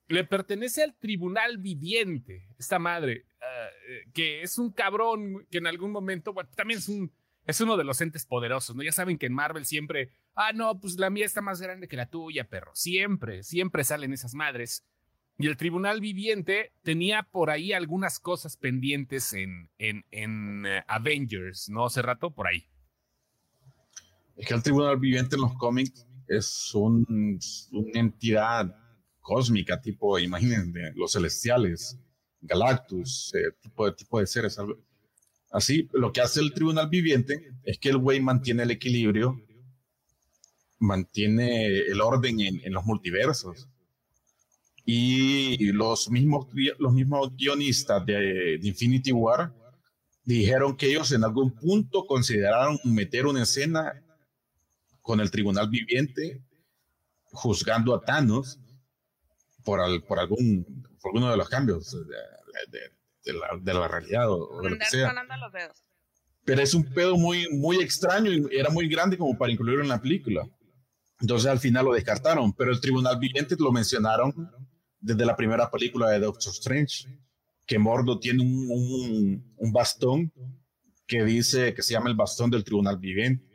le 0.08 0.24
pertenece 0.24 0.84
al 0.84 0.96
tribunal 0.98 1.58
viviente, 1.58 2.48
esta 2.58 2.80
madre, 2.80 3.26
ah, 3.42 3.68
eh, 3.88 4.04
que 4.14 4.42
es 4.42 4.58
un 4.58 4.72
cabrón 4.72 5.48
que 5.50 5.60
en 5.60 5.68
algún 5.68 5.92
momento, 5.92 6.34
bueno, 6.34 6.50
también 6.56 6.80
es 6.80 6.90
un, 6.90 7.12
es 7.52 7.62
uno 7.62 7.78
de 7.78 7.84
los 7.84 8.02
entes 8.02 8.26
poderosos, 8.26 8.76
¿no? 8.76 8.84
Ya 8.84 8.92
saben 8.92 9.18
que 9.18 9.28
en 9.28 9.34
Marvel 9.34 9.66
siempre, 9.66 10.10
ah, 10.36 10.52
no, 10.54 10.80
pues 10.80 10.96
la 10.98 11.10
mía 11.10 11.26
está 11.26 11.42
más 11.42 11.62
grande 11.62 11.88
que 11.88 11.96
la 11.98 12.10
tuya, 12.10 12.50
perro. 12.50 12.72
Siempre, 12.74 13.44
siempre 13.44 13.84
salen 13.84 14.12
esas 14.14 14.34
madres. 14.34 14.84
Y 15.38 15.48
el 15.48 15.58
tribunal 15.58 16.02
viviente 16.02 16.74
tenía 16.84 17.24
por 17.24 17.50
ahí 17.50 17.74
algunas 17.74 18.20
cosas 18.20 18.58
pendientes 18.58 19.34
en, 19.34 19.70
en, 19.78 20.06
en 20.12 20.66
eh, 20.66 20.84
Avengers, 20.88 21.70
¿no? 21.70 21.86
Hace 21.86 22.02
rato, 22.02 22.32
por 22.32 22.48
ahí. 22.48 22.68
Es 24.36 24.48
que 24.48 24.54
el 24.54 24.64
Tribunal 24.64 24.98
Viviente 25.00 25.36
en 25.36 25.42
los 25.42 25.54
cómics 25.56 26.06
es 26.28 26.74
un- 26.74 27.40
una 27.72 28.00
entidad 28.00 28.76
cósmica, 29.20 29.80
tipo, 29.82 30.18
imagínense, 30.20 30.94
los 30.96 31.12
celestiales, 31.14 31.98
Galactus, 32.42 33.34
eh, 33.36 33.52
tipo, 33.62 33.94
tipo 33.94 34.20
de 34.20 34.26
seres. 34.28 34.58
algo- 34.58 34.80
Así, 35.52 35.90
lo 35.94 36.12
que 36.14 36.22
hace 36.22 36.40
el 36.40 36.54
Tribunal 36.54 36.90
Viviente 36.90 37.52
es 37.64 37.78
que 37.78 37.90
el 37.90 37.98
güey 37.98 38.22
mantiene 38.22 38.64
el 38.64 38.72
equilibrio, 38.72 39.40
mantiene 40.80 41.68
el 41.80 42.00
orden 42.02 42.40
en, 42.40 42.74
los 42.74 42.86
multiversos. 42.86 43.68
Y 44.86 45.72
los 45.74 46.10
mismos, 46.10 46.48
los 46.80 46.94
mismos 46.94 47.36
guionistas 47.36 48.06
de, 48.06 48.58
de 48.58 48.68
Infinity 48.68 49.12
War 49.12 49.54
dijeron 50.24 50.76
que 50.76 50.88
ellos 50.88 51.12
en 51.12 51.24
algún 51.24 51.52
punto 51.52 52.06
consideraron 52.06 52.80
meter 52.84 53.26
una 53.28 53.44
escena 53.44 54.02
con 55.02 55.20
el 55.20 55.30
tribunal 55.30 55.70
viviente 55.70 56.42
juzgando 57.26 57.94
a 57.94 58.02
Thanos 58.02 58.60
por, 59.64 59.80
al- 59.82 60.04
por 60.04 60.20
algún 60.20 60.66
por 61.02 61.10
alguno 61.10 61.32
de 61.32 61.38
los 61.38 61.50
cambios 61.50 61.96
de 63.24 63.34
la, 63.34 63.48
de 63.62 63.74
la 63.74 63.88
realidad 63.88 64.30
o, 64.30 64.50
o 64.50 64.62
de 64.62 64.70
lo 64.72 64.78
que 64.78 64.86
sea. 64.86 65.14
los 65.38 65.52
dedos. 65.54 65.84
Pero 66.44 66.62
es 66.62 66.74
un 66.74 66.84
pedo 66.94 67.18
muy, 67.18 67.48
muy 67.52 67.78
extraño 67.82 68.32
y 68.32 68.48
era 68.52 68.70
muy 68.70 68.88
grande 68.88 69.18
como 69.18 69.38
para 69.38 69.52
incluirlo 69.52 69.84
en 69.84 69.90
la 69.90 70.02
película. 70.02 70.48
Entonces 71.20 71.48
al 71.50 71.60
final 71.60 71.86
lo 71.86 71.94
descartaron, 71.94 72.52
pero 72.54 72.72
el 72.72 72.82
tribunal 72.82 73.20
viviente 73.20 73.56
lo 73.60 73.72
mencionaron 73.72 74.50
desde 75.00 75.26
la 75.26 75.36
primera 75.36 75.70
película 75.70 76.10
de 76.10 76.20
Doctor 76.20 76.52
Strange, 76.52 77.08
que 77.68 77.78
Mordo 77.78 78.20
tiene 78.20 78.42
un, 78.44 78.68
un- 78.72 79.54
un 79.58 79.72
bastón 79.72 80.32
que 81.06 81.24
dice 81.24 81.74
que 81.76 81.84
se 81.84 81.94
llama 81.94 82.10
el 82.10 82.16
bastón 82.16 82.50
del 82.50 82.64
tribunal 82.64 82.98
viviente, 82.98 83.46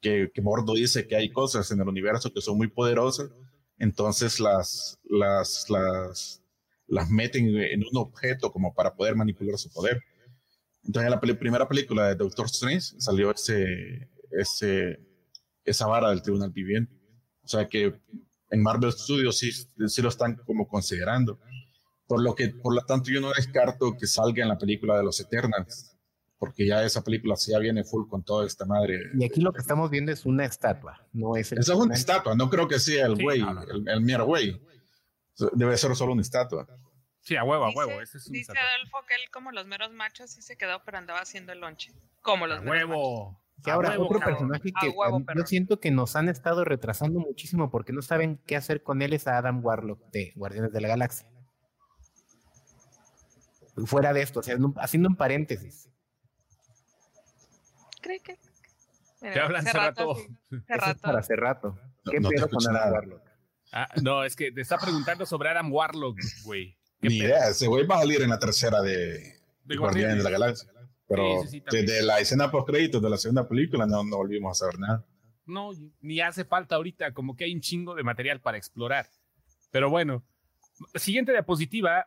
que, 0.00 0.30
que 0.32 0.40
Mordo 0.40 0.74
dice 0.74 1.06
que 1.06 1.16
hay 1.16 1.30
cosas 1.30 1.70
en 1.70 1.80
el 1.80 1.88
universo 1.88 2.32
que 2.32 2.40
son 2.40 2.56
muy 2.56 2.68
poderosas, 2.68 3.30
entonces 3.76 4.40
las, 4.40 4.98
las, 5.04 5.68
las, 5.68 6.42
las 6.90 7.08
meten 7.08 7.56
en 7.56 7.80
un 7.80 7.96
objeto 7.96 8.52
como 8.52 8.74
para 8.74 8.94
poder 8.94 9.14
manipular 9.14 9.56
su 9.56 9.70
poder. 9.70 10.02
Entonces 10.84 11.12
en 11.12 11.28
la 11.28 11.38
primera 11.38 11.68
película 11.68 12.08
de 12.08 12.16
Doctor 12.16 12.46
Strange 12.46 12.80
salió 12.98 13.30
ese, 13.30 14.10
ese, 14.30 14.98
esa 15.64 15.86
vara 15.86 16.10
del 16.10 16.22
tribunal 16.22 16.50
viviente. 16.50 16.92
O 17.42 17.48
sea 17.48 17.68
que 17.68 17.94
en 18.50 18.62
Marvel 18.62 18.92
Studios 18.92 19.38
sí, 19.38 19.52
sí 19.52 20.02
lo 20.02 20.08
están 20.08 20.36
como 20.44 20.66
considerando. 20.66 21.38
Por 22.06 22.22
lo 22.22 22.34
que, 22.34 22.48
por 22.48 22.74
lo 22.74 22.84
tanto, 22.84 23.10
yo 23.10 23.20
no 23.20 23.30
descarto 23.32 23.96
que 23.96 24.08
salga 24.08 24.42
en 24.42 24.48
la 24.48 24.58
película 24.58 24.96
de 24.96 25.04
los 25.04 25.20
Eternals, 25.20 25.96
porque 26.38 26.66
ya 26.66 26.82
esa 26.82 27.04
película 27.04 27.36
sí 27.36 27.52
ya 27.52 27.60
viene 27.60 27.84
full 27.84 28.08
con 28.08 28.24
toda 28.24 28.46
esta 28.46 28.64
madre. 28.66 28.98
Y 29.16 29.24
aquí 29.24 29.40
lo 29.40 29.52
que 29.52 29.60
estamos 29.60 29.90
viendo 29.90 30.10
es 30.10 30.26
una 30.26 30.44
estatua, 30.44 31.06
no 31.12 31.36
es 31.36 31.52
el. 31.52 31.60
Esa 31.60 31.74
es 31.74 31.78
una 31.78 31.94
estatua, 31.94 32.34
no 32.34 32.50
creo 32.50 32.66
que 32.66 32.80
sea 32.80 33.06
el 33.06 33.16
Sí, 33.16 33.22
güey, 33.22 33.40
no, 33.40 33.54
no, 33.54 33.64
no. 33.64 33.70
el, 33.72 33.88
el 33.88 34.00
mero 34.00 34.26
güey. 34.26 34.60
Debe 35.52 35.76
ser 35.76 35.94
solo 35.94 36.12
una 36.12 36.22
estatua. 36.22 36.66
Sí, 37.22 37.36
a 37.36 37.44
huevo, 37.44 37.64
a 37.64 37.68
Dice- 37.68 37.78
huevo. 37.78 38.00
Ese 38.00 38.18
es 38.18 38.26
un 38.26 38.32
Dice. 38.32 38.52
Adolfo 38.52 38.98
que 39.06 39.14
él, 39.14 39.30
como 39.32 39.52
los 39.52 39.66
meros 39.66 39.92
machos, 39.92 40.30
sí 40.30 40.42
se 40.42 40.56
quedó, 40.56 40.82
pero 40.84 40.98
andaba 40.98 41.20
haciendo 41.20 41.52
el 41.52 41.60
lonche. 41.60 41.92
Como 42.22 42.46
los 42.46 42.58
A 42.58 42.62
meros 42.62 42.88
machos. 42.88 42.88
huevo. 42.90 43.40
Que 43.62 43.70
A 43.70 43.74
ahora 43.74 43.90
huevo, 43.90 44.06
otro 44.06 44.18
cabrón. 44.20 44.36
personaje 44.38 44.72
A 44.74 44.80
que 44.80 44.88
huevo, 44.88 45.16
a 45.16 45.18
mí- 45.18 45.26
yo 45.36 45.46
siento 45.46 45.80
que 45.80 45.90
nos 45.90 46.16
han 46.16 46.30
estado 46.30 46.64
retrasando 46.64 47.20
muchísimo 47.20 47.70
porque 47.70 47.92
no 47.92 48.00
saben 48.00 48.38
qué 48.46 48.56
hacer 48.56 48.82
con 48.82 49.02
él 49.02 49.12
es 49.12 49.26
a 49.26 49.36
Adam 49.36 49.62
Warlock 49.62 50.00
de 50.12 50.32
Guardianes 50.34 50.72
de 50.72 50.80
la 50.80 50.88
Galaxia. 50.88 51.28
Fuera 53.86 54.12
de 54.12 54.22
esto, 54.22 54.40
o 54.40 54.42
sea, 54.42 54.56
haciendo 54.78 55.08
un 55.08 55.16
paréntesis. 55.16 55.88
Cree 58.02 58.20
que. 58.20 58.38
Mira, 59.20 59.34
¿Qué 59.34 59.40
hablan 59.40 59.66
hace 59.68 59.76
rato? 59.76 60.12
Eso 60.50 60.62
es 60.68 60.80
rato. 60.80 61.00
para 61.02 61.18
hace 61.18 61.36
rato. 61.36 61.78
No- 62.04 62.12
¿Qué 62.12 62.20
no 62.20 62.28
pedo 62.30 62.48
con 62.48 62.58
escucho 62.60 62.70
Adam. 62.70 62.92
Warlock? 62.92 63.22
Ah, 63.72 63.88
no, 64.02 64.24
es 64.24 64.34
que 64.36 64.50
te 64.52 64.62
está 64.62 64.78
preguntando 64.78 65.26
sobre 65.26 65.50
Adam 65.50 65.70
Warlock, 65.72 66.18
güey. 66.44 66.76
¿Qué 67.00 67.08
Ni 67.08 67.18
pedo? 67.18 67.28
idea, 67.28 67.48
ese 67.48 67.66
güey 67.66 67.86
va 67.86 67.96
a 67.96 68.00
salir 68.00 68.20
en 68.22 68.30
la 68.30 68.38
tercera 68.38 68.80
de, 68.82 68.94
De 68.94 69.34
de 69.64 69.76
Guardianes 69.76 70.18
de 70.18 70.22
la 70.24 70.30
Galaxia. 70.30 70.70
Pero 71.08 71.42
Sí, 71.42 71.48
sí, 71.48 71.62
sí, 71.68 71.76
desde 71.76 72.02
la 72.02 72.20
escena 72.20 72.50
post 72.50 72.68
créditos 72.68 73.02
de 73.02 73.10
la 73.10 73.16
segunda 73.16 73.48
película 73.48 73.86
no, 73.86 74.04
no 74.04 74.16
volvimos 74.18 74.52
a 74.52 74.54
saber 74.66 74.78
nada. 74.78 75.04
No, 75.46 75.70
ni 76.00 76.20
hace 76.20 76.44
falta 76.44 76.76
ahorita, 76.76 77.12
como 77.12 77.34
que 77.34 77.44
hay 77.44 77.54
un 77.54 77.60
chingo 77.60 77.94
de 77.96 78.04
material 78.04 78.40
para 78.40 78.56
explorar. 78.58 79.06
Pero 79.72 79.90
bueno, 79.90 80.22
siguiente 80.94 81.32
diapositiva. 81.32 82.06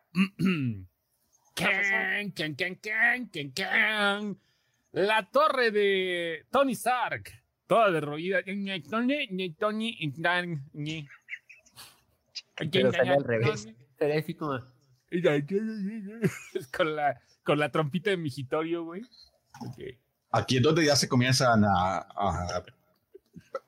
Can, 1.54 2.32
can, 2.32 2.54
can. 3.52 4.38
La 4.92 5.28
torre 5.30 5.70
de 5.70 6.46
Tony 6.50 6.72
Stark. 6.72 7.30
Toda 7.66 7.90
derruida. 7.90 8.40
Pero 12.56 12.92
sale 12.92 13.10
al 13.10 13.24
revés. 13.24 13.68
Sería 13.98 14.18
así 14.18 14.34
como- 14.34 14.73
Con 16.76 16.96
la, 16.96 17.20
con 17.44 17.58
la 17.58 17.70
trompita 17.70 18.10
de 18.10 18.16
migitorio, 18.16 18.84
güey. 18.84 19.02
Ok. 19.60 19.78
Aquí 20.30 20.56
es 20.56 20.62
donde 20.62 20.84
ya 20.84 20.96
se 20.96 21.08
comienzan 21.08 21.64
a, 21.64 21.98
a- 21.98 22.62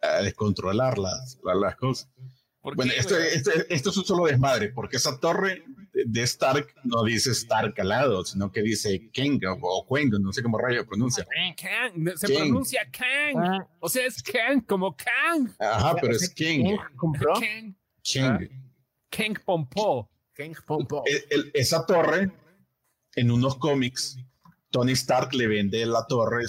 a 0.03 0.23
descontrolar 0.23 0.99
las, 0.99 1.39
las, 1.45 1.57
las 1.57 1.77
cosas. 1.77 2.09
¿Por 2.61 2.75
Bueno, 2.75 2.91
qué, 2.93 2.99
esto, 3.01 3.15
güey? 3.15 3.29
esto, 3.29 3.51
esto 3.69 3.91
es 3.91 3.97
un 3.97 4.05
solo 4.05 4.25
desmadre, 4.25 4.71
porque 4.71 4.97
esa 4.97 5.21
torre 5.21 5.63
de- 5.93 6.23
Stark 6.23 6.75
no 6.85 7.05
dice 7.05 7.31
Stark 7.31 7.79
al 7.81 7.89
lado, 7.91 8.25
sino 8.25 8.51
que 8.51 8.63
dice 8.63 9.09
Kang 9.15 9.39
o, 9.47 9.59
o 9.61 9.87
Quang, 9.87 10.11
no 10.21 10.33
sé 10.33 10.43
cómo 10.43 10.59
rayo 10.59 10.85
pronuncia. 10.87 11.25
Kang, 11.57 12.09
se 12.17 12.27
Kang. 12.27 12.37
pronuncia 12.49 12.81
Kang. 12.91 13.37
Ah, 13.39 13.69
O 13.79 13.89
sea, 13.89 14.05
es 14.07 14.21
Kang, 14.23 14.63
como 14.67 14.97
Kang. 14.97 15.51
Ajá, 15.61 15.95
pero 16.01 16.13
es 16.15 16.29
¿quién 16.31 16.63
King. 16.65 16.77
compró? 16.97 17.35
Kang, 17.35 17.75
King. 18.03 18.49
Kang 19.11 19.39
Pompo. 19.45 20.11
Esa 21.55 21.87
torre, 21.87 22.31
en 23.15 23.31
unos 23.31 23.57
cómics, 23.57 24.19
Tony 24.71 24.93
Stark 24.93 25.33
le 25.35 25.47
vende 25.47 25.85
la 25.87 26.07
torre 26.07 26.45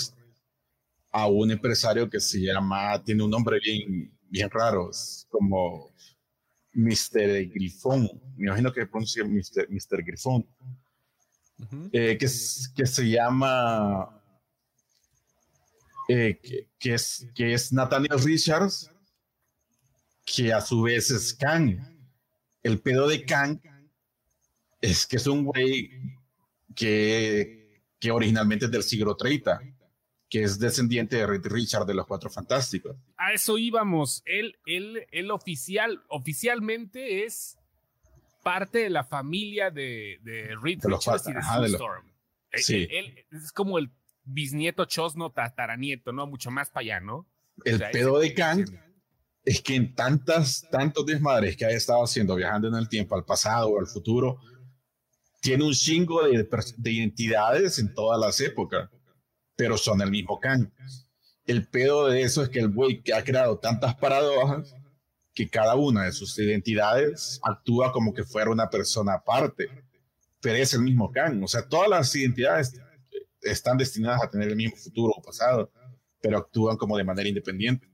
a 1.11 1.27
un 1.27 1.51
empresario 1.51 2.09
que 2.09 2.19
se 2.19 2.39
llama, 2.39 3.01
tiene 3.03 3.23
un 3.23 3.31
nombre 3.31 3.59
bien, 3.63 4.11
bien 4.29 4.49
raro, 4.49 4.91
es 4.91 5.25
como 5.29 5.93
Mr. 6.73 7.45
Grifón. 7.49 8.09
Me 8.35 8.47
imagino 8.47 8.73
que 8.73 8.85
pronuncia 8.85 9.23
Mr. 9.23 9.69
Mr. 9.69 10.03
Grifón. 10.03 10.45
eh, 11.91 12.17
que 12.17 12.27
se 12.27 13.09
llama 13.09 14.21
eh, 16.09 16.39
que, 16.41 16.69
que 16.77 16.93
es, 16.93 17.27
que 17.33 17.53
es 17.53 17.73
Nathaniel 17.73 18.19
Richards, 18.23 18.91
que 20.23 20.53
a 20.53 20.61
su 20.61 20.81
vez 20.83 21.09
es 21.09 21.33
Kang. 21.33 21.79
El 22.61 22.79
pedo 22.81 23.07
de 23.07 23.25
Kang 23.25 23.59
es 24.91 25.05
que 25.05 25.17
es 25.17 25.27
un 25.27 25.43
güey 25.45 25.91
que, 26.75 27.81
que 27.99 28.11
originalmente 28.11 28.65
es 28.65 28.71
del 28.71 28.83
siglo 28.83 29.15
30, 29.15 29.61
que 30.29 30.43
es 30.43 30.59
descendiente 30.59 31.15
de 31.17 31.27
Richard 31.27 31.85
de 31.85 31.93
los 31.93 32.05
Cuatro 32.05 32.29
Fantásticos. 32.29 32.95
A 33.17 33.33
eso 33.33 33.57
íbamos. 33.57 34.21
Él, 34.25 34.57
él, 34.65 35.05
él 35.11 35.31
oficial, 35.31 36.01
oficialmente 36.09 37.25
es 37.25 37.57
parte 38.43 38.79
de 38.79 38.89
la 38.89 39.03
familia 39.03 39.71
de, 39.71 40.19
de 40.23 40.55
Reed 40.61 40.79
De 40.81 40.89
los 40.89 40.99
Richards 41.05 41.27
y 41.27 41.33
de 41.33 41.39
ajá, 41.39 41.55
de 41.61 41.69
los- 41.69 41.73
Storm. 41.81 42.07
Eh, 42.51 42.57
Sí. 42.59 42.88
Él, 42.89 43.13
él 43.17 43.25
es 43.43 43.51
como 43.51 43.77
el 43.77 43.91
bisnieto 44.23 44.85
chosno 44.85 45.31
tataranieto, 45.31 46.11
¿no? 46.13 46.27
Mucho 46.27 46.49
más 46.49 46.69
para 46.69 46.81
allá, 46.81 46.99
¿no? 47.01 47.27
El 47.65 47.75
O 47.75 47.77
sea, 47.79 47.91
pedo 47.91 48.19
de 48.19 48.33
Kang 48.33 48.65
es 49.43 49.61
que 49.61 49.75
en 49.75 49.93
tantas, 49.95 50.67
tantos 50.71 51.05
desmadres 51.05 51.55
que 51.57 51.65
ha 51.65 51.69
estado 51.69 52.03
haciendo, 52.03 52.35
viajando 52.35 52.67
en 52.69 52.75
el 52.75 52.88
tiempo, 52.89 53.15
al 53.15 53.25
pasado 53.25 53.69
o 53.69 53.79
al 53.79 53.88
futuro, 53.88 54.39
tiene 55.41 55.63
un 55.63 55.73
chingo 55.73 56.23
de, 56.23 56.47
identidades 56.91 57.79
en 57.79 57.93
todas 57.93 58.19
las 58.19 58.39
épocas, 58.41 58.89
pero 59.55 59.77
son 59.77 60.01
el 60.01 60.11
mismo 60.11 60.39
Kang. 60.39 60.69
El 61.45 61.67
pedo 61.67 62.07
de 62.07 62.21
eso 62.21 62.43
es 62.43 62.49
que 62.49 62.59
el 62.59 62.69
güey 62.69 63.01
que 63.01 63.13
ha 63.13 63.23
creado 63.23 63.57
tantas 63.57 63.95
paradojas 63.95 64.75
que 65.33 65.47
cada 65.47 65.75
una 65.75 66.05
de 66.05 66.11
sus 66.11 66.38
identidades 66.39 67.39
actúa 67.43 67.91
como 67.91 68.13
que 68.13 68.23
fuera 68.23 68.49
una 68.49 68.69
persona 68.69 69.13
aparte, 69.13 69.69
pero 70.41 70.57
es 70.57 70.73
el 70.73 70.81
mismo 70.81 71.11
Kang. 71.11 71.43
O 71.43 71.47
sea, 71.47 71.67
todas 71.67 71.88
las 71.88 72.13
identidades 72.15 72.73
están 73.41 73.77
destinadas 73.77 74.23
a 74.23 74.29
tener 74.29 74.49
el 74.49 74.55
mismo 74.55 74.75
futuro 74.75 75.13
o 75.15 75.21
pasado, 75.21 75.71
pero 76.21 76.39
actúan 76.39 76.75
como 76.75 76.97
de 76.97 77.03
manera 77.03 77.29
independiente. 77.29 77.88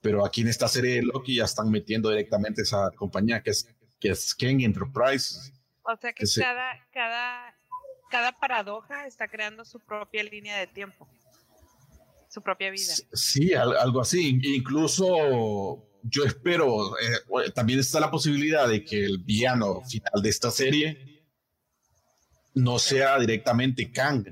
Pero 0.00 0.26
aquí 0.26 0.42
en 0.42 0.48
esta 0.48 0.68
serie 0.68 0.96
de 0.96 1.02
Loki 1.02 1.36
ya 1.36 1.44
están 1.44 1.70
metiendo 1.70 2.10
directamente 2.10 2.62
esa 2.62 2.90
compañía 2.90 3.42
que 3.42 3.50
es, 3.50 3.66
que 3.98 4.10
es 4.10 4.34
Kang 4.34 4.60
Enterprises. 4.60 5.53
O 5.84 5.96
sea 5.96 6.12
que 6.12 6.20
Que 6.22 6.26
se- 6.26 6.40
cada, 6.40 6.72
cada, 6.92 7.54
cada 8.10 8.32
paradoja 8.38 9.06
está 9.06 9.28
creando 9.28 9.64
su 9.64 9.78
propia 9.80 10.22
línea 10.22 10.56
de 10.58 10.66
tiempo. 10.66 11.08
Su 12.28 12.42
propia 12.42 12.70
vida. 12.70 12.92
Sí, 13.12 13.54
al- 13.54 13.76
algo 13.76 14.00
así. 14.00 14.40
Incluso 14.42 15.86
yo 16.02 16.24
espero, 16.24 16.98
eh, 16.98 17.50
también 17.54 17.78
está 17.80 18.00
la 18.00 18.10
posibilidad 18.10 18.68
de 18.68 18.84
que 18.84 19.04
el 19.04 19.18
villano 19.18 19.82
final 19.82 20.20
de 20.22 20.28
esta 20.28 20.50
serie 20.50 21.24
no 22.54 22.78
sea 22.78 23.18
directamente 23.18 23.90
Kang, 23.92 24.26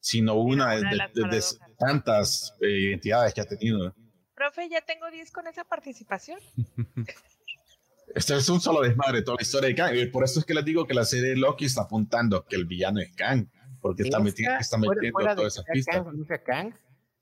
sino 0.00 0.34
una 0.34 0.74
de, 0.74 0.80
una 0.80 0.90
de 0.90 0.96
de- 0.96 0.96
las 0.96 1.12
de- 1.14 1.22
de 1.22 1.28
paradojas. 1.28 1.76
tantas 1.78 2.54
eh, 2.60 2.66
identidades 2.90 3.34
que 3.34 3.40
ha 3.40 3.46
tenido. 3.46 3.94
Profe, 4.34 4.68
ya 4.68 4.80
tengo 4.80 5.10
10 5.10 5.30
con 5.32 5.46
esa 5.48 5.64
participación. 5.64 6.38
Esto 8.14 8.36
es 8.36 8.48
un 8.48 8.60
solo 8.60 8.80
desmadre, 8.80 9.22
toda 9.22 9.36
la 9.36 9.42
historia 9.42 9.68
de 9.68 9.74
Kang. 9.74 9.94
Y 9.96 10.06
por 10.06 10.24
eso 10.24 10.40
es 10.40 10.46
que 10.46 10.54
les 10.54 10.64
digo 10.64 10.86
que 10.86 10.94
la 10.94 11.04
serie 11.04 11.30
de 11.30 11.36
Loki 11.36 11.66
está 11.66 11.82
apuntando 11.82 12.44
que 12.44 12.56
el 12.56 12.64
villano 12.64 13.00
es 13.00 13.12
Kang, 13.14 13.48
porque 13.80 14.04
está, 14.04 14.18
meti- 14.18 14.40
Esta, 14.40 14.58
está 14.58 14.78
metiendo 14.78 15.10
fuera 15.12 15.36
todas 15.36 15.54
esas 15.54 15.64
pistas. 15.72 16.02
Kang, 16.44 16.74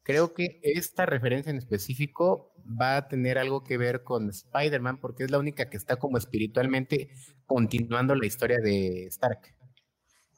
creo 0.03 0.33
que 0.33 0.61
esta 0.63 1.07
referencia 1.07 1.51
en 1.51 1.59
específico 1.59 2.53
va 2.81 2.97
a 2.97 3.09
tener 3.09 3.39
algo 3.39 3.63
que 3.63 3.77
ver 3.77 4.03
con 4.03 4.31
Spider-Man, 4.31 5.01
porque 5.01 5.25
es 5.25 5.31
la 5.31 5.39
única 5.39 5.69
que 5.69 5.77
está 5.77 5.97
como 5.97 6.19
espiritualmente 6.19 7.11
continuando 7.47 8.15
la 8.15 8.27
historia 8.27 8.59
de 8.59 9.07
Stark. 9.07 9.55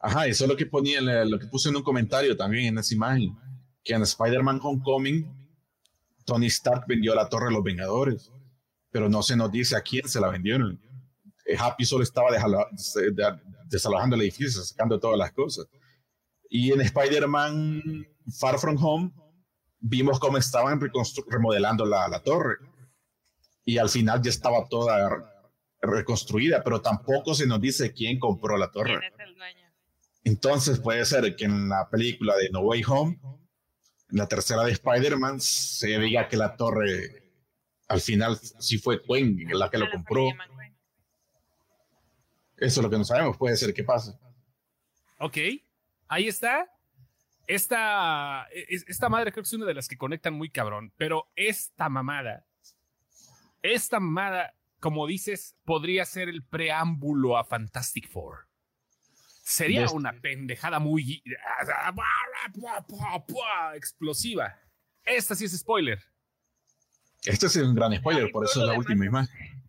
Ajá, 0.00 0.26
eso 0.26 0.44
es 0.44 0.50
lo 0.50 0.56
que 0.56 0.66
ponía, 0.66 1.00
lo 1.00 1.38
que 1.38 1.46
puse 1.46 1.68
en 1.68 1.76
un 1.76 1.82
comentario 1.82 2.36
también 2.36 2.66
en 2.66 2.78
esa 2.78 2.94
imagen, 2.94 3.34
que 3.82 3.94
en 3.94 4.02
Spider-Man 4.02 4.60
Homecoming, 4.62 5.26
Tony 6.24 6.46
Stark 6.46 6.84
vendió 6.86 7.14
la 7.14 7.28
Torre 7.28 7.46
de 7.46 7.52
los 7.52 7.64
Vengadores, 7.64 8.30
pero 8.90 9.08
no 9.08 9.22
se 9.22 9.36
nos 9.36 9.50
dice 9.50 9.76
a 9.76 9.80
quién 9.80 10.08
se 10.08 10.20
la 10.20 10.28
vendieron. 10.28 10.80
Eh, 11.44 11.56
Happy 11.58 11.84
solo 11.84 12.02
estaba 12.02 12.30
desalojando 13.66 14.16
el 14.16 14.22
edificio, 14.22 14.62
sacando 14.62 14.98
todas 14.98 15.18
las 15.18 15.32
cosas. 15.32 15.66
Y 16.50 16.72
en 16.72 16.80
Spider-Man 16.80 18.06
Far 18.38 18.58
From 18.58 18.76
Home, 18.82 19.12
vimos 19.80 20.18
cómo 20.18 20.38
estaban 20.38 20.80
remodelando 21.28 21.84
la, 21.84 22.08
la 22.08 22.22
torre. 22.22 22.56
Y 23.64 23.78
al 23.78 23.88
final 23.88 24.22
ya 24.22 24.30
estaba 24.30 24.66
toda 24.68 25.34
reconstruida, 25.80 26.62
pero 26.64 26.80
tampoco 26.80 27.34
se 27.34 27.46
nos 27.46 27.60
dice 27.60 27.92
quién 27.92 28.18
compró 28.18 28.56
la 28.56 28.70
torre. 28.70 28.98
Entonces 30.24 30.80
puede 30.80 31.04
ser 31.04 31.36
que 31.36 31.44
en 31.44 31.68
la 31.68 31.88
película 31.88 32.36
de 32.36 32.50
No 32.50 32.60
Way 32.60 32.82
Home, 32.88 33.20
en 34.10 34.18
la 34.18 34.26
tercera 34.26 34.64
de 34.64 34.72
Spider-Man, 34.72 35.40
se 35.40 35.98
diga 35.98 36.28
que 36.28 36.36
la 36.36 36.56
torre 36.56 37.27
al 37.88 38.00
final 38.00 38.36
sí 38.36 38.78
fue 38.78 38.98
Gwen 39.06 39.36
la 39.58 39.70
que 39.70 39.78
lo 39.78 39.86
compró. 39.90 40.26
Eso 42.56 42.80
es 42.80 42.84
lo 42.84 42.90
que 42.90 42.98
no 42.98 43.04
sabemos. 43.04 43.36
Puede 43.36 43.56
ser 43.56 43.72
que 43.72 43.84
pase. 43.84 44.12
Ok, 45.18 45.36
ahí 46.08 46.28
está. 46.28 46.70
Esta, 47.46 48.46
es- 48.52 48.84
esta 48.88 49.08
madre 49.08 49.32
creo 49.32 49.42
que 49.42 49.48
es 49.48 49.52
una 49.54 49.64
de 49.66 49.74
las 49.74 49.88
que 49.88 49.96
conectan 49.96 50.34
muy 50.34 50.50
cabrón, 50.50 50.92
pero 50.96 51.30
esta 51.34 51.88
mamada, 51.88 52.44
esta 53.62 54.00
mamada, 54.00 54.54
como 54.80 55.06
dices, 55.06 55.56
podría 55.64 56.04
ser 56.04 56.28
el 56.28 56.44
preámbulo 56.44 57.38
a 57.38 57.44
Fantastic 57.44 58.08
Four. 58.10 58.46
Sería 59.44 59.80
una 59.94 60.12
pendejada 60.20 60.78
muy 60.78 61.22
explosiva. 63.74 64.58
Esta 65.04 65.34
sí 65.34 65.46
es 65.46 65.56
spoiler. 65.58 66.02
Este 67.24 67.46
es 67.46 67.56
un 67.56 67.74
gran 67.74 67.94
spoiler, 67.96 68.30
por 68.30 68.44
eso 68.44 68.60
es 68.60 68.66
la 68.66 68.78
última 68.78 69.04
imagen. 69.04 69.62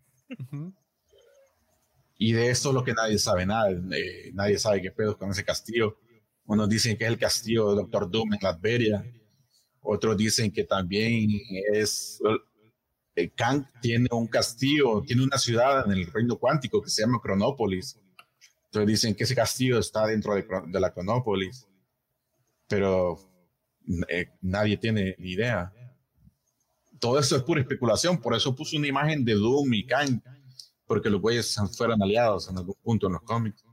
Y 2.17 2.33
de 2.33 2.49
esto 2.49 2.69
es 2.69 2.75
lo 2.75 2.83
que 2.83 2.93
nadie 2.93 3.17
sabe 3.17 3.45
nada. 3.45 3.71
eh, 3.71 4.31
nadie 4.33 4.57
sabe 4.59 4.81
qué 4.81 4.91
pedo 4.91 5.17
con 5.17 5.31
ese 5.31 5.43
castillo. 5.43 5.97
Unos 6.45 6.67
dicen 6.69 6.97
que 6.97 7.05
es 7.05 7.09
el 7.11 7.17
castillo 7.17 7.69
de 7.69 7.75
Doctor 7.77 8.09
Doom 8.09 8.33
en 8.33 8.39
Latveria. 8.41 9.05
Otros 9.81 10.17
dicen 10.17 10.51
que 10.51 10.63
también 10.65 11.29
es. 11.73 12.19
eh, 13.15 13.29
Kang 13.35 13.65
tiene 13.81 14.07
un 14.11 14.27
castillo, 14.27 15.01
tiene 15.05 15.23
una 15.23 15.37
ciudad 15.37 15.85
en 15.85 15.91
el 15.97 16.07
reino 16.11 16.37
cuántico 16.37 16.81
que 16.81 16.89
se 16.89 17.01
llama 17.01 17.19
Cronópolis. 17.21 17.97
Entonces 18.65 18.87
dicen 18.87 19.15
que 19.15 19.23
ese 19.23 19.35
castillo 19.35 19.79
está 19.79 20.05
dentro 20.05 20.35
de 20.35 20.79
la 20.79 20.93
Cronópolis. 20.93 21.67
Pero 22.67 23.17
eh, 24.09 24.27
nadie 24.41 24.77
tiene 24.77 25.15
ni 25.17 25.31
idea. 25.31 25.71
Todo 26.99 27.19
eso 27.19 27.35
es 27.35 27.43
pura 27.43 27.61
especulación. 27.61 28.19
Por 28.19 28.35
eso 28.35 28.55
puse 28.55 28.77
una 28.77 28.87
imagen 28.87 29.23
de 29.23 29.33
Doom 29.33 29.73
y 29.73 29.85
Kang 29.85 30.21
porque 30.85 31.09
los 31.09 31.21
güeyes 31.21 31.55
fueron 31.77 32.01
aliados 32.01 32.49
en 32.49 32.57
algún 32.57 32.75
punto 32.81 33.07
en 33.07 33.13
los 33.13 33.21
cómics. 33.21 33.63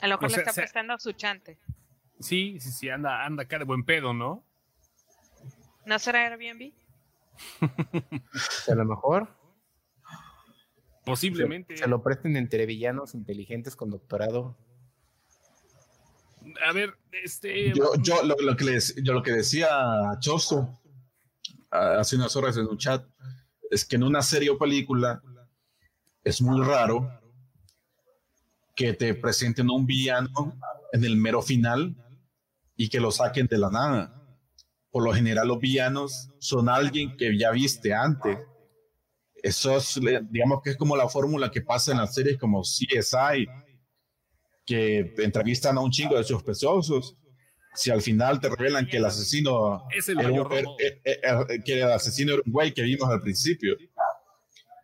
A 0.00 0.06
lo 0.06 0.14
mejor 0.14 0.24
O 0.24 0.28
le 0.28 0.34
sea, 0.34 0.42
está 0.44 0.52
prestando 0.52 0.98
su 0.98 1.12
chante. 1.12 1.58
Sí, 2.20 2.58
sí, 2.60 2.70
sí, 2.70 2.88
anda, 2.88 3.24
anda 3.24 3.42
acá 3.42 3.58
de 3.58 3.64
buen 3.64 3.84
pedo, 3.84 4.14
¿no? 4.14 4.44
¿No 5.84 5.98
será 5.98 6.26
Airbnb? 6.26 6.72
A 8.68 8.74
lo 8.74 8.84
mejor 8.84 9.28
Posiblemente. 11.04 11.76
se 11.76 11.88
lo 11.88 12.02
presten 12.02 12.36
entre 12.36 12.66
villanos 12.66 13.14
inteligentes 13.14 13.74
con 13.74 13.90
doctorado. 13.90 14.56
A 16.66 16.72
ver, 16.72 16.96
este. 17.24 17.72
Yo, 17.74 17.94
yo, 18.00 18.22
lo, 18.22 18.36
lo 18.36 18.56
que 18.56 18.64
les, 18.64 18.94
yo 19.02 19.12
lo 19.12 19.22
que 19.22 19.32
decía 19.32 19.68
ah, 19.70 20.18
hace 21.70 22.16
unas 22.16 22.34
horas 22.36 22.56
en 22.56 22.66
un 22.66 22.78
chat 22.78 23.04
es 23.70 23.84
que 23.84 23.96
en 23.96 24.02
una 24.02 24.22
serie 24.22 24.50
o 24.50 24.58
película 24.58 25.22
es 26.24 26.42
muy 26.42 26.62
raro 26.64 27.08
que 28.74 28.92
te 28.92 29.14
presenten 29.14 29.70
un 29.70 29.86
villano 29.86 30.58
en 30.92 31.04
el 31.04 31.16
mero 31.16 31.42
final 31.42 31.94
y 32.76 32.88
que 32.88 33.00
lo 33.00 33.10
saquen 33.10 33.46
de 33.46 33.58
la 33.58 33.70
nada. 33.70 34.20
Por 34.90 35.04
lo 35.04 35.12
general 35.12 35.48
los 35.48 35.60
villanos 35.60 36.30
son 36.38 36.68
alguien 36.68 37.16
que 37.16 37.38
ya 37.38 37.50
viste 37.50 37.94
antes. 37.94 38.38
Eso 39.42 39.76
es, 39.76 40.00
digamos 40.30 40.62
que 40.62 40.70
es 40.70 40.76
como 40.76 40.96
la 40.96 41.08
fórmula 41.08 41.50
que 41.50 41.62
pasa 41.62 41.92
en 41.92 41.98
las 41.98 42.14
series 42.14 42.38
como 42.38 42.62
CSI, 42.62 43.46
que 44.66 45.14
entrevistan 45.18 45.78
a 45.78 45.80
un 45.80 45.90
chingo 45.90 46.16
de 46.16 46.24
sospechosos. 46.24 47.16
Si 47.74 47.90
al 47.90 48.02
final 48.02 48.40
te 48.40 48.48
revelan 48.48 48.86
que 48.86 48.96
el 48.96 49.04
asesino 49.04 49.84
Es 49.96 50.08
el 50.08 50.18
era 50.20 50.30
er- 50.30 50.64
er- 51.04 51.20
er- 51.48 51.64
que 51.64 51.80
el 51.80 51.90
asesino 51.92 52.34
era 52.34 52.42
un 52.44 52.52
güey 52.52 52.72
que 52.74 52.82
vimos 52.82 53.08
al 53.08 53.20
principio. 53.20 53.76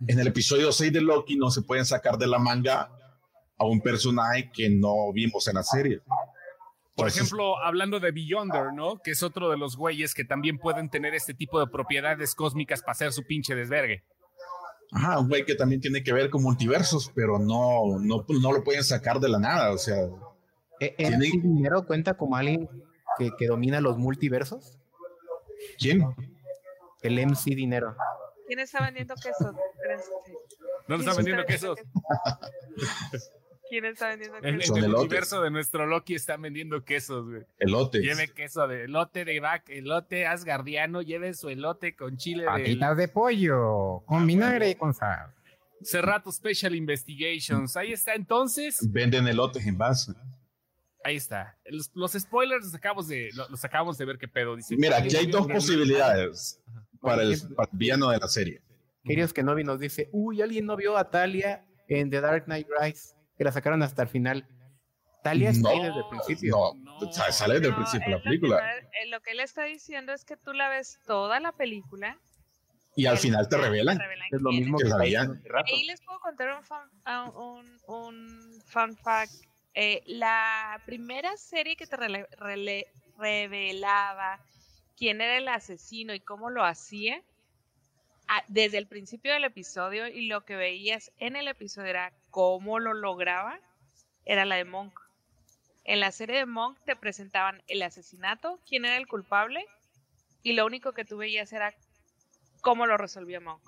En 0.06 0.20
el 0.20 0.26
episodio 0.28 0.70
6 0.72 0.92
de 0.92 1.00
Loki 1.00 1.36
no 1.36 1.50
se 1.50 1.62
pueden 1.62 1.84
sacar 1.84 2.16
de 2.18 2.26
la 2.26 2.38
manga 2.38 2.90
a 3.58 3.64
un 3.64 3.80
personaje 3.80 4.50
que 4.52 4.68
no 4.70 5.12
vimos 5.12 5.48
en 5.48 5.54
la 5.54 5.62
serie. 5.62 6.00
Por 6.94 7.08
Entonces, 7.08 7.22
ejemplo, 7.22 7.58
hablando 7.62 7.98
de 8.00 8.10
Beyonder, 8.12 8.72
¿no? 8.74 9.00
Que 9.02 9.10
es 9.10 9.22
otro 9.22 9.50
de 9.50 9.56
los 9.58 9.76
güeyes 9.76 10.14
que 10.14 10.24
también 10.24 10.58
pueden 10.58 10.88
tener 10.90 11.14
este 11.14 11.34
tipo 11.34 11.58
de 11.60 11.66
propiedades 11.66 12.34
cósmicas 12.34 12.80
para 12.82 12.92
hacer 12.92 13.12
su 13.12 13.22
pinche 13.24 13.54
desvergue. 13.54 14.04
Ajá, 14.92 15.18
un 15.18 15.28
güey 15.28 15.44
que 15.44 15.54
también 15.56 15.80
tiene 15.80 16.02
que 16.02 16.12
ver 16.12 16.30
con 16.30 16.42
multiversos, 16.42 17.10
pero 17.14 17.38
no, 17.38 17.98
no, 18.00 18.24
no 18.28 18.52
lo 18.52 18.62
pueden 18.62 18.84
sacar 18.84 19.18
de 19.18 19.28
la 19.28 19.38
nada. 19.38 19.72
O 19.72 19.78
sea, 19.78 19.96
¿E- 20.80 20.94
Tiene- 20.96 21.16
¿MC 21.16 21.40
Dinero 21.42 21.86
cuenta 21.86 22.14
como 22.14 22.36
alguien 22.36 22.68
que, 23.18 23.30
que 23.38 23.46
domina 23.46 23.80
los 23.80 23.98
multiversos? 23.98 24.78
¿quién? 25.78 26.04
El 27.02 27.18
MC 27.18 27.54
Dinero. 27.54 27.96
¿Quién 28.46 28.58
está 28.60 28.82
vendiendo. 28.84 29.14
¿Dónde 29.14 30.86
¿Quién 30.86 31.00
están 31.00 31.16
vendiendo 31.16 31.44
quesos? 31.46 31.78
¿Quién 33.68 33.84
está 33.86 34.08
vendiendo 34.10 34.38
En, 34.38 34.44
en 34.46 34.54
quesos? 34.60 34.68
Son 34.68 34.78
el 34.78 34.84
elotes. 34.84 35.04
universo 35.06 35.42
de 35.42 35.50
nuestro 35.50 35.86
Loki 35.86 36.14
están 36.14 36.42
vendiendo 36.42 36.84
quesos, 36.84 37.26
güey. 37.28 37.42
Elote. 37.58 37.98
Lleve 38.00 38.28
queso 38.28 38.68
de 38.68 38.84
elote 38.84 39.24
de 39.24 39.40
vaca, 39.40 39.72
elote 39.72 40.26
asgardiano, 40.26 41.02
lleve 41.02 41.34
su 41.34 41.48
elote 41.48 41.96
con 41.96 42.16
chile 42.16 42.42
de... 42.44 42.48
Patitas 42.50 42.96
de 42.96 43.08
pollo, 43.08 44.02
con 44.06 44.24
vinagre 44.26 44.70
y 44.70 44.74
con 44.76 44.94
sal. 44.94 45.34
Cerrato 45.82 46.30
Special 46.30 46.74
Investigations. 46.76 47.76
Ahí 47.76 47.92
está, 47.92 48.14
entonces. 48.14 48.78
Venden 48.92 49.26
elotes 49.26 49.66
en 49.66 49.76
base. 49.76 50.12
Ahí 51.06 51.14
está. 51.16 51.56
Los, 51.66 51.88
los 51.94 52.12
spoilers 52.14 52.64
los 52.64 52.74
acabamos, 52.74 53.06
de, 53.06 53.30
los 53.48 53.64
acabamos 53.64 53.96
de 53.96 54.04
ver 54.06 54.18
qué 54.18 54.26
pedo. 54.26 54.56
Dice, 54.56 54.74
Mira, 54.76 54.96
aquí 54.96 55.14
hay 55.14 55.26
dos 55.26 55.46
posibilidades 55.46 56.60
para 57.00 57.22
el, 57.22 57.40
para 57.54 57.70
el 57.70 57.78
villano 57.78 58.10
de 58.10 58.18
la 58.18 58.26
serie. 58.26 58.60
Queridos 59.04 59.32
que 59.32 59.44
Novi 59.44 59.62
nos 59.62 59.78
dice, 59.78 60.08
uy, 60.10 60.42
alguien 60.42 60.66
no 60.66 60.74
vio 60.74 60.96
a 60.98 61.08
Talia 61.08 61.64
en 61.86 62.10
The 62.10 62.20
Dark 62.20 62.46
Knight 62.46 62.66
Rise, 62.80 63.14
que 63.38 63.44
la 63.44 63.52
sacaron 63.52 63.84
hasta 63.84 64.02
el 64.02 64.08
final. 64.08 64.48
Talia 65.22 65.50
está 65.50 65.68
ahí 65.68 65.78
desde 65.80 65.98
el 66.00 66.08
principio. 66.10 66.56
No, 66.74 66.96
o 66.98 67.12
sea, 67.12 67.30
sale 67.30 67.54
desde 67.54 67.66
el 67.68 67.72
No, 67.74 67.76
principio 67.78 68.08
la 68.10 68.16
es 68.16 68.18
lo 68.18 68.22
que 68.22 68.28
película. 68.28 68.76
eh, 68.78 69.06
Lo 69.08 69.20
que 69.20 69.30
él 69.30 69.38
está 69.40 69.62
diciendo 69.62 70.12
es 70.12 70.24
que 70.24 70.36
tú 70.36 70.54
la 70.54 70.68
ves 70.68 70.98
toda 71.06 71.38
la 71.38 71.52
película. 71.52 72.18
Y 72.96 73.06
al 73.06 73.18
final 73.18 73.48
te 73.48 73.58
revelan. 73.58 73.96
Es 74.32 74.40
lo 74.42 74.50
mismo 74.50 74.76
que 74.78 74.84
que 74.84 75.48
rato. 75.48 75.72
Ahí 75.72 75.84
les 75.84 76.00
puedo 76.00 76.18
contar 76.18 76.56
un 76.56 76.64
fun, 76.64 76.78
ah, 77.04 77.30
un, 77.30 77.64
un 77.86 78.60
fun 78.66 78.96
fact. 78.96 79.32
Eh, 79.78 80.02
la 80.06 80.80
primera 80.86 81.36
serie 81.36 81.76
que 81.76 81.86
te 81.86 81.98
revelaba 83.18 84.40
quién 84.96 85.20
era 85.20 85.36
el 85.36 85.48
asesino 85.48 86.14
y 86.14 86.20
cómo 86.20 86.48
lo 86.48 86.64
hacía, 86.64 87.22
desde 88.48 88.78
el 88.78 88.86
principio 88.86 89.34
del 89.34 89.44
episodio 89.44 90.08
y 90.08 90.28
lo 90.28 90.46
que 90.46 90.56
veías 90.56 91.12
en 91.18 91.36
el 91.36 91.46
episodio 91.46 91.90
era 91.90 92.14
cómo 92.30 92.78
lo 92.78 92.94
lograba, 92.94 93.60
era 94.24 94.46
la 94.46 94.56
de 94.56 94.64
Monk. 94.64 94.98
En 95.84 96.00
la 96.00 96.10
serie 96.10 96.38
de 96.38 96.46
Monk 96.46 96.78
te 96.86 96.96
presentaban 96.96 97.62
el 97.68 97.82
asesinato, 97.82 98.58
quién 98.66 98.86
era 98.86 98.96
el 98.96 99.06
culpable, 99.06 99.62
y 100.42 100.54
lo 100.54 100.64
único 100.64 100.92
que 100.92 101.04
tú 101.04 101.18
veías 101.18 101.52
era 101.52 101.74
cómo 102.62 102.86
lo 102.86 102.96
resolvió 102.96 103.42
Monk. 103.42 103.60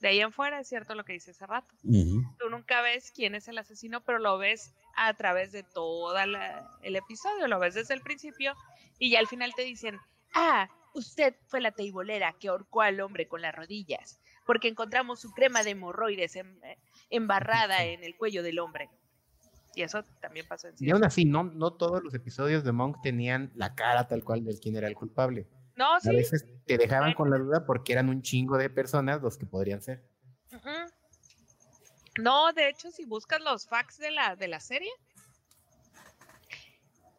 De 0.00 0.08
ahí 0.08 0.20
en 0.20 0.32
fuera 0.32 0.58
es 0.58 0.68
cierto 0.68 0.94
lo 0.94 1.04
que 1.04 1.12
dice 1.12 1.32
hace 1.32 1.46
rato. 1.46 1.74
Tú 1.82 2.48
nunca 2.48 2.80
ves 2.80 3.12
quién 3.14 3.34
es 3.34 3.46
el 3.46 3.58
asesino, 3.58 4.00
pero 4.00 4.18
lo 4.18 4.38
ves 4.38 4.72
a 4.96 5.14
través 5.14 5.52
de 5.52 5.62
todo 5.62 6.14
el 6.18 6.96
episodio, 6.96 7.48
lo 7.48 7.58
ves 7.58 7.74
desde 7.74 7.94
el 7.94 8.00
principio 8.02 8.54
y 8.98 9.10
ya 9.10 9.18
al 9.18 9.26
final 9.26 9.54
te 9.54 9.62
dicen, 9.62 9.98
ah, 10.34 10.68
usted 10.94 11.34
fue 11.46 11.60
la 11.60 11.72
teibolera 11.72 12.34
que 12.38 12.48
ahorcó 12.48 12.82
al 12.82 13.00
hombre 13.00 13.28
con 13.28 13.42
las 13.42 13.54
rodillas, 13.54 14.20
porque 14.46 14.68
encontramos 14.68 15.20
su 15.20 15.32
crema 15.32 15.62
de 15.62 15.70
hemorroides 15.70 16.36
em- 16.36 16.60
embarrada 17.10 17.84
en 17.84 18.04
el 18.04 18.16
cuello 18.16 18.42
del 18.42 18.58
hombre. 18.58 18.90
Y 19.74 19.82
eso 19.82 20.04
también 20.20 20.46
pasó 20.48 20.68
en 20.68 20.74
Y 20.74 20.78
sí. 20.78 20.90
aún 20.90 21.04
así, 21.04 21.24
no, 21.24 21.44
no 21.44 21.72
todos 21.72 22.02
los 22.02 22.12
episodios 22.14 22.64
de 22.64 22.72
Monk 22.72 22.96
tenían 23.02 23.52
la 23.54 23.74
cara 23.74 24.08
tal 24.08 24.24
cual 24.24 24.44
del 24.44 24.58
quién 24.58 24.76
era 24.76 24.88
el 24.88 24.94
culpable. 24.94 25.46
No, 25.76 25.94
A 25.94 26.00
sí. 26.00 26.10
veces 26.14 26.44
te 26.66 26.76
dejaban 26.76 27.14
con 27.14 27.30
la 27.30 27.38
duda 27.38 27.64
porque 27.64 27.92
eran 27.92 28.08
un 28.08 28.20
chingo 28.22 28.58
de 28.58 28.68
personas 28.68 29.22
los 29.22 29.38
que 29.38 29.46
podrían 29.46 29.80
ser. 29.80 30.04
No, 32.18 32.52
de 32.52 32.68
hecho, 32.68 32.90
si 32.90 33.04
buscas 33.04 33.40
los 33.40 33.66
facts 33.66 33.98
de 33.98 34.10
la, 34.10 34.36
de 34.36 34.48
la 34.48 34.60
serie, 34.60 34.90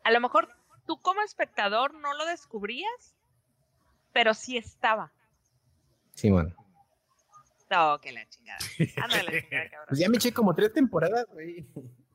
a 0.03 0.11
lo 0.11 0.19
mejor 0.19 0.49
tú 0.85 1.01
como 1.01 1.21
espectador 1.21 1.93
no 1.93 2.13
lo 2.13 2.25
descubrías, 2.25 3.15
pero 4.13 4.33
sí 4.33 4.57
estaba. 4.57 5.11
Sí, 6.15 6.29
bueno. 6.29 6.53
No, 7.69 7.99
que 8.01 8.11
la 8.11 8.27
chingada. 8.27 8.59
Ándale, 9.01 9.43
chingada, 9.43 9.69
cabrón. 9.69 9.85
Pues 9.87 9.99
ya 9.99 10.09
me 10.09 10.17
eché 10.17 10.33
como 10.33 10.53
tres 10.53 10.73
temporadas, 10.73 11.25
güey. 11.31 11.65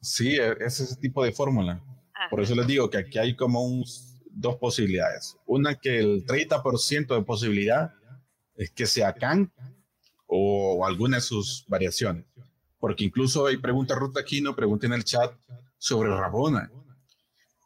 Sí, 0.01 0.37
e- 0.37 0.57
es 0.61 0.81
ese 0.81 0.97
tipo 0.97 1.25
de 1.25 1.33
fórmula. 1.33 1.81
Ajá. 2.13 2.29
Por 2.29 2.41
eso 2.43 2.55
les 2.55 2.67
digo 2.67 2.91
que 2.91 2.99
aquí 2.99 3.19
hay 3.19 3.35
como 3.35 3.63
un- 3.65 3.85
dos 4.31 4.57
posibilidades. 4.57 5.39
Una 5.47 5.77
que 5.77 5.99
el 5.99 6.27
30% 6.27 7.15
de 7.17 7.23
posibilidad 7.23 7.95
es 8.57 8.71
que 8.71 8.85
sea 8.87 9.15
Kang 9.15 9.49
o 10.27 10.85
alguna 10.85 11.17
de 11.17 11.23
sus 11.23 11.65
variaciones. 11.69 12.27
Porque 12.87 13.03
incluso 13.03 13.47
hay 13.47 13.57
pregunta 13.57 13.97
Ruta 13.97 14.21
Aquino, 14.21 14.55
pregunta 14.55 14.87
en 14.87 14.93
el 14.93 15.03
chat 15.03 15.35
sobre 15.77 16.09
Rabona. 16.09 16.71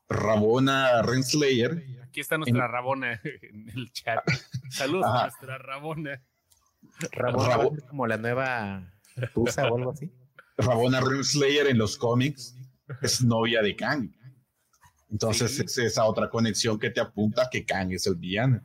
Rabona 0.09 1.03
Renslayer 1.03 1.85
Aquí 2.05 2.21
está 2.21 2.39
nuestra 2.39 2.67
Rabona 2.67 3.21
en 3.43 3.69
el 3.69 3.93
chat. 3.93 4.25
Saludos 4.71 5.05
a 5.07 5.23
nuestra 5.25 5.59
Rabona. 5.59 6.23
Ramón 7.13 7.47
Rabo- 7.47 7.65
va 7.65 7.65
a 7.67 7.75
ser 7.81 7.85
como 7.89 8.07
la 8.07 8.17
nueva 8.17 8.91
Tusa 9.35 9.69
o 9.71 9.77
algo 9.77 9.91
así. 9.91 10.11
Rabona 10.57 11.03
Renslayer 11.03 11.67
en 11.67 11.77
los 11.77 11.99
cómics 11.99 12.57
es 13.03 13.23
novia 13.23 13.61
de 13.61 13.77
Kang. 13.77 14.11
Entonces 15.11 15.55
Sí. 15.55 15.65
es 15.67 15.77
esa 15.77 16.07
otra 16.07 16.31
conexión 16.31 16.79
que 16.79 16.89
te 16.89 17.01
apunta 17.03 17.51
que 17.53 17.67
Kang 17.67 17.93
es 17.93 18.07
el 18.07 18.15
villano. 18.15 18.63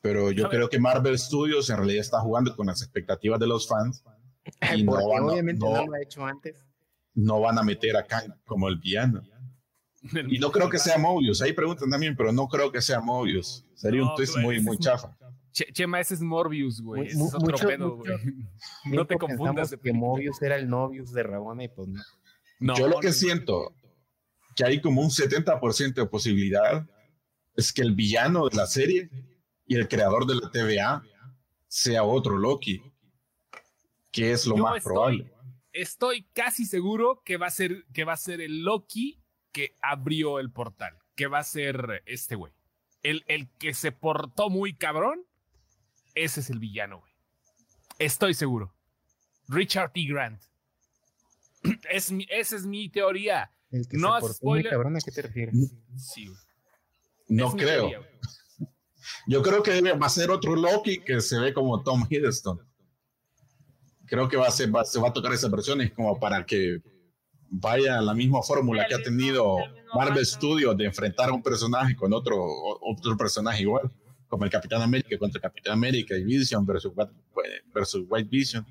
Pero 0.00 0.30
yo 0.30 0.48
creo 0.48 0.70
que 0.70 0.78
Marvel 0.80 1.18
Studios 1.18 1.68
en 1.68 1.76
realidad 1.76 2.00
está 2.00 2.20
jugando 2.20 2.56
con 2.56 2.66
las 2.68 2.80
expectativas 2.80 3.38
de 3.38 3.46
los 3.46 3.68
fans 3.68 4.02
y 4.76 4.82
no 4.82 4.92
Porque 4.92 5.06
van, 5.06 5.22
a- 5.22 5.26
obviamente 5.26 5.60
no- 5.64 5.74
no 5.76 5.86
lo 5.86 5.94
ha 5.94 6.02
hecho 6.02 6.24
antes. 6.24 6.56
no 7.14 7.40
van 7.40 7.58
a 7.58 7.62
meter 7.62 7.96
a 7.96 8.06
Kang 8.06 8.32
como 8.44 8.68
el 8.68 8.76
villano. 8.78 9.22
Y 10.28 10.38
no 10.38 10.50
creo 10.52 10.68
que 10.68 10.78
sea 10.78 10.98
Mobius. 10.98 11.40
Ahí 11.40 11.52
preguntan 11.54 11.88
también, 11.88 12.14
pero 12.14 12.30
no 12.30 12.46
creo 12.46 12.70
que 12.70 12.82
sea 12.82 13.00
Mobius. 13.00 13.64
Sería 13.74 14.02
No, 14.02 14.10
un 14.10 14.16
twist 14.16 14.36
muy, 14.36 14.60
muy 14.60 14.76
chafa. 14.78 15.16
Che- 15.50 15.72
Chema, 15.72 15.98
ese 16.00 16.14
es 16.14 16.20
Morbius, 16.20 16.82
güey. 16.82 17.06
Ese 17.06 17.16
es 17.16 17.34
otro 17.34 17.40
mucho- 17.52 17.66
pedo, 17.66 17.96
güey. 17.96 18.12
No 18.84 19.06
te 19.06 19.16
confundas 19.16 19.70
de 19.70 19.78
que. 19.78 19.92
Mobius 19.94 20.42
era 20.42 20.56
el 20.56 20.68
Novius 20.68 21.12
de 21.12 21.22
Rabona 21.22 21.64
y 21.64 21.68
pues 21.68 21.88
no. 21.88 22.02
No, 22.60 22.76
yo 22.76 22.88
lo 22.88 23.00
que 23.00 23.08
no, 23.08 23.12
siento 23.14 23.72
que 24.56 24.64
hay 24.64 24.80
como 24.80 25.00
un 25.00 25.10
70% 25.10 25.94
de 25.94 26.06
posibilidad 26.06 26.86
es 27.56 27.72
que 27.72 27.82
el 27.82 27.94
villano 27.94 28.48
de 28.48 28.56
la 28.56 28.66
serie 28.66 29.08
y 29.66 29.76
el 29.76 29.88
creador 29.88 30.26
de 30.26 30.34
la 30.34 30.50
TVA 30.50 31.02
sea 31.66 32.02
otro 32.04 32.36
Loki, 32.36 32.82
que 34.14 34.32
es 34.32 34.46
lo 34.46 34.56
Yo 34.56 34.62
más 34.62 34.76
estoy- 34.78 34.92
probable. 34.92 35.30
Estoy 35.72 36.22
casi 36.32 36.64
seguro 36.66 37.20
que 37.24 37.36
va 37.36 37.48
a 37.48 37.50
ser 37.50 37.84
que 37.92 38.04
va 38.04 38.12
a 38.12 38.16
ser 38.16 38.40
el 38.40 38.62
Loki 38.62 39.20
que 39.52 39.76
abrió 39.82 40.38
el 40.38 40.50
portal, 40.52 40.96
que 41.16 41.26
va 41.26 41.38
a 41.40 41.44
ser 41.44 42.02
este 42.06 42.36
güey. 42.36 42.52
El, 43.02 43.24
el 43.26 43.50
que 43.58 43.74
se 43.74 43.90
portó 43.92 44.50
muy 44.50 44.74
cabrón, 44.76 45.26
ese 46.14 46.40
es 46.40 46.48
el 46.50 46.60
villano, 46.60 47.00
güey. 47.00 47.12
Estoy 47.98 48.34
seguro. 48.34 48.72
Richard 49.48 49.92
T. 49.92 50.04
Grant. 50.06 50.40
Es 51.90 52.12
mi- 52.12 52.26
esa 52.30 52.56
es 52.56 52.66
mi 52.66 52.88
teoría. 52.88 53.50
El 53.70 53.88
que 53.88 53.96
No 53.96 54.14
se 54.14 54.20
portó 54.20 54.26
muy 54.26 54.34
spoiler. 54.60 54.70
cabrón, 54.70 54.96
¿a 54.96 55.00
qué 55.00 55.10
te 55.10 55.22
refieres? 55.22 55.54
Sí, 55.96 56.26
güey. 56.28 56.38
No 57.28 57.48
Es 57.48 57.54
creo. 57.54 57.88
teoría. 57.88 58.10
Yo 59.26 59.42
creo 59.42 59.62
que 59.62 59.72
debe- 59.72 59.92
va 59.98 60.06
a 60.06 60.10
ser 60.10 60.30
otro 60.30 60.54
Loki 60.56 61.00
que 61.00 61.20
se 61.20 61.38
ve 61.38 61.52
como 61.52 61.82
Tom 61.82 62.06
Hiddleston. 62.08 62.60
Creo 64.06 64.28
que 64.28 64.36
va 64.36 64.46
a 64.48 64.50
ser, 64.50 64.74
va- 64.74 64.84
se 64.84 65.00
va 65.00 65.08
a 65.08 65.12
tocar 65.12 65.32
esas 65.32 65.50
versiones 65.50 65.92
como 65.92 66.18
para 66.18 66.44
que 66.44 66.78
vaya 67.50 68.00
la 68.00 68.14
misma 68.14 68.42
fórmula 68.42 68.82
El 68.82 68.88
que 68.88 68.94
ha 68.94 69.02
tenido 69.02 69.58
el 69.58 69.84
Marvel. 69.94 70.26
Studios 70.26 70.76
de 70.76 70.84
enfrentar 70.86 71.28
a 71.30 71.32
un 71.32 71.42
personaje 71.42 71.94
con 71.96 72.12
otro, 72.12 72.36
otro 72.80 73.16
personaje 73.16 73.62
igual, 73.62 73.90
como 74.28 74.44
el 74.44 74.50
Capitán 74.50 74.82
América 74.82 75.16
contra 75.18 75.40
Capitán 75.40 75.74
América 75.74 76.16
y 76.16 76.24
Vision 76.24 76.66
versus, 76.66 76.92
versus 77.72 78.04
White 78.08 78.28
Vision. 78.28 78.66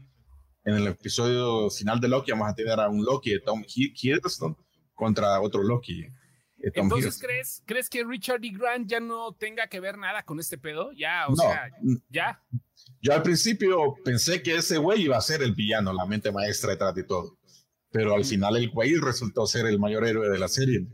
En 0.66 0.76
el 0.76 0.88
episodio 0.88 1.70
final 1.70 2.00
de 2.00 2.08
Loki 2.08 2.32
vamos 2.32 2.50
a 2.50 2.56
tener 2.56 2.80
a 2.80 2.90
un 2.90 3.04
Loki 3.04 3.32
de 3.32 3.40
Tom 3.40 3.64
Hi- 3.68 3.94
Hiddleston 4.02 4.56
contra 4.94 5.40
otro 5.42 5.64
Loki 5.64 6.06
Entonces, 6.64 6.99
Hiddleston. 6.99 7.28
¿crees, 7.28 7.64
¿crees 7.66 7.89
que 7.89 8.03
Richard 8.05 8.39
D. 8.39 8.51
Grant 8.51 8.89
ya 8.89 9.01
no 9.01 9.34
tenga 9.34 9.68
que 9.68 9.82
ver 9.82 9.97
nada 9.97 10.24
con 10.24 10.39
este 10.39 10.57
pedo? 10.57 10.91
Ya, 10.93 11.28
o 11.28 11.32
No, 11.32 11.36
sea, 11.36 11.70
ya. 12.09 12.41
Yo 13.01 13.14
al 13.14 13.22
principio 13.22 13.95
pensé 14.05 14.41
que 14.41 14.55
ese 14.55 14.78
güey 14.78 15.03
iba 15.03 15.18
a 15.18 15.22
ser 15.22 15.41
el 15.43 15.53
villano, 15.53 15.91
la 15.91 16.05
mente 16.05 16.32
maestra 16.32 16.72
detrás 16.72 16.95
de 16.95 17.03
todo. 17.03 17.38
Pero 17.91 18.16
al 18.16 18.24
final 18.24 18.55
el 18.55 18.70
güey 18.70 18.95
resultó 18.95 19.45
ser 19.45 19.66
el 19.66 19.78
mayor 19.78 20.07
héroe 20.07 20.30
de 20.30 20.39
la 20.39 20.47
serie. 20.47 20.88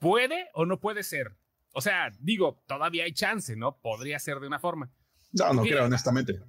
¿Puede 0.00 0.48
o 0.52 0.66
no 0.66 0.80
puede 0.80 1.04
ser? 1.04 1.36
O 1.74 1.80
sea, 1.80 2.10
digo, 2.18 2.60
todavía 2.66 3.04
hay 3.04 3.12
chance, 3.12 3.54
¿no? 3.54 3.78
Podría 3.80 4.18
ser 4.18 4.40
de 4.40 4.48
una 4.48 4.58
forma. 4.58 4.90
No, 5.32 5.52
no 5.54 5.62
creo, 5.62 5.84
honestamente. 5.84 6.40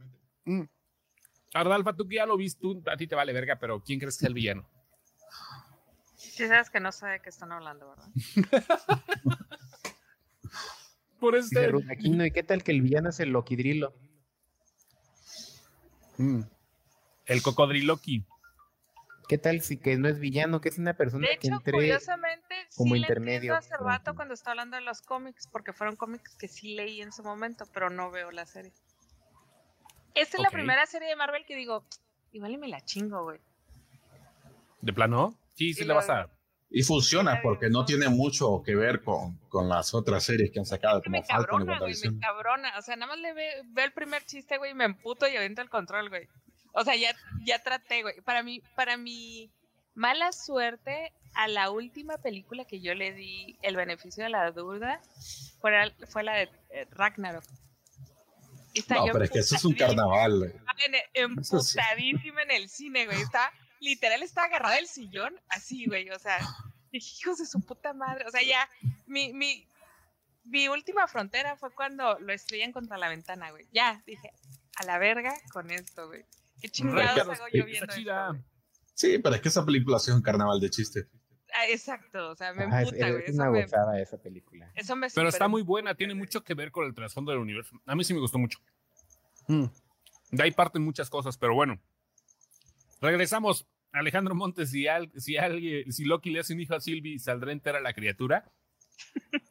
Ardalfa, 1.53 1.95
tú 1.95 2.07
que 2.07 2.15
ya 2.15 2.25
lo 2.25 2.35
viste, 2.35 2.59
tú, 2.59 2.81
a 2.87 2.97
ti 2.97 3.05
te 3.07 3.15
vale 3.15 3.31
verga, 3.31 3.57
pero 3.59 3.81
¿quién 3.81 3.99
crees 3.99 4.17
que 4.17 4.25
es 4.25 4.27
el 4.27 4.33
villano? 4.33 4.67
Sí 6.33 6.47
sabes 6.47 6.71
que 6.71 6.79
no 6.79 6.91
sé 6.91 7.05
de 7.05 7.19
qué 7.19 7.29
están 7.29 7.51
hablando, 7.51 7.89
¿verdad? 7.89 8.07
Por 11.19 11.35
Aquino, 11.91 12.25
¿y 12.25 12.31
qué 12.31 12.41
tal 12.41 12.63
que 12.63 12.71
el 12.71 12.81
villano 12.81 13.09
es 13.09 13.19
el 13.19 13.29
Loquidrilo? 13.29 13.93
Mm. 16.17 16.41
El 17.27 17.41
cocodriloqui. 17.43 18.25
¿Qué 19.29 19.37
tal 19.37 19.61
si 19.61 19.77
que 19.77 19.95
no 19.95 20.07
es 20.07 20.19
villano, 20.19 20.59
que 20.59 20.69
es 20.69 20.79
una 20.79 20.95
persona 20.95 21.27
De 21.27 21.37
que 21.37 21.47
hecho, 21.47 21.57
entre... 21.57 21.71
curiosamente, 21.71 22.55
como 22.75 22.95
sí 22.95 23.01
intermedio, 23.01 23.53
le 23.53 23.59
hace 23.59 23.77
rato 23.77 24.15
cuando 24.15 24.33
está 24.33 24.49
hablando 24.51 24.75
de 24.75 24.81
los 24.81 25.03
cómics, 25.03 25.47
porque 25.47 25.71
fueron 25.71 25.95
cómics 25.95 26.35
que 26.35 26.47
sí 26.47 26.73
leí 26.73 26.99
en 27.01 27.13
su 27.13 27.23
momento, 27.23 27.65
pero 27.71 27.91
no 27.91 28.09
veo 28.09 28.31
la 28.31 28.47
serie. 28.47 28.73
Esta 30.15 30.37
es 30.37 30.43
la 30.43 30.49
primera 30.49 30.87
serie 30.87 31.09
de 31.09 31.15
Marvel 31.15 31.45
que 31.45 31.55
digo, 31.55 31.85
igual 32.31 32.53
y 32.53 32.57
me 32.57 32.67
la 32.67 32.81
chingo, 32.81 33.23
güey. 33.23 33.39
¿De 34.81 34.91
plano? 34.93 35.37
Sí, 35.55 35.73
sí 35.73 35.85
le 35.85 35.93
vas 35.93 36.09
a... 36.09 36.29
Y 36.75 36.81
funciona 36.81 37.39
porque 37.43 37.69
no 37.69 37.85
tiene 37.85 38.09
mucho 38.09 38.63
que 38.65 38.73
ver 38.75 39.03
con, 39.03 39.37
con 39.49 39.69
las 39.69 39.93
otras 39.93 40.23
series 40.23 40.49
que 40.51 40.57
han 40.59 40.65
sacado, 40.65 41.01
Que 41.03 41.09
me 41.11 41.21
como 41.21 41.27
Falcon 41.27 41.61
y 41.61 41.65
cabrona, 41.65 41.79
güey, 41.79 41.95
me 42.11 42.19
cabrona. 42.19 42.77
O 42.79 42.81
sea, 42.81 42.95
nada 42.95 43.11
más 43.11 43.19
le 43.21 43.31
ve, 43.33 43.61
ve 43.67 43.83
el 43.83 43.91
primer 43.93 44.25
chiste, 44.25 44.57
güey, 44.57 44.71
y 44.71 44.73
me 44.73 44.85
emputo 44.85 45.27
y 45.27 45.35
aviento 45.35 45.61
el 45.61 45.69
control, 45.69 46.09
güey. 46.09 46.27
O 46.73 46.83
sea, 46.83 46.95
ya, 46.95 47.15
ya 47.45 47.61
traté, 47.61 48.01
güey. 48.01 48.21
Para 48.21 48.41
mí, 48.41 48.63
para 48.75 48.97
mi 48.97 49.51
mala 49.93 50.31
suerte, 50.31 51.13
a 51.35 51.47
la 51.47 51.69
última 51.69 52.17
película 52.17 52.65
que 52.65 52.81
yo 52.81 52.95
le 52.95 53.13
di 53.13 53.55
el 53.61 53.75
beneficio 53.75 54.23
de 54.23 54.31
la 54.31 54.49
duda 54.51 54.99
fue, 55.61 55.71
la- 55.71 55.93
fue 56.07 56.23
la 56.23 56.33
de 56.37 56.49
eh, 56.71 56.87
Ragnarok. 56.89 57.43
Está 58.73 58.95
No, 58.95 59.05
yo 59.05 59.13
pero 59.13 59.25
es 59.25 59.29
que 59.29 59.39
eso 59.39 59.55
es 59.55 59.65
un 59.65 59.75
carnaval. 59.75 60.39
güey. 60.39 60.51
emputadísima 61.13 62.41
en 62.41 62.51
el 62.51 62.69
cine, 62.69 63.05
güey. 63.05 63.21
Está, 63.21 63.51
literal, 63.83 64.23
está 64.23 64.43
agarrada 64.45 64.75
del 64.75 64.87
sillón, 64.87 65.33
así, 65.49 65.85
güey. 65.85 66.09
O 66.09 66.19
sea, 66.19 66.39
dije, 66.91 67.15
hijos 67.21 67.37
de 67.37 67.45
su 67.45 67.61
puta 67.61 67.93
madre. 67.93 68.25
O 68.27 68.31
sea, 68.31 68.41
ya, 68.41 68.69
mi, 69.05 69.33
mi, 69.33 69.67
mi 70.45 70.67
última 70.67 71.07
frontera 71.07 71.55
fue 71.57 71.71
cuando 71.73 72.19
lo 72.19 72.33
estrellan 72.33 72.71
contra 72.71 72.97
la 72.97 73.09
ventana, 73.09 73.51
güey. 73.51 73.67
Ya, 73.71 74.01
dije, 74.05 74.31
a 74.77 74.85
la 74.85 74.97
verga 74.97 75.33
con 75.51 75.69
esto, 75.71 76.07
güey. 76.07 76.25
¿Qué 76.61 76.69
chingados 76.69 77.19
hago 77.19 77.47
yo 77.51 77.59
está 77.59 77.65
viendo 77.65 77.93
chida. 77.93 78.21
esto, 78.21 78.33
güey? 78.33 78.43
Sí, 78.95 79.17
pero 79.19 79.35
es 79.35 79.41
que 79.41 79.49
esa 79.49 79.65
película 79.65 79.99
sí 79.99 80.11
es 80.11 80.15
un 80.15 80.21
carnaval 80.21 80.59
de 80.59 80.69
chiste. 80.69 81.07
Ah, 81.55 81.67
exacto, 81.67 82.31
o 82.31 82.35
sea, 82.35 82.51
me 82.53 82.63
Ajá, 82.63 82.81
es, 82.81 82.87
emputa, 82.87 83.09
güey. 83.11 83.23
es 83.23 83.29
Eso 83.29 83.41
una 83.41 83.51
me, 83.51 83.61
gozada 83.61 83.99
esa 84.01 84.17
película. 84.17 84.71
eso 84.73 84.95
me 84.95 85.07
Pero 85.09 85.29
está 85.29 85.47
muy 85.47 85.61
buena, 85.61 85.93
tiene 85.93 86.15
mucho 86.15 86.43
que 86.43 86.55
ver 86.55 86.71
con 86.71 86.85
el 86.85 86.95
trasfondo 86.95 87.31
del 87.31 87.41
universo. 87.41 87.79
A 87.85 87.95
mí 87.95 88.03
sí 88.03 88.13
me 88.13 88.19
gustó 88.19 88.39
mucho. 88.39 88.59
Mm. 89.47 89.65
De 90.31 90.43
ahí 90.43 90.51
parten 90.51 90.81
muchas 90.83 91.11
cosas, 91.11 91.37
pero 91.37 91.53
bueno. 91.53 91.79
Regresamos. 93.01 93.67
Alejandro 93.93 94.35
Montes, 94.35 94.71
si, 94.71 94.87
al- 94.87 95.11
si 95.15 95.37
alguien, 95.37 95.91
si 95.91 96.03
Loki 96.05 96.31
le 96.31 96.39
hace 96.39 96.53
un 96.53 96.59
hijo 96.61 96.73
a 96.75 96.81
Sylvie, 96.81 97.19
¿saldrá 97.19 97.51
entera 97.51 97.79
la 97.79 97.93
criatura? 97.93 98.51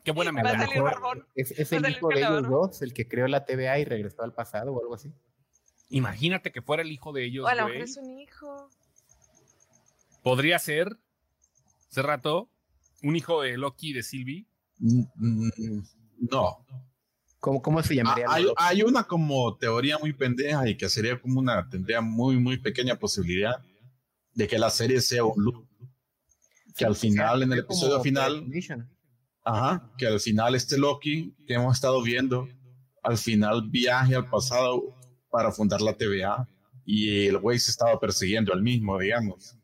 Qué 0.05 0.11
buena 0.11 0.32
barbón. 0.32 1.24
Es, 1.34 1.72
el 1.72 1.88
hijo 1.88 2.09
de 2.09 2.18
ellos 2.20 2.49
dos, 2.49 2.82
el 2.82 2.93
que 2.93 3.07
creó 3.09 3.28
la 3.28 3.45
TVA 3.45 3.78
y 3.78 3.84
regresó 3.84 4.22
al 4.22 4.34
pasado 4.34 4.72
o 4.72 4.80
algo 4.82 4.95
así. 4.95 5.12
Imagínate 5.90 6.51
que 6.53 6.61
fuera 6.62 6.82
el 6.82 6.90
hijo 6.90 7.12
de 7.12 7.24
ellos, 7.24 7.45
O 7.45 7.49
a 7.49 7.55
lo 7.55 7.66
mejor 7.66 7.82
es 7.82 7.97
un 7.97 8.18
hijo. 8.18 8.68
Podría 10.22 10.59
ser, 10.59 10.97
hace 11.90 12.03
rato, 12.03 12.49
un 13.03 13.16
hijo 13.16 13.43
de 13.43 13.57
Loki 13.59 13.90
y 13.90 13.93
de 13.93 14.03
Sylvie. 14.03 14.47
Mm, 14.78 15.03
mm, 15.16 15.82
No. 16.30 16.64
¿Cómo, 17.40 17.61
cómo 17.61 17.82
se 17.82 17.95
Ah, 17.95 17.97
llamaría? 17.97 18.26
hay, 18.28 18.43
Loki? 18.45 18.55
hay 18.59 18.82
una 18.82 19.05
como 19.05 19.57
teoría 19.57 19.99
muy 19.99 20.12
pendeja 20.12 20.68
y 20.68 20.76
que 20.76 20.88
sería 20.88 21.20
como 21.20 21.40
una, 21.40 21.68
tendría 21.68 22.01
muy, 22.01 22.38
muy 22.38 22.57
pequeña 22.59 22.97
posibilidad 22.97 23.62
de 24.34 24.48
que 24.48 24.58
la 24.58 24.70
serie 24.70 25.00
sea 25.00 25.24
un 25.24 25.42
loop. 25.44 25.66
Que 26.76 26.84
al 26.86 26.96
final, 26.96 27.42
en 27.42 27.52
el 27.52 27.58
episodio 27.60 28.00
final, 28.00 28.46
ajá, 29.44 29.90
que 29.98 30.06
al 30.06 30.20
final 30.20 30.54
este 30.54 30.78
Loki 30.78 31.34
que 31.46 31.54
hemos 31.54 31.74
estado 31.76 32.02
viendo, 32.02 32.48
al 33.02 33.18
final 33.18 33.68
viaje 33.68 34.14
al 34.14 34.28
pasado 34.30 34.96
para 35.30 35.52
fundar 35.52 35.80
la 35.82 35.94
TVA 35.96 36.48
y 36.86 37.26
el 37.26 37.36
güey 37.38 37.58
se 37.58 37.70
estaba 37.70 37.98
persiguiendo 38.00 38.52
al 38.54 38.62
mismo, 38.62 38.98
digamos. 38.98 39.54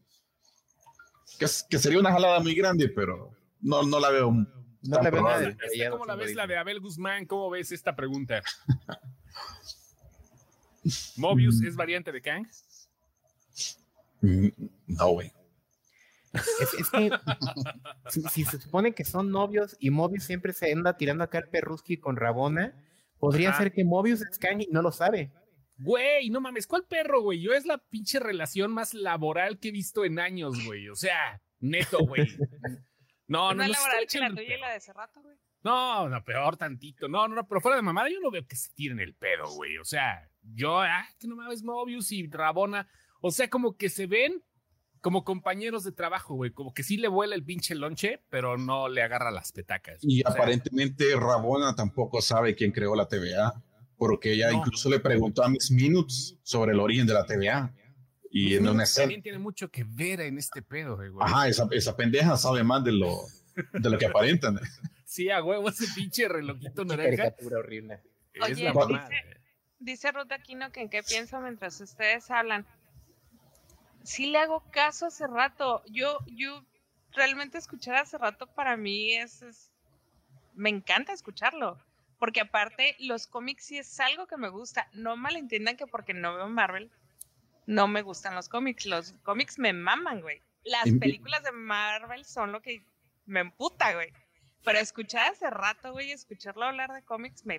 Que, 1.38 1.44
es- 1.46 1.64
que 1.68 1.78
sería 1.78 1.98
una 1.98 2.12
jalada 2.12 2.40
muy 2.40 2.54
grande, 2.54 2.88
pero 2.88 3.30
no, 3.60 3.82
no 3.84 3.98
la 4.00 4.10
veo. 4.10 4.30
No 4.32 4.96
tan 4.96 5.04
la 5.04 5.10
veo 5.10 5.12
nada 5.22 5.30
probable. 5.36 5.48
Esta, 5.48 5.62
descabellado, 5.62 5.92
¿Cómo 5.98 6.04
la 6.06 6.14
ves 6.16 6.34
la 6.34 6.46
de 6.46 6.56
Abel 6.58 6.80
Guzmán? 6.80 7.26
¿Cómo 7.26 7.48
ves 7.50 7.72
esta 7.72 7.96
pregunta? 7.96 8.42
¿Mobius 11.16 11.62
es 11.62 11.76
variante 11.76 12.12
de 12.12 12.22
Kang? 12.22 12.46
No, 14.20 15.08
güey. 15.10 15.32
Es, 16.32 16.74
es 16.74 16.90
que 16.90 17.10
si, 18.10 18.22
si 18.22 18.44
se 18.44 18.60
supone 18.60 18.94
que 18.94 19.04
son 19.04 19.30
novios 19.30 19.76
y 19.80 19.90
Mobius 19.90 20.24
siempre 20.24 20.52
se 20.52 20.72
anda 20.72 20.96
tirando 20.96 21.24
acá 21.24 21.38
el 21.38 21.48
perruski 21.48 21.98
con 21.98 22.16
Rabona, 22.16 22.74
podría 23.18 23.50
Ajá. 23.50 23.58
ser 23.58 23.72
que 23.72 23.84
Mobius 23.84 24.20
es 24.22 24.38
Kang 24.38 24.60
y 24.60 24.68
no 24.70 24.82
lo 24.82 24.92
sabe. 24.92 25.32
Güey, 25.78 26.30
no 26.30 26.40
mames, 26.40 26.66
¿cuál 26.66 26.84
perro, 26.84 27.22
güey? 27.22 27.40
Yo 27.40 27.52
es 27.52 27.64
la 27.64 27.78
pinche 27.78 28.18
relación 28.18 28.72
más 28.72 28.94
laboral 28.94 29.58
que 29.60 29.68
he 29.68 29.72
visto 29.72 30.04
en 30.04 30.18
años, 30.18 30.64
güey. 30.64 30.88
O 30.88 30.96
sea, 30.96 31.40
neto, 31.60 31.98
güey. 32.04 32.26
No, 33.28 33.50
no, 33.50 33.54
no 33.54 33.62
es 33.64 33.70
laboral 33.70 34.06
que 34.06 34.18
la 34.18 34.28
tuya 34.30 34.56
y 34.56 34.60
la 34.60 34.70
de 34.70 34.76
hace 34.76 34.92
rato, 34.92 35.20
güey. 35.22 35.36
No, 35.62 36.08
no, 36.08 36.24
peor 36.24 36.56
tantito. 36.56 37.08
No, 37.08 37.28
no, 37.28 37.34
no, 37.36 37.46
pero 37.46 37.60
fuera 37.60 37.76
de 37.76 37.82
mamada, 37.82 38.08
yo 38.08 38.20
no 38.20 38.30
veo 38.30 38.46
que 38.46 38.56
se 38.56 38.70
tiren 38.74 39.00
el 39.00 39.14
pedo, 39.14 39.48
güey. 39.54 39.78
O 39.78 39.84
sea, 39.84 40.28
yo, 40.42 40.80
ah, 40.80 41.06
que 41.18 41.28
no 41.28 41.36
mames, 41.36 41.62
Mobius 41.62 42.10
y 42.10 42.26
Rabona. 42.28 42.88
O 43.20 43.30
sea, 43.30 43.48
como 43.50 43.76
que 43.76 43.88
se 43.88 44.06
ven 44.06 44.42
como 45.00 45.24
compañeros 45.24 45.84
de 45.84 45.92
trabajo, 45.92 46.34
güey. 46.34 46.50
Como 46.50 46.74
que 46.74 46.82
sí 46.82 46.96
le 46.96 47.08
vuela 47.08 47.34
el 47.34 47.44
pinche 47.44 47.74
lonche, 47.74 48.20
pero 48.30 48.56
no 48.58 48.88
le 48.88 49.02
agarra 49.02 49.30
las 49.30 49.52
petacas. 49.52 49.98
Y 50.02 50.22
O 50.22 50.26
sea, 50.30 50.32
aparentemente 50.34 51.04
Rabona 51.16 51.74
tampoco 51.74 52.20
sabe 52.20 52.54
quién 52.54 52.72
creó 52.72 52.94
la 52.96 53.06
TVA, 53.08 53.62
porque 53.96 54.32
ella 54.32 54.50
No. 54.50 54.58
incluso 54.58 54.90
le 54.90 54.98
preguntó 55.00 55.42
a 55.44 55.48
Miss 55.48 55.70
Minutes 55.70 56.36
sobre 56.42 56.72
el 56.72 56.80
origen 56.80 57.06
de 57.06 57.14
la 57.14 57.24
TVA. 57.26 57.72
Y 58.30 58.54
en 58.56 58.68
una 58.68 58.84
escena, 58.84 59.04
también 59.04 59.22
tiene 59.22 59.38
mucho 59.38 59.70
que 59.70 59.84
ver 59.84 60.20
en 60.20 60.36
este 60.36 60.60
pedo, 60.62 60.96
güey. 60.96 61.10
ajá, 61.20 61.48
esa, 61.48 61.66
esa 61.70 61.96
pendeja 61.96 62.36
sabe 62.36 62.62
más 62.62 62.84
de 62.84 62.92
lo, 62.92 63.22
de 63.72 63.88
lo 63.90 63.96
que 63.98 64.06
aparentan. 64.06 64.60
Sí, 65.04 65.30
a 65.30 65.42
huevo, 65.42 65.70
ese 65.70 65.86
pinche 65.94 66.28
relojito 66.28 66.84
naranja 66.84 67.16
caricatura 67.16 67.58
horrible. 67.60 68.00
es 68.34 68.42
Oye, 68.42 68.64
la 68.64 68.70
dice- 68.70 68.72
mamá. 68.74 69.08
Dice 69.80 70.10
Ruth 70.12 70.30
Aquino 70.32 70.70
que 70.72 70.80
en 70.82 70.90
qué 70.90 71.02
pienso 71.02 71.40
mientras 71.40 71.80
ustedes 71.80 72.30
hablan. 72.30 72.66
Sí 74.08 74.24
le 74.26 74.38
hago 74.38 74.60
caso 74.70 75.04
hace 75.06 75.26
rato. 75.26 75.82
Yo, 75.86 76.18
yo 76.28 76.64
realmente 77.12 77.58
escuchar 77.58 77.96
hace 77.96 78.16
rato 78.16 78.46
para 78.46 78.74
mí 78.78 79.14
es, 79.14 79.42
es- 79.42 79.70
me 80.54 80.70
encanta 80.70 81.12
escucharlo. 81.12 81.78
Porque 82.18 82.40
aparte, 82.40 82.96
los 83.00 83.26
cómics 83.26 83.64
sí 83.66 83.76
es 83.78 84.00
algo 84.00 84.26
que 84.26 84.38
me 84.38 84.48
gusta. 84.48 84.88
No 84.94 85.16
malentiendan 85.16 85.76
que 85.76 85.86
porque 85.86 86.14
no 86.14 86.34
veo 86.34 86.48
Marvel, 86.48 86.90
no 87.66 87.86
me 87.86 88.00
gustan 88.00 88.34
los 88.34 88.48
cómics. 88.48 88.86
Los 88.86 89.12
cómics 89.24 89.58
me 89.58 89.74
maman, 89.74 90.22
güey. 90.22 90.40
Las 90.64 90.86
y- 90.86 90.98
películas 90.98 91.42
de 91.42 91.52
Marvel 91.52 92.24
son 92.24 92.50
lo 92.50 92.62
que 92.62 92.82
me 93.26 93.40
emputa, 93.40 93.92
güey. 93.92 94.10
Pero 94.64 94.78
escuchar 94.78 95.30
hace 95.32 95.50
rato, 95.50 95.92
güey, 95.92 96.12
escucharlo 96.12 96.64
hablar 96.64 96.92
de 96.94 97.02
cómics 97.02 97.44
me 97.44 97.56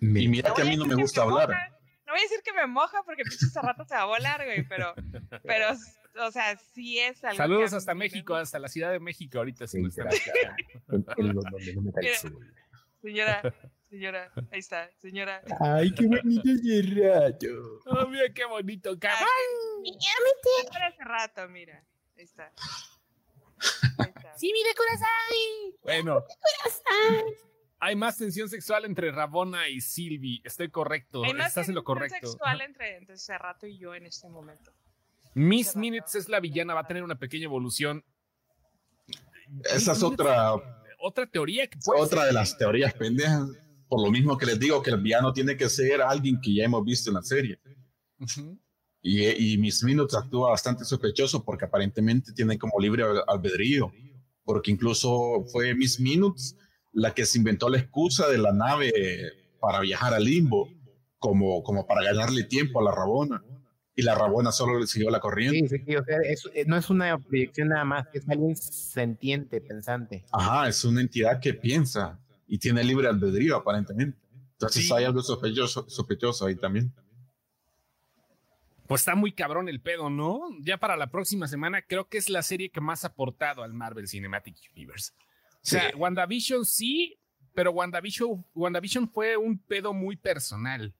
Y 0.00 0.06
mira 0.28 0.54
que 0.54 0.62
a 0.62 0.64
mí 0.64 0.76
no 0.76 0.84
me 0.86 0.94
gusta 0.94 1.24
moja, 1.24 1.42
hablar. 1.42 1.77
No 2.08 2.14
voy 2.14 2.20
a 2.20 2.22
decir 2.22 2.40
que 2.42 2.54
me 2.54 2.66
moja 2.66 3.02
porque 3.04 3.22
pinche 3.22 3.60
rato 3.60 3.84
se 3.84 3.94
va 3.94 4.00
a 4.00 4.06
volar, 4.06 4.42
güey, 4.42 4.66
pero, 4.66 4.94
pero, 5.42 5.68
o 6.26 6.30
sea, 6.32 6.56
sí 6.56 6.98
es 6.98 7.22
algo. 7.22 7.36
Saludos 7.36 7.74
hasta 7.74 7.94
me 7.94 8.06
México, 8.06 8.34
hasta 8.34 8.58
la 8.58 8.68
Ciudad 8.68 8.90
de 8.92 8.98
México 8.98 9.36
ahorita. 9.36 9.66
Sí, 9.66 9.78
está- 9.86 10.08
Mira. 12.00 12.18
sol. 12.18 12.38
Señora, 13.02 13.54
señora, 13.90 14.32
ahí 14.50 14.58
está, 14.58 14.90
señora. 15.02 15.42
Ay, 15.60 15.92
qué 15.92 16.06
bonito 16.06 16.42
ese 16.50 16.82
rato. 16.96 17.46
Oh, 17.84 18.06
mira 18.08 18.32
qué 18.32 18.46
bonito, 18.46 18.98
cabrón. 18.98 19.28
Para 20.72 20.86
hace 20.86 21.04
rato, 21.04 21.46
mira. 21.48 21.84
Ahí 22.16 22.24
está. 22.24 22.50
Ahí 23.98 24.12
está. 24.16 24.38
Sí, 24.38 24.50
mire 24.52 24.74
corazón. 24.74 25.78
Bueno. 25.82 26.24
Hay 27.80 27.94
más 27.94 28.18
tensión 28.18 28.48
sexual 28.48 28.84
entre 28.84 29.12
Rabona 29.12 29.68
y 29.68 29.80
Silvi. 29.80 30.40
Estoy 30.44 30.68
correcto. 30.68 31.22
Hay 31.24 31.32
más 31.34 31.48
Estás 31.48 31.68
en 31.68 31.74
lo 31.76 31.82
tensión 31.82 31.96
correcto. 31.96 32.28
sexual 32.30 32.60
entre, 32.60 32.96
entre 32.96 33.16
Cerrato 33.16 33.66
y 33.66 33.78
yo 33.78 33.94
en 33.94 34.06
este 34.06 34.28
momento. 34.28 34.72
Miss 35.34 35.68
Cerrato. 35.68 35.78
Minutes 35.80 36.14
es 36.16 36.28
la 36.28 36.40
villana, 36.40 36.74
va 36.74 36.80
a 36.80 36.86
tener 36.86 37.02
una 37.04 37.18
pequeña 37.18 37.44
evolución. 37.44 38.04
Esa 39.64 39.92
es 39.92 40.02
otra, 40.02 40.54
Otra 41.00 41.26
teoría 41.26 41.66
que 41.68 41.78
puede 41.84 42.00
otra 42.00 42.20
ser. 42.22 42.26
de 42.28 42.32
las 42.32 42.58
teorías 42.58 42.92
pendejas. 42.94 43.48
Por 43.88 44.02
lo 44.04 44.10
mismo 44.10 44.36
que 44.36 44.44
les 44.44 44.58
digo 44.58 44.82
que 44.82 44.90
el 44.90 45.00
villano 45.00 45.32
tiene 45.32 45.56
que 45.56 45.68
ser 45.70 46.02
alguien 46.02 46.38
que 46.42 46.52
ya 46.54 46.64
hemos 46.64 46.84
visto 46.84 47.08
en 47.10 47.14
la 47.14 47.22
serie. 47.22 47.58
Ujú. 48.20 48.58
Y, 49.00 49.24
y 49.54 49.56
Miss 49.58 49.82
Minutes 49.84 50.14
actúa 50.16 50.50
bastante 50.50 50.84
sospechoso 50.84 51.42
porque 51.44 51.64
aparentemente 51.64 52.32
tiene 52.32 52.58
como 52.58 52.78
libre 52.80 53.04
al- 53.04 53.22
albedrío. 53.26 53.90
Porque 54.44 54.70
incluso 54.70 55.44
fue 55.52 55.74
Miss 55.74 55.98
Minutes 56.00 56.56
la 56.92 57.14
que 57.14 57.26
se 57.26 57.38
inventó 57.38 57.68
la 57.68 57.78
excusa 57.78 58.28
de 58.28 58.38
la 58.38 58.52
nave 58.52 58.92
para 59.60 59.80
viajar 59.80 60.14
al 60.14 60.24
limbo, 60.24 60.68
como, 61.18 61.62
como 61.62 61.86
para 61.86 62.02
ganarle 62.02 62.44
tiempo 62.44 62.80
a 62.80 62.84
la 62.84 62.92
Rabona. 62.92 63.42
Y 63.96 64.02
la 64.02 64.14
Rabona 64.14 64.52
solo 64.52 64.78
le 64.78 64.86
siguió 64.86 65.10
la 65.10 65.18
corriente. 65.18 65.68
Sí, 65.68 65.78
sí, 65.78 65.84
sí, 65.84 65.96
o 65.96 66.04
sea, 66.04 66.18
es- 66.24 66.48
eh, 66.54 66.64
no 66.66 66.76
es 66.76 66.88
una 66.88 67.18
proyección 67.18 67.68
nada 67.70 67.84
más, 67.84 68.06
es 68.12 68.28
alguien 68.28 68.54
sentiente, 68.56 69.60
pensante. 69.60 70.24
Ajá, 70.32 70.68
es 70.68 70.84
una 70.84 71.00
entidad 71.00 71.40
que 71.40 71.52
piensa 71.54 72.20
y 72.46 72.58
tiene 72.58 72.84
libre 72.84 73.08
albedrío 73.08 73.56
aparentemente. 73.56 74.16
Entonces 74.52 74.86
Sí. 74.86 74.92
hay 74.94 75.04
algo 75.04 75.20
sospechoso, 75.22 75.88
sospechoso 75.88 76.46
ahí 76.46 76.54
también. 76.54 76.92
Pues 78.86 79.02
está 79.02 79.14
muy 79.14 79.32
cabrón 79.32 79.68
el 79.68 79.80
pedo, 79.80 80.08
¿no? 80.08 80.40
Ya 80.62 80.78
para 80.78 80.96
la 80.96 81.08
próxima 81.10 81.46
semana 81.46 81.82
creo 81.82 82.08
que 82.08 82.16
es 82.18 82.30
la 82.30 82.42
serie 82.42 82.70
que 82.70 82.80
más 82.80 83.04
ha 83.04 83.08
aportado 83.08 83.62
al 83.62 83.74
Marvel 83.74 84.08
Cinematic 84.08 84.56
Universe. 84.74 85.12
O 85.62 85.66
sea, 85.66 85.92
WandaVision 85.96 86.64
sí, 86.64 87.20
pero 87.54 87.72
WandaVision, 87.72 88.46
WandaVision 88.54 89.10
fue 89.10 89.36
un 89.36 89.58
pedo 89.58 89.92
muy 89.92 90.16
personal. 90.16 90.94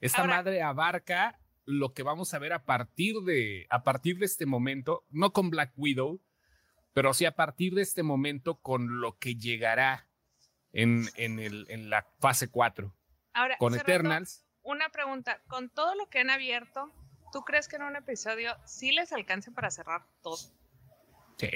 Esta 0.00 0.22
Ahora- 0.22 0.36
madre 0.36 0.62
abarca 0.62 1.38
lo 1.66 1.92
que 1.92 2.02
vamos 2.02 2.32
a 2.34 2.38
ver 2.38 2.52
a 2.52 2.64
partir 2.64 3.16
de 3.20 3.66
a 3.70 3.82
partir 3.82 4.18
de 4.18 4.26
este 4.26 4.46
momento, 4.46 5.04
no 5.10 5.32
con 5.32 5.50
Black 5.50 5.72
Widow, 5.76 6.20
pero 6.92 7.14
sí 7.14 7.26
a 7.26 7.36
partir 7.36 7.74
de 7.74 7.82
este 7.82 8.02
momento 8.02 8.56
con 8.60 9.00
lo 9.00 9.18
que 9.18 9.36
llegará 9.36 10.08
en, 10.72 11.08
en, 11.16 11.38
el, 11.38 11.66
en 11.68 11.90
la 11.90 12.06
fase 12.18 12.48
4 12.48 12.94
Ahora, 13.34 13.56
con 13.58 13.74
Eternals. 13.74 14.46
Una 14.62 14.88
pregunta, 14.88 15.42
con 15.46 15.68
todo 15.68 15.94
lo 15.94 16.08
que 16.08 16.20
han 16.20 16.30
abierto 16.30 16.92
¿tú 17.32 17.42
crees 17.42 17.68
que 17.68 17.76
en 17.76 17.82
un 17.82 17.96
episodio 17.96 18.56
sí 18.64 18.92
les 18.92 19.12
alcance 19.12 19.50
para 19.50 19.70
cerrar 19.70 20.06
todo? 20.22 20.36
Sí. 21.36 21.48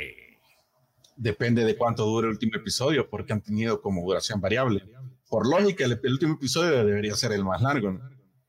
Depende 1.16 1.64
de 1.64 1.76
cuánto 1.76 2.04
dure 2.04 2.26
el 2.26 2.32
último 2.32 2.56
episodio, 2.56 3.08
porque 3.08 3.32
han 3.32 3.42
tenido 3.42 3.80
como 3.80 4.02
duración 4.02 4.40
variable. 4.40 4.84
Por 5.28 5.48
lógica, 5.48 5.84
el, 5.84 6.00
el 6.02 6.12
último 6.12 6.34
episodio 6.34 6.84
debería 6.84 7.14
ser 7.14 7.32
el 7.32 7.44
más 7.44 7.62
largo. 7.62 7.92
¿no? 7.92 8.00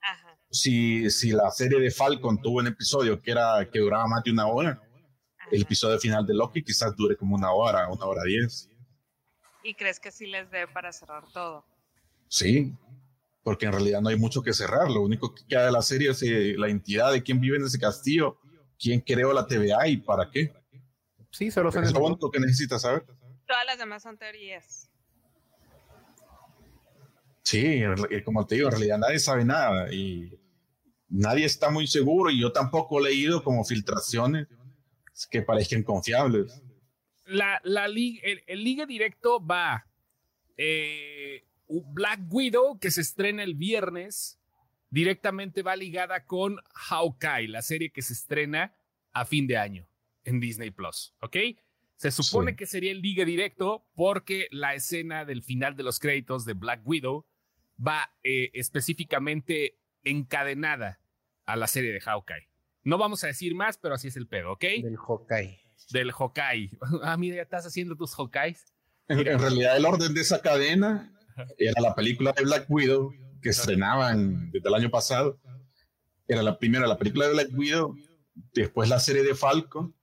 Ajá. 0.01 0.37
Si, 0.49 1.09
si 1.09 1.31
la 1.31 1.49
serie 1.51 1.79
de 1.79 1.91
Falcon 1.91 2.41
tuvo 2.41 2.59
un 2.59 2.67
episodio 2.67 3.21
que, 3.21 3.31
era, 3.31 3.69
que 3.71 3.79
duraba 3.79 4.07
más 4.07 4.23
de 4.23 4.31
una 4.31 4.47
hora, 4.47 4.81
el 5.51 5.61
episodio 5.61 5.99
final 5.99 6.25
de 6.25 6.33
Loki 6.33 6.63
quizás 6.63 6.95
dure 6.95 7.15
como 7.15 7.35
una 7.35 7.51
hora, 7.51 7.87
una 7.89 8.05
hora 8.05 8.23
diez. 8.23 8.69
¿Y 9.63 9.73
crees 9.73 9.99
que 9.99 10.11
sí 10.11 10.27
les 10.27 10.49
dé 10.51 10.67
para 10.67 10.91
cerrar 10.91 11.23
todo? 11.33 11.65
Sí, 12.27 12.73
porque 13.43 13.65
en 13.65 13.73
realidad 13.73 14.01
no 14.01 14.09
hay 14.09 14.17
mucho 14.17 14.41
que 14.41 14.53
cerrar. 14.53 14.89
Lo 14.89 15.01
único 15.01 15.33
que 15.33 15.45
queda 15.47 15.65
de 15.65 15.71
la 15.71 15.81
serie 15.81 16.11
es 16.11 16.21
eh, 16.23 16.55
la 16.57 16.67
entidad 16.67 17.11
de 17.11 17.23
quién 17.23 17.39
vive 17.39 17.57
en 17.57 17.65
ese 17.65 17.79
castillo, 17.79 18.39
quién 18.79 19.01
creó 19.01 19.33
la 19.33 19.47
TVA 19.47 19.87
y 19.87 19.97
para 19.97 20.29
qué. 20.29 20.53
Sí, 21.35 21.51
solo 21.51 21.69
son 21.71 21.83
Es 21.83 21.91
lo 21.91 21.97
esos. 21.99 22.09
único 22.11 22.31
que 22.31 22.39
necesitas 22.39 22.81
saber. 22.83 23.03
Todas 23.45 23.65
las 23.65 23.77
demás 23.77 24.01
son 24.03 24.17
teorías. 24.17 24.89
Sí, 27.43 27.85
re- 27.85 28.23
como 28.23 28.45
te 28.47 28.55
digo, 28.55 28.67
en 28.69 28.71
realidad 28.71 28.97
nadie 28.99 29.19
sabe 29.19 29.43
nada 29.45 29.93
y 29.93 30.31
nadie 31.09 31.45
está 31.45 31.69
muy 31.69 31.87
seguro 31.87 32.31
y 32.31 32.39
yo 32.41 32.51
tampoco 32.51 32.99
he 32.99 33.03
leído 33.09 33.43
como 33.43 33.63
filtraciones 33.65 34.47
que 35.29 35.41
parezcan 35.41 35.83
confiables. 35.83 36.61
La, 37.25 37.59
la 37.63 37.87
li- 37.87 38.19
el, 38.23 38.41
el 38.47 38.63
liga 38.63 38.85
directo 38.85 39.45
va 39.45 39.85
eh, 40.57 41.43
Black 41.67 42.21
Widow, 42.29 42.79
que 42.79 42.91
se 42.91 43.01
estrena 43.01 43.43
el 43.43 43.55
viernes, 43.55 44.39
directamente 44.89 45.61
va 45.63 45.75
ligada 45.75 46.25
con 46.25 46.57
Hawkeye, 46.73 47.47
la 47.49 47.61
serie 47.61 47.91
que 47.91 48.01
se 48.01 48.13
estrena 48.13 48.73
a 49.11 49.25
fin 49.25 49.47
de 49.47 49.57
año 49.57 49.85
en 50.25 50.39
Disney 50.39 50.71
Plus, 50.71 51.13
¿ok? 51.21 51.37
Se 51.95 52.11
supone 52.11 52.51
Sí. 52.51 52.57
que 52.57 52.65
sería 52.65 52.91
el 52.91 53.01
liga 53.01 53.23
directo 53.23 53.85
porque 53.95 54.47
la 54.51 54.73
escena 54.75 55.23
del 55.23 55.43
final 55.43 55.75
de 55.77 55.83
los 55.83 55.99
créditos 55.99 56.43
de 56.45 56.53
Black 56.53 56.81
Widow 56.85 57.25
va 57.85 58.11
eh, 58.23 58.51
específicamente 58.53 59.77
encadenada 60.03 60.99
a 61.45 61.55
la 61.55 61.67
serie 61.67 61.93
de 61.93 62.01
Hawkeye. 62.01 62.49
No 62.83 62.97
vamos 62.97 63.23
a 63.23 63.27
decir 63.27 63.55
más, 63.55 63.77
pero 63.77 63.95
así 63.95 64.09
es 64.09 64.17
el 64.17 64.27
pedo, 64.27 64.51
¿ok? 64.53 64.61
Del 64.83 64.97
Hawkeye. 64.97 65.59
Del 65.91 66.11
Hawkeye. 66.11 66.69
Ah, 67.03 67.17
mira, 67.17 67.37
ya 67.37 67.41
estás 67.43 67.65
haciendo 67.65 67.95
tus 67.95 68.13
Hawkeyes. 68.15 68.65
En, 69.07 69.19
en 69.19 69.39
realidad 69.39 69.77
el 69.77 69.85
orden 69.85 70.13
de 70.13 70.21
esa 70.21 70.41
cadena 70.41 71.11
era 71.57 71.79
la 71.81 71.93
película 71.95 72.31
de 72.33 72.43
Black 72.43 72.65
Widow 72.69 73.13
que 73.41 73.49
estrenaban 73.49 74.51
desde 74.51 74.67
el 74.67 74.75
año 74.75 74.89
pasado. 74.89 75.39
Era 76.27 76.41
la 76.41 76.57
primera 76.57 76.87
la 76.87 76.97
película 76.97 77.27
de 77.27 77.33
Black 77.33 77.49
Widow, 77.53 77.95
después 78.53 78.89
la 78.89 78.99
serie 78.99 79.23
de 79.23 79.35
Falcon 79.35 79.95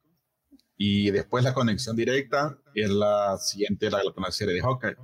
y 0.84 1.10
después 1.12 1.44
la 1.44 1.54
conexión 1.54 1.94
directa 1.94 2.58
y 2.74 2.84
la 2.86 3.36
siguiente 3.38 3.86
era 3.86 4.00
con 4.14 4.24
la 4.24 4.30
serie 4.32 4.54
de 4.54 4.60
Hawkeye. 4.62 4.96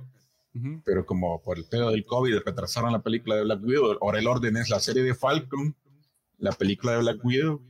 Pero 0.83 1.05
como 1.05 1.41
por 1.41 1.57
el 1.57 1.65
pedo 1.69 1.91
del 1.91 2.05
COVID 2.05 2.39
retrasaron 2.45 2.91
la 2.91 3.01
película 3.01 3.35
de 3.35 3.43
Black 3.43 3.63
Widow. 3.63 3.97
Ahora 4.01 4.19
el 4.19 4.27
orden 4.27 4.57
es 4.57 4.69
la 4.69 4.79
serie 4.81 5.03
de 5.03 5.13
Falcon, 5.15 5.75
la 6.37 6.51
película 6.51 6.93
de 6.93 6.97
Black 6.99 7.23
Widow 7.23 7.61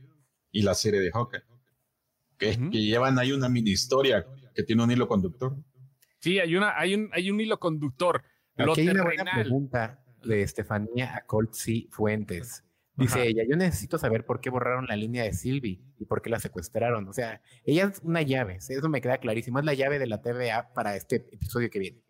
y 0.50 0.62
la 0.62 0.74
serie 0.74 0.98
de 1.00 1.12
Hawkeye. 1.12 1.42
Que, 2.36 2.48
es 2.50 2.58
Ujú. 2.58 2.70
que 2.70 2.82
llevan 2.82 3.18
ahí 3.20 3.30
una 3.32 3.48
mini 3.48 3.70
historia 3.70 4.26
que 4.54 4.64
tiene 4.64 4.82
un 4.82 4.90
hilo 4.90 5.06
conductor. 5.06 5.54
Sí, 6.18 6.40
hay, 6.40 6.56
una, 6.56 6.76
hay, 6.76 6.94
un, 6.94 7.10
hay 7.12 7.30
un 7.30 7.40
hilo 7.40 7.60
conductor. 7.60 8.22
Lo 8.56 8.72
Aquí 8.72 8.80
hay 8.80 8.88
una 8.88 9.04
buena 9.04 9.22
terrenal. 9.24 9.42
pregunta 9.44 10.04
de 10.24 10.42
Estefanía 10.42 11.16
Acoltzi 11.16 11.86
Fuentes. 11.92 12.64
Dice 13.00 13.14
Ajá. 13.14 13.24
ella, 13.24 13.44
yo 13.48 13.56
necesito 13.56 13.96
saber 13.96 14.26
por 14.26 14.42
qué 14.42 14.50
borraron 14.50 14.86
la 14.86 14.94
línea 14.94 15.24
de 15.24 15.32
Sylvie 15.32 15.80
y 15.98 16.04
por 16.04 16.20
qué 16.20 16.28
la 16.28 16.38
secuestraron. 16.38 17.08
O 17.08 17.14
sea, 17.14 17.40
ella 17.64 17.86
es 17.86 18.00
una 18.04 18.20
llave, 18.20 18.56
eso 18.56 18.88
me 18.90 19.00
queda 19.00 19.16
clarísimo. 19.16 19.58
Es 19.58 19.64
la 19.64 19.72
llave 19.72 19.98
de 19.98 20.06
la 20.06 20.20
TVA 20.20 20.74
para 20.74 20.94
este 20.96 21.16
episodio 21.32 21.70
que 21.70 21.78
viene. 21.78 22.02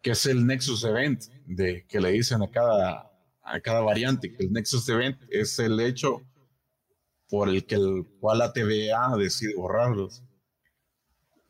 que 0.00 0.12
es 0.12 0.24
el 0.24 0.46
Nexus 0.46 0.84
Event, 0.84 1.24
de, 1.44 1.84
que 1.86 2.00
le 2.00 2.12
dicen 2.12 2.42
a 2.42 2.50
cada, 2.50 3.12
a 3.42 3.60
cada 3.60 3.80
variante, 3.82 4.32
que 4.32 4.44
el 4.44 4.52
Nexus 4.52 4.88
Event 4.88 5.20
es 5.28 5.58
el 5.58 5.78
hecho 5.80 6.22
por 7.28 7.50
el 7.50 7.66
que 7.66 7.74
el 7.74 8.06
cual 8.20 8.38
la 8.38 8.52
TVA 8.54 9.14
decide 9.18 9.54
borrarlos. 9.54 10.22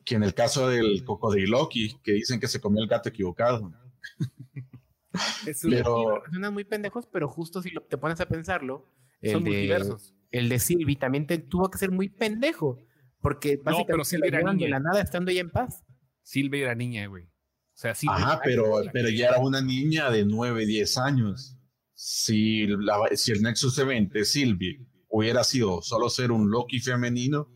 Que 0.04 0.16
en 0.16 0.24
el 0.24 0.34
caso 0.34 0.68
del 0.68 1.04
cocodriloqui, 1.04 2.00
que 2.02 2.12
dicen 2.14 2.40
que 2.40 2.48
se 2.48 2.60
comió 2.60 2.82
el 2.82 2.88
gato 2.88 3.10
equivocado. 3.10 3.72
Es 5.46 5.64
un- 5.64 5.70
Pero 5.70 6.22
Suenan 6.30 6.52
muy 6.54 6.64
pendejos, 6.64 7.06
pero 7.10 7.28
justo 7.28 7.62
si 7.62 7.70
lo- 7.70 7.82
te 7.82 7.96
pones 7.98 8.20
a 8.20 8.26
pensarlo, 8.26 8.84
el 9.20 9.32
son 9.32 9.44
de, 9.44 9.50
multiversos. 9.50 10.14
el 10.30 10.48
de 10.48 10.58
Sylvie 10.58 10.96
también 10.96 11.26
te- 11.26 11.38
tuvo 11.38 11.70
que 11.70 11.78
ser 11.78 11.90
muy 11.90 12.08
pendejo. 12.08 12.78
Porque 13.20 13.56
básicamente 13.56 13.84
pero 13.86 13.98
la 13.98 14.04
Sylvie 14.04 14.28
era 14.28 14.38
llevan 14.38 14.58
de 14.58 14.64
niña. 14.66 14.78
la 14.78 14.80
nada 14.90 15.02
estando 15.02 15.30
ella 15.30 15.40
en 15.40 15.50
paz. 15.50 15.84
Silvia 16.22 16.62
era 16.62 16.74
niña, 16.74 17.06
güey. 17.06 17.24
O 17.24 17.80
sea, 17.80 17.94
sí. 17.94 18.06
Ajá, 18.08 18.40
pero, 18.44 18.82
pero 18.92 19.08
ya 19.08 19.28
era 19.28 19.38
una 19.38 19.60
niña 19.60 20.10
de 20.10 20.24
9, 20.24 20.66
10 20.66 20.98
años. 20.98 21.56
Si, 21.94 22.66
la- 22.66 23.08
si 23.16 23.32
el 23.32 23.42
Nexus 23.42 23.76
Event 23.78 24.12
de 24.12 24.24
Sylvie 24.24 24.86
hubiera 25.08 25.42
sido 25.42 25.82
solo 25.82 26.08
ser 26.10 26.30
un 26.30 26.50
Loki 26.50 26.78
femenino, 26.80 27.48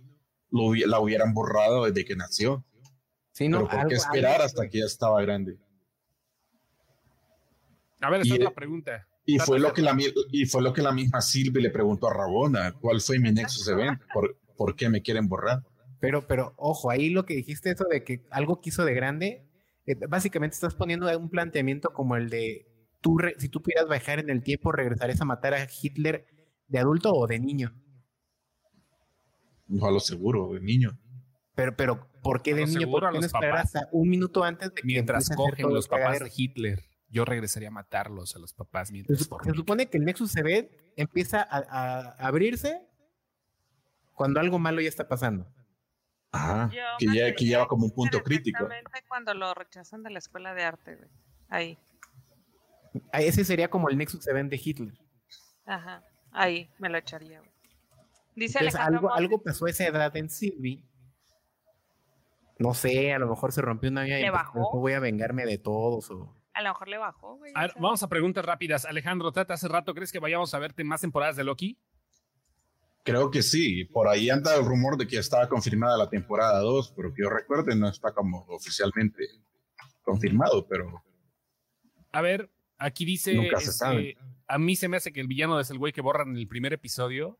lo 0.50 0.74
la 0.74 0.98
hubieran 1.00 1.32
borrado 1.32 1.84
desde 1.84 2.05
que 2.05 2.16
nació. 2.16 2.64
Sí, 3.32 3.48
no, 3.48 3.68
pero 3.68 3.82
¿por 3.82 3.88
qué 3.88 3.94
esperar 3.94 4.32
algo- 4.34 4.44
hasta 4.46 4.68
que 4.68 4.78
ya 4.80 4.84
estaba 4.86 5.22
grande? 5.22 5.59
A 8.03 8.11
ver, 8.11 8.20
esa 8.22 8.34
y- 8.34 8.38
es 8.38 8.44
la 8.44 8.50
pregunta. 8.55 9.07
Y 9.24 9.38
fue, 9.38 9.61
lo 9.61 9.72
que 9.72 9.82
la, 9.82 9.96
y 10.32 10.46
fue 10.46 10.62
lo 10.62 10.72
que 10.72 10.82
la 10.82 10.90
misma 10.92 11.20
Sylvie 11.20 11.62
le 11.62 11.70
preguntó 11.70 12.09
a 12.09 12.12
Rabona, 12.12 12.72
¿cuál 12.72 13.00
fue 13.00 13.20
mi 13.20 13.30
Nexus 13.30 13.68
Event? 13.68 14.00
¿Por, 14.12 14.36
por 14.57 14.74
qué 14.74 14.88
me 14.88 15.00
quieren 15.00 15.28
borrar? 15.28 15.62
Pero, 16.00 16.26
pero, 16.26 16.55
ojo, 16.57 16.90
ahí 16.90 17.09
lo 17.11 17.24
que 17.24 17.34
dijiste, 17.36 17.70
eso 17.70 17.84
de 17.88 18.03
que 18.03 18.26
algo 18.32 18.61
quiso 18.61 18.84
de 18.84 18.94
grande, 18.94 19.46
eh, 19.86 19.94
básicamente 20.09 20.55
estás 20.55 20.74
poniendo 20.74 21.07
un 21.16 21.30
planteamiento 21.30 21.90
como 21.92 22.16
el 22.16 22.30
de, 22.30 22.66
tú 23.00 23.16
re- 23.16 23.36
si 23.38 23.48
tú 23.48 23.62
pudieras 23.62 23.88
viajar 23.88 24.18
en 24.18 24.28
el 24.28 24.42
tiempo, 24.42 24.72
¿regresarías 24.72 25.20
a 25.20 25.24
matar 25.24 25.55
a 25.55 25.68
Hitler 25.80 26.26
de 26.66 26.78
adulto 26.80 27.12
o 27.12 27.28
de 27.28 27.38
niño? 27.38 27.80
No 29.68 29.86
a 29.86 29.92
lo 29.92 30.00
seguro, 30.00 30.53
de 30.53 30.61
niño. 30.61 30.98
Pero, 31.55 31.76
pero, 31.76 32.09
¿por 32.22 32.42
qué 32.42 32.55
de 32.55 32.66
niño? 32.66 32.90
¿Por 32.90 33.00
qué 33.03 33.07
no 33.07 33.12
los 33.12 33.24
esperar 33.26 33.59
hasta 33.59 33.88
un 33.92 34.09
minuto 34.09 34.42
antes 34.42 34.70
de 34.70 34.74
que 34.74 34.86
Mientras 34.86 35.30
a 35.30 35.36
cogen 35.36 35.68
los 35.72 35.84
el 35.86 35.90
papás 35.90 36.18
de 36.20 36.32
Hitler, 36.36 36.82
yo 37.12 37.24
regresaría 37.24 37.68
a 37.68 37.70
matarlos 37.72 38.34
a 38.34 38.38
los 38.40 38.52
papás 38.54 38.88
Se, 38.88 38.92
mientras 38.94 39.18
se 39.20 39.52
supone 39.54 39.86
que 39.88 39.98
el 39.98 40.04
Nexus 40.04 40.34
Event 40.36 40.70
empieza 40.96 41.42
a, 41.42 41.58
a 41.58 42.26
abrirse 42.26 42.84
cuando 44.14 44.40
algo 44.40 44.58
malo 44.58 44.80
ya 44.80 44.88
está 44.88 45.06
pasando. 45.06 45.46
Ajá, 46.32 46.70
Yo 46.72 46.80
que, 46.98 47.06
ya, 47.06 47.12
que 47.12 47.18
atrevería 47.20 47.48
lleva 47.48 47.62
a 47.64 47.68
como 47.68 47.84
un 47.84 47.92
punto 47.92 48.22
crítico. 48.22 48.64
Exactamente 48.64 49.04
cuando 49.06 49.34
lo 49.34 49.52
rechazan 49.54 50.02
de 50.02 50.10
la 50.10 50.18
escuela 50.18 50.54
de 50.54 50.64
arte, 50.64 50.96
güey. 50.96 51.08
Ahí. 51.48 51.78
Ah, 53.12 53.20
Ese 53.20 53.44
sería 53.44 53.68
como 53.68 53.88
el 53.90 53.98
Nexus 53.98 54.26
Event 54.26 54.50
de 54.50 54.60
Hitler. 54.62 54.94
Ajá. 55.66 56.02
Ahí 56.30 56.70
me 56.78 56.88
lo 56.88 56.96
echaría, 56.98 57.38
güey. 57.40 57.52
Dice 58.34 58.58
Entonces, 58.60 58.80
algo, 58.80 59.08
Montes- 59.08 59.18
algo 59.18 59.42
pasó 59.42 59.66
a 59.66 59.70
esa 59.70 59.86
edad 59.86 60.16
en 60.16 60.30
Sylvie. 60.30 60.82
No 62.58 62.72
sé, 62.74 63.12
a 63.12 63.18
lo 63.18 63.28
mejor 63.28 63.52
se 63.52 63.60
rompió 63.60 63.90
una 63.90 64.02
uña 64.02 64.18
y 64.18 64.22
¿Le 64.22 64.30
pues, 64.30 64.42
bajó? 64.42 64.78
voy 64.78 64.92
a 64.92 65.00
vengarme 65.00 65.44
de 65.44 65.58
todos. 65.58 66.10
O... 66.10 66.34
A 66.55 66.62
lo 66.62 66.68
mejor 66.70 66.88
le 66.88 66.98
bajó, 66.98 67.36
güey. 67.36 67.53
A 67.55 67.62
ver, 67.62 67.72
vamos 67.76 68.03
a 68.03 68.09
preguntas 68.09 68.44
rápidas. 68.44 68.84
Alejandro, 68.84 69.32
Tata, 69.32 69.55
hace 69.55 69.68
rato, 69.68 69.94
¿crees 69.94 70.12
que 70.12 70.18
vayamos 70.18 70.53
a 70.53 70.59
verte 70.59 70.84
más 70.84 71.00
temporadas 71.00 71.36
de 71.36 71.44
Loki? 71.44 71.78
Creo 73.05 73.30
que 73.30 73.42
sí, 73.42 73.84
por 73.84 74.07
ahí 74.07 74.30
anda 74.30 74.55
el 74.55 74.64
rumor 74.64 74.96
de 74.96 75.07
que 75.07 75.16
estaba 75.16 75.48
confirmada 75.48 75.96
la 75.96 76.09
temporada 76.09 76.61
2, 76.61 76.92
pero 76.94 77.12
que 77.12 77.22
yo 77.22 77.30
recuerde 77.30 77.74
no 77.74 77.88
está 77.88 78.12
como 78.12 78.44
oficialmente 78.48 79.24
confirmado, 80.03 80.66
pero 80.68 81.03
A 82.12 82.20
ver, 82.20 82.50
aquí 82.78 83.05
dice. 83.05 83.34
Nunca 83.34 83.59
se 83.59 83.70
este, 83.70 83.78
sabe. 83.78 84.16
A 84.46 84.59
mí 84.59 84.76
se 84.76 84.88
me 84.88 84.98
hace 84.98 85.12
que 85.12 85.20
el 85.20 85.26
villano 85.26 85.59
es 85.59 85.70
el 85.70 85.78
güey 85.78 85.92
que 85.92 86.00
borran 86.00 86.28
en 86.30 86.36
el 86.36 86.46
primer 86.46 86.72
episodio. 86.72 87.38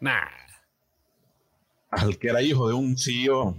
Nah. 0.00 0.28
al 1.90 2.18
que 2.18 2.28
era 2.28 2.42
hijo 2.42 2.68
de 2.68 2.74
un 2.74 2.98
CEO, 2.98 3.56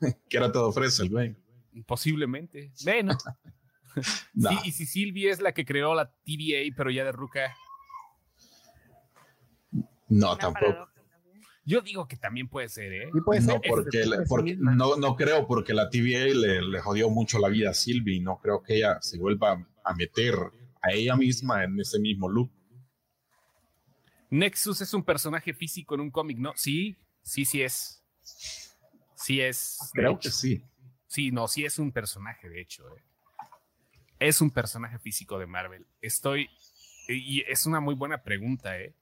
que 0.28 0.36
era 0.36 0.52
todo 0.52 0.70
fresa 0.72 1.02
el 1.02 1.10
güey. 1.10 1.36
Posiblemente. 1.86 2.72
Bueno. 2.84 3.16
Nah. 4.34 4.50
Sí, 4.50 4.56
y 4.68 4.72
si 4.72 4.86
Sylvie 4.86 5.30
es 5.30 5.40
la 5.40 5.52
que 5.52 5.64
creó 5.64 5.94
la 5.94 6.10
TVA, 6.24 6.74
pero 6.76 6.90
ya 6.90 7.04
de 7.04 7.12
Ruca. 7.12 7.54
No, 10.08 10.32
Una 10.32 10.36
tampoco. 10.38 10.88
Yo 11.64 11.80
digo 11.82 12.08
que 12.08 12.16
también 12.16 12.48
puede 12.48 12.68
ser, 12.68 12.92
¿eh? 12.92 13.10
Sí, 13.12 13.20
puede 13.24 13.40
No, 13.42 13.52
ser, 13.52 13.60
porque, 13.68 14.00
es- 14.00 14.06
le- 14.08 14.16
es 14.22 14.28
porque- 14.28 14.54
misma. 14.56 14.74
no, 14.74 14.96
no 14.96 15.14
creo, 15.14 15.46
porque 15.46 15.72
la 15.72 15.88
TVA 15.88 16.24
le, 16.34 16.62
le 16.62 16.80
jodió 16.80 17.10
mucho 17.10 17.38
la 17.38 17.48
vida 17.48 17.70
a 17.70 17.74
Sylvie. 17.74 18.20
No 18.20 18.38
creo 18.38 18.62
que 18.62 18.76
ella 18.76 18.98
se 19.00 19.18
vuelva 19.18 19.64
a 19.84 19.94
meter 19.94 20.34
a 20.82 20.92
ella 20.92 21.14
misma 21.16 21.62
en 21.64 21.78
ese 21.78 22.00
mismo 22.00 22.28
loop. 22.28 22.50
Nexus 24.30 24.80
es 24.80 24.94
un 24.94 25.04
personaje 25.04 25.52
físico 25.54 25.94
en 25.94 26.00
un 26.00 26.10
cómic, 26.10 26.38
¿no? 26.38 26.52
Sí, 26.56 26.96
sí, 27.22 27.44
sí 27.44 27.62
es. 27.62 28.02
Sí 29.14 29.40
es. 29.40 29.78
Creo 29.92 30.12
hecho. 30.12 30.20
que 30.20 30.30
sí. 30.30 30.64
Sí, 31.06 31.30
no, 31.30 31.46
sí 31.46 31.64
es 31.64 31.78
un 31.78 31.92
personaje, 31.92 32.48
de 32.48 32.60
hecho. 32.62 32.88
eh. 32.96 33.02
Es 34.20 34.40
un 34.40 34.50
personaje 34.52 34.98
físico 35.00 35.38
de 35.38 35.46
Marvel. 35.46 35.86
Estoy 36.00 36.48
y 37.08 37.40
es 37.48 37.66
una 37.66 37.80
muy 37.80 37.96
buena 37.96 38.22
pregunta, 38.22 38.78
¿eh? 38.78 38.94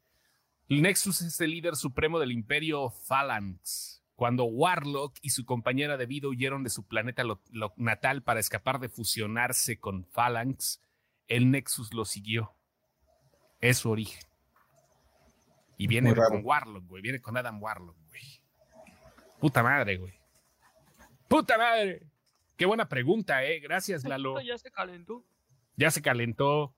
El 0.68 0.80
Nexus 0.82 1.20
es 1.20 1.38
el 1.40 1.50
líder 1.50 1.76
supremo 1.76 2.18
del 2.18 2.32
imperio 2.32 2.88
Phalanx. 2.90 4.02
Cuando 4.14 4.44
Warlock 4.44 5.16
y 5.22 5.30
su 5.30 5.44
compañera 5.44 5.96
de 5.96 6.06
vida 6.06 6.28
huyeron 6.28 6.64
de 6.64 6.70
su 6.70 6.86
planeta 6.86 7.22
lo- 7.24 7.42
lo- 7.50 7.74
natal 7.76 8.22
para 8.22 8.40
escapar 8.40 8.80
de 8.80 8.88
fusionarse 8.88 9.78
con 9.78 10.04
Phalanx, 10.06 10.80
el 11.28 11.50
Nexus 11.50 11.92
lo 11.94 12.04
siguió. 12.04 12.54
Es 13.60 13.78
su 13.78 13.90
origen. 13.90 14.22
Y 15.76 15.86
viene 15.86 16.10
con 16.14 16.44
Warlock, 16.44 16.86
güey. 16.86 17.02
Viene 17.02 17.20
con 17.20 17.36
Adam 17.36 17.62
Warlock, 17.62 17.96
güey. 18.08 18.22
Puta 19.40 19.62
madre, 19.62 19.96
güey. 19.98 20.14
Puta 21.28 21.56
madre. 21.58 22.02
Qué 22.58 22.66
buena 22.66 22.88
pregunta, 22.88 23.42
eh. 23.44 23.60
Gracias, 23.60 24.04
Lalo. 24.04 24.38
Ya 24.42 24.58
se 24.58 24.70
calentó. 24.70 25.24
Ya 25.76 25.90
se 25.90 26.02
calentó. 26.02 26.74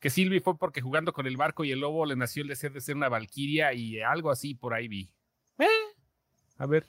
Que 0.00 0.10
Sylvie 0.10 0.40
fue 0.40 0.58
porque 0.58 0.80
jugando 0.80 1.12
con 1.12 1.28
el 1.28 1.36
barco 1.36 1.62
y 1.64 1.70
el 1.70 1.78
lobo 1.78 2.04
le 2.06 2.16
nació 2.16 2.42
el 2.42 2.48
deseo 2.48 2.70
de 2.70 2.80
ser 2.80 2.96
una 2.96 3.08
valquiria 3.08 3.72
y 3.72 4.00
algo 4.00 4.30
así 4.32 4.54
por 4.56 4.74
ahí 4.74 4.88
vi. 4.88 5.12
Eh, 5.58 5.66
A 6.58 6.66
ver. 6.66 6.86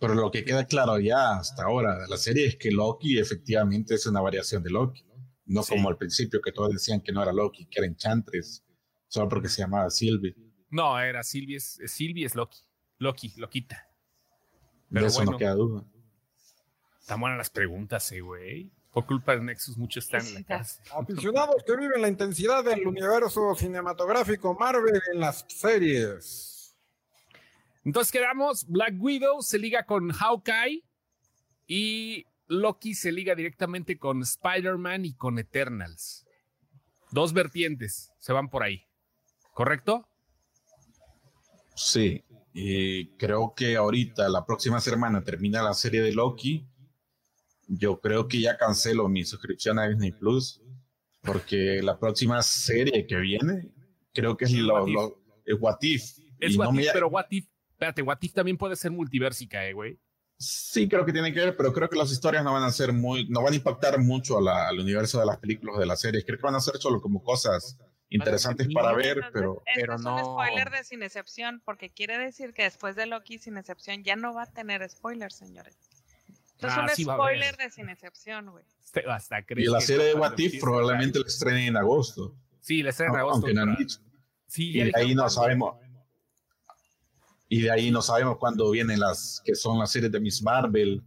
Pero 0.00 0.14
lo 0.14 0.30
que 0.32 0.44
queda 0.44 0.64
claro 0.66 0.98
ya 0.98 1.36
hasta 1.38 1.62
ahora 1.64 1.96
de 2.00 2.08
la 2.08 2.16
serie 2.16 2.46
es 2.46 2.56
que 2.56 2.72
Loki 2.72 3.18
efectivamente 3.18 3.94
es 3.94 4.06
una 4.06 4.20
variación 4.20 4.62
de 4.64 4.70
Loki. 4.70 5.04
No 5.46 5.62
Sí. 5.62 5.74
como 5.74 5.88
al 5.88 5.96
principio 5.96 6.40
que 6.40 6.50
todos 6.50 6.72
decían 6.72 7.00
que 7.00 7.12
no 7.12 7.22
era 7.22 7.32
Loki, 7.32 7.66
que 7.66 7.78
era 7.78 7.86
Enchantress, 7.86 8.64
solo 9.06 9.28
porque 9.28 9.48
se 9.48 9.62
llamaba 9.62 9.88
Sylvie. 9.90 10.34
No, 10.70 10.98
era 10.98 11.22
Sylvie, 11.22 11.56
es, 11.56 11.78
es 11.78 11.92
Sylvie 11.92 12.24
es 12.24 12.34
Loki. 12.34 12.58
Loki, 12.98 13.32
Loquita. 13.36 13.86
De 14.88 14.94
Pero 14.94 15.06
eso 15.06 15.18
bueno. 15.18 15.32
no 15.32 15.38
queda 15.38 15.54
duda. 15.54 15.84
Están 17.04 17.20
buenas 17.20 17.36
las 17.36 17.50
preguntas, 17.50 18.10
eh, 18.12 18.22
güey. 18.22 18.72
Por 18.90 19.04
culpa 19.04 19.36
de 19.36 19.42
Nexus, 19.42 19.76
muchos 19.76 20.06
están 20.06 20.26
en 20.26 20.34
la 20.36 20.42
cárcel. 20.42 20.82
Aficionados 20.90 21.62
que 21.62 21.76
viven 21.76 22.00
la 22.00 22.08
intensidad 22.08 22.64
del 22.64 22.86
universo 22.86 23.54
cinematográfico 23.54 24.54
Marvel 24.54 25.02
en 25.12 25.20
las 25.20 25.44
series. 25.46 26.74
Entonces 27.84 28.10
quedamos, 28.10 28.66
Black 28.68 28.94
Widow 28.98 29.42
se 29.42 29.58
liga 29.58 29.84
con 29.84 30.12
Hawkeye 30.12 30.82
y 31.66 32.24
Loki 32.46 32.94
se 32.94 33.12
liga 33.12 33.34
directamente 33.34 33.98
con 33.98 34.22
Spider-Man 34.22 35.04
y 35.04 35.12
con 35.12 35.38
Eternals. 35.38 36.24
Dos 37.10 37.34
vertientes 37.34 38.14
se 38.18 38.32
van 38.32 38.48
por 38.48 38.62
ahí. 38.62 38.86
¿Correcto? 39.52 40.08
Sí, 41.74 42.24
y 42.54 43.08
creo 43.18 43.52
que 43.54 43.76
ahorita, 43.76 44.26
la 44.30 44.46
próxima 44.46 44.80
semana, 44.80 45.22
termina 45.22 45.62
la 45.62 45.74
serie 45.74 46.00
de 46.00 46.14
Loki. 46.14 46.66
Yo 47.68 48.00
creo 48.00 48.28
que 48.28 48.40
ya 48.40 48.56
cancelo 48.56 49.08
mi 49.08 49.24
suscripción 49.24 49.78
a 49.78 49.88
Disney 49.88 50.12
Plus, 50.12 50.60
porque 51.22 51.80
la 51.82 51.98
próxima 51.98 52.42
serie 52.42 53.06
que 53.06 53.16
viene, 53.16 53.70
creo 54.12 54.36
que 54.36 54.44
es 54.44 54.52
lo, 54.52 54.74
What 54.74 54.88
If. 54.88 54.94
lo- 54.94 55.18
es 55.46 55.56
What 55.60 55.78
If. 55.80 56.02
Es 56.40 56.56
What 56.56 56.66
no 56.66 56.72
me- 56.72 56.82
If, 56.84 56.92
pero 56.92 57.08
What 57.08 57.26
If, 57.30 57.46
espérate, 57.70 58.02
What 58.02 58.18
If 58.20 58.32
también 58.34 58.56
puede 58.58 58.76
ser 58.76 58.90
multiversica, 58.90 59.66
eh, 59.66 59.72
güey. 59.72 59.98
Sí, 60.36 60.88
creo 60.88 61.06
que 61.06 61.12
tiene 61.12 61.32
que 61.32 61.40
ver, 61.40 61.56
pero 61.56 61.72
creo 61.72 61.88
que 61.88 61.96
las 61.96 62.10
historias 62.10 62.42
no 62.44 62.52
van 62.52 62.64
a 62.64 62.70
ser 62.72 62.92
muy, 62.92 63.26
no 63.28 63.42
van 63.42 63.52
a 63.52 63.56
impactar 63.56 63.98
mucho 64.00 64.36
a 64.38 64.42
la- 64.42 64.68
al 64.68 64.78
universo 64.80 65.20
de 65.20 65.26
las 65.26 65.38
películas 65.38 65.78
de 65.78 65.86
las 65.86 66.00
series. 66.00 66.24
Creo 66.24 66.38
que 66.38 66.42
van 66.42 66.56
a 66.56 66.60
ser 66.60 66.76
solo 66.78 67.00
como 67.00 67.22
cosas 67.22 67.78
interesantes 68.10 68.68
para 68.74 68.92
ver, 68.92 69.18
Entonces, 69.18 69.30
pero 69.32 69.62
pero 69.74 69.94
es 69.94 70.00
no- 70.02 70.14
un 70.16 70.24
spoiler 70.44 70.70
de 70.70 70.84
Sin 70.84 71.02
Excepción, 71.02 71.62
porque 71.64 71.90
quiere 71.90 72.18
decir 72.18 72.52
que 72.52 72.64
después 72.64 72.96
de 72.96 73.06
Loki 73.06 73.38
Sin 73.38 73.56
Excepción 73.56 74.02
ya 74.04 74.16
no 74.16 74.34
va 74.34 74.42
a 74.42 74.52
tener 74.52 74.86
spoilers, 74.90 75.36
señores. 75.36 75.76
Entonces 76.68 76.78
Ah, 76.78 76.82
un 76.90 76.96
sí 76.96 77.04
va 77.04 77.14
a 77.14 77.16
spoiler 77.16 77.56
de 77.56 77.70
Sin 77.70 77.88
Excepción, 77.88 78.50
güey. 78.50 78.64
Este- 78.84 79.04
Hasta 79.10 79.40
y 79.56 79.64
la 79.64 79.80
serie 79.80 80.04
de 80.06 80.12
cuando 80.12 80.28
What 80.28 80.38
If 80.38 80.44
empiece 80.46 80.60
probablemente 80.60 81.18
la 81.20 81.26
estrenen 81.26 81.62
en 81.68 81.76
agosto, 81.76 82.36
Sí, 82.60 82.82
la 82.82 82.90
estrena 82.90 83.12
en 83.14 83.18
agosto. 83.20 83.36
aunque 83.36 83.54
no 83.54 83.62
han 83.62 83.76
dicho. 83.76 83.98
Sí, 84.46 84.70
Y 84.70 84.84
de 84.84 84.92
ahí 84.94 85.14
no 85.14 85.28
sabemos. 85.28 85.76
Y 87.48 87.62
de 87.62 87.70
ahí 87.70 87.90
no 87.90 88.02
sabemos 88.02 88.38
cuándo 88.38 88.70
vienen 88.70 88.98
las 89.00 89.40
que 89.44 89.54
son 89.54 89.78
las 89.78 89.90
series 89.90 90.10
de 90.10 90.20
Miss 90.20 90.42
Marvel, 90.42 91.02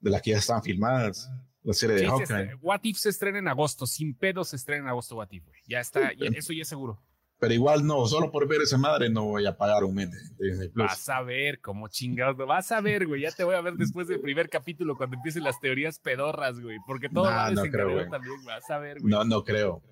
de 0.00 0.10
las 0.10 0.20
que 0.22 0.30
ya 0.32 0.38
están 0.38 0.62
filmadas. 0.62 1.30
La 1.62 1.72
serie 1.74 1.96
de 1.96 2.00
Sí, 2.02 2.06
se 2.06 2.10
Hawkeye. 2.10 2.24
estre- 2.54 2.58
What 2.62 2.80
If 2.84 2.98
se 2.98 3.08
estrena 3.10 3.38
en 3.38 3.48
agosto, 3.48 3.86
sin 3.86 4.14
pedo 4.14 4.44
se 4.44 4.56
estrena 4.56 4.84
en 4.84 4.88
agosto 4.88 5.16
What 5.16 5.28
If, 5.30 5.44
güey. 5.44 5.60
Ya 5.66 5.80
está, 5.80 6.12
ya- 6.14 6.28
eso 6.34 6.52
ya 6.52 6.62
es 6.62 6.68
seguro. 6.68 7.02
Pero 7.40 7.54
igual 7.54 7.86
no, 7.86 8.04
solo 8.06 8.32
por 8.32 8.48
ver 8.48 8.62
esa 8.62 8.78
madre 8.78 9.08
no 9.08 9.24
voy 9.24 9.46
a 9.46 9.56
pagar 9.56 9.84
un 9.84 9.94
mes 9.94 10.10
de. 10.10 10.70
Vas 10.74 11.08
a 11.08 11.22
ver 11.22 11.60
cómo 11.60 11.86
chingados, 11.86 12.36
vas 12.36 12.72
a 12.72 12.80
ver, 12.80 13.06
güey. 13.06 13.22
Ya 13.22 13.30
te 13.30 13.44
voy 13.44 13.54
a 13.54 13.60
ver 13.60 13.74
después 13.74 14.08
del 14.08 14.20
primer 14.20 14.48
capítulo 14.48 14.96
cuando 14.96 15.16
empiecen 15.16 15.44
las 15.44 15.60
teorías 15.60 16.00
pedorras, 16.00 16.58
güey. 16.60 16.78
Porque 16.84 17.08
todo 17.08 17.24
No, 17.24 17.30
va 17.30 17.50
no 17.50 17.62
creo, 17.62 18.08
también. 18.08 18.44
Vas 18.44 18.68
a 18.70 18.78
ver, 18.78 19.00
güey. 19.00 19.10
No, 19.10 19.24
no 19.24 19.44
creo. 19.44 19.82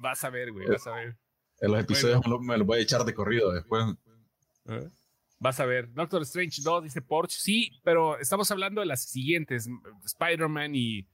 Vas 0.00 0.22
a 0.22 0.30
ver, 0.30 0.52
güey. 0.52 0.68
Vas 0.68 0.86
a 0.86 0.92
ver. 0.92 1.16
En 1.60 1.72
los 1.72 1.80
episodios 1.80 2.20
me 2.42 2.56
los 2.56 2.66
voy 2.66 2.78
a 2.78 2.82
echar 2.82 3.04
de 3.04 3.14
corrido 3.14 3.52
después. 3.52 3.84
¿Eh? 4.66 4.88
Vas 5.38 5.58
a 5.58 5.66
ver. 5.66 5.92
Doctor 5.92 6.22
Strange 6.22 6.62
2, 6.62 6.84
dice 6.84 7.02
Porsche. 7.02 7.38
Sí, 7.40 7.70
pero 7.82 8.18
estamos 8.18 8.50
hablando 8.50 8.80
de 8.80 8.86
las 8.86 9.02
siguientes: 9.04 9.68
Spider-Man 10.04 10.74
y, 10.74 11.06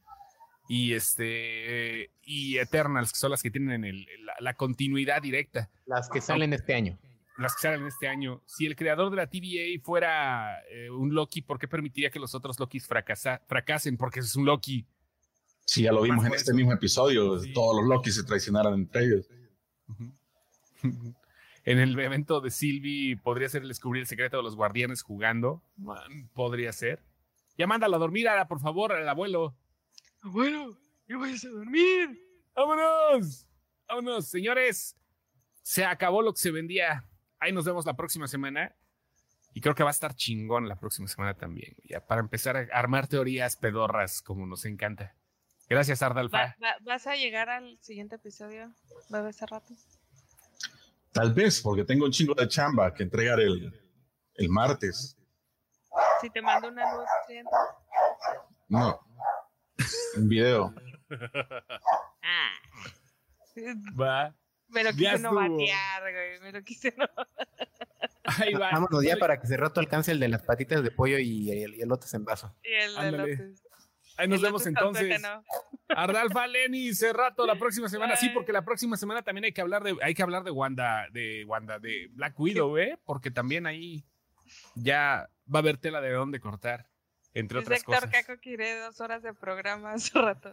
y 0.75 0.95
este 0.95 2.11
y 2.23 2.57
Eternals, 2.57 3.12
que 3.12 3.18
son 3.18 3.31
las 3.31 3.43
que 3.43 3.51
tienen 3.51 3.85
el- 3.85 4.07
la, 4.25 4.33
la 4.41 4.55
continuidad 4.55 5.20
directa. 5.20 5.68
Las 5.85 6.09
que 6.09 6.23
salen 6.23 6.55
este 6.55 6.75
año. 6.75 6.99
Las 7.37 7.55
que 7.55 7.61
salen 7.62 7.85
este 7.87 8.09
año. 8.09 8.41
Si 8.47 8.64
el 8.64 8.75
creador 8.75 9.11
de 9.11 9.16
la 9.16 9.27
TVA 9.27 9.79
fuera 9.83 10.61
eh, 10.70 10.89
un 10.89 11.14
Loki, 11.14 11.43
¿por 11.43 11.59
qué 11.59 11.68
permitiría 11.68 12.11
que 12.11 12.18
los 12.18 12.35
otros 12.35 12.59
Lokis 12.59 12.89
fracasa- 12.89 13.43
fracasen? 13.47 13.99
Porque 13.99 14.20
es 14.20 14.35
un 14.35 14.47
Loki. 14.47 14.87
Sí, 15.66 15.83
ya 15.83 15.93
lo 15.93 16.01
vimos 16.03 16.25
en 16.25 16.33
este 16.33 16.55
mismo 16.55 16.73
episodio. 16.73 17.39
Sí. 17.39 17.53
Todos 17.53 17.77
los 17.83 17.87
Loki 17.89 18.11
se 18.11 18.25
traicionaron 18.25 18.73
entre 18.75 19.05
ellos. 19.05 19.29
en 21.64 21.79
el 21.79 21.99
evento 21.99 22.41
de 22.41 22.51
Sylvie 22.51 23.16
podría 23.18 23.49
ser 23.51 23.62
el 23.62 23.68
descubrir 23.68 24.01
el 24.03 24.07
secreto 24.07 24.39
de 24.39 24.43
los 24.43 24.57
guardianes 24.57 25.03
jugando. 25.03 25.62
Man, 25.77 26.31
podría 26.35 26.73
ser. 26.73 27.03
Ya 27.59 27.66
mándalo 27.66 27.97
a 27.97 27.99
dormir, 27.99 28.27
Ara, 28.29 28.49
por 28.49 28.61
favor, 28.61 28.93
al 28.93 29.09
abuelo. 29.09 29.55
Abuelo, 30.23 30.79
yo 31.09 31.18
voy 31.18 31.31
a 31.35 31.49
dormir. 31.49 32.18
¡Vámonos! 32.55 33.47
¡Vámonos, 33.89 34.29
señores! 34.29 34.97
Se 35.62 35.85
acabó 35.85 36.23
lo 36.23 36.33
que 36.33 36.41
se 36.41 36.51
vendía. 36.51 37.09
Ahí 37.41 37.53
nos 37.53 37.64
vemos 37.64 37.85
la 37.87 37.95
próxima 37.95 38.29
semana. 38.29 38.75
Y 39.55 39.61
creo 39.61 39.75
que 39.75 39.83
va 39.83 39.91
a 39.91 39.93
estar 39.93 40.14
chingón 40.14 40.68
la 40.68 40.77
próxima 40.77 41.09
semana 41.09 41.35
también. 41.35 41.77
Ya 41.85 42.01
para 42.07 42.20
empezar 42.20 42.57
a 42.57 42.66
armar 42.73 43.07
teorías 43.07 43.57
pedorras 43.57 44.23
como 44.23 44.47
nos 44.47 44.64
encanta. 44.64 45.14
Gracias, 45.68 46.03
Ardalfa. 46.03 46.39
Va- 46.39 46.57
va- 46.62 46.77
¿Vas 46.81 47.07
a 47.07 47.16
llegar 47.16 47.51
al 47.51 47.79
siguiente 47.81 48.16
episodio? 48.16 48.73
¿Va 49.12 49.18
a 49.27 49.29
ese 49.31 49.45
rato? 49.47 49.75
Tal 51.12 51.35
vez, 51.35 51.61
porque 51.61 51.85
tengo 51.85 52.07
un 52.07 52.12
chingo 52.12 52.35
de 52.35 52.49
chamba 52.49 52.95
que 52.95 53.03
entregar 53.03 53.41
el, 53.41 53.73
el 54.35 54.49
martes. 54.49 55.16
Si 56.23 56.31
te 56.31 56.41
mando 56.41 56.68
una 56.68 56.95
luz. 56.95 57.05
No. 58.68 59.01
Un 60.16 60.28
video. 60.28 60.74
Ah. 62.22 62.53
Va. 64.01 64.34
Me 64.68 64.84
lo 64.84 64.90
Ya 64.93 65.12
quise 65.12 65.22
no 65.22 65.34
batear, 65.34 66.03
güey. 66.12 66.40
Me 66.40 66.53
lo 66.53 66.62
quise 66.62 66.95
no. 66.97 67.07
Ahí 68.24 68.55
va. 68.55 68.70
Vámonos 68.70 69.05
ya 69.05 69.16
para 69.16 69.38
que 69.40 69.47
se 69.47 69.57
rato 69.57 69.80
alcance 69.80 70.12
el 70.12 70.20
de 70.20 70.28
las 70.28 70.43
patitas 70.43 70.82
de 70.82 70.90
pollo 70.90 71.18
y 71.18 71.51
el, 71.51 71.74
y 71.74 71.82
elotes 71.82 72.12
en 72.14 72.24
vaso. 72.24 72.55
Y 72.62 72.72
el 72.72 72.97
Ándale. 72.97 73.32
elote. 73.34 73.55
Ahí 74.16 74.28
nos 74.28 74.38
El 74.38 74.45
vemos 74.45 74.66
entonces. 74.66 75.09
tuétano. 75.09 75.45
Ardalfa, 75.88 76.47
Lenny, 76.47 76.95
Cerrato 76.95 77.47
la 77.47 77.57
próxima 77.57 77.88
semana. 77.88 78.16
Sí, 78.16 78.30
porque 78.30 78.53
la 78.53 78.64
próxima 78.64 78.97
semana 78.97 79.22
también 79.22 79.45
hay 79.45 79.53
que 79.53 79.61
hablar 79.61 79.82
de, 79.82 79.97
hay 80.03 80.14
que 80.14 80.22
hablar 80.22 80.45
de 80.45 80.51
Wanda, 80.51 81.07
de 81.12 81.45
Wanda, 81.45 81.78
de 81.78 82.09
Black 82.12 82.38
Widow, 82.38 82.78
¿eh? 82.78 82.99
Porque 83.05 83.30
también 83.30 83.66
ahí 83.66 84.05
ya 84.74 85.28
va 85.53 85.59
a 85.59 85.62
haber 85.62 85.76
tela 85.78 86.01
de 86.01 86.12
dónde 86.12 86.40
cortar, 86.40 86.88
entre 87.35 87.59
otras 87.59 87.80
Héctor 87.80 87.95
cosas. 87.97 88.11
Caco 88.11 88.41
dos 88.85 89.01
horas 89.01 89.22
de 89.22 89.35
programa 89.35 89.93
hace 89.93 90.18
rato. 90.18 90.53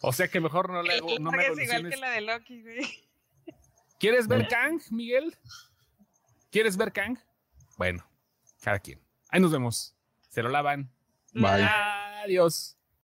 O 0.00 0.12
sea 0.12 0.28
que 0.28 0.40
mejor 0.40 0.70
no, 0.70 0.82
le 0.82 0.98
hago, 0.98 1.18
no 1.18 1.30
me 1.30 1.46
hago 1.46 1.58
es 1.58 1.66
igual 1.66 1.88
que 1.88 1.96
la 1.96 2.10
de 2.10 2.20
Loki, 2.20 2.62
güey. 2.62 3.04
¿Quieres 3.98 4.28
ver 4.28 4.48
Kang, 4.48 4.80
Miguel? 4.90 5.34
¿Quieres 6.50 6.76
ver 6.76 6.92
Kang? 6.92 7.18
Bueno, 7.78 8.06
cada 8.60 8.78
quien. 8.78 9.00
Ahí 9.30 9.40
nos 9.40 9.50
vemos. 9.50 9.96
Se 10.28 10.42
lo 10.42 10.50
lavan. 10.50 10.90
Bye. 11.32 11.66
Adiós. 12.24 12.76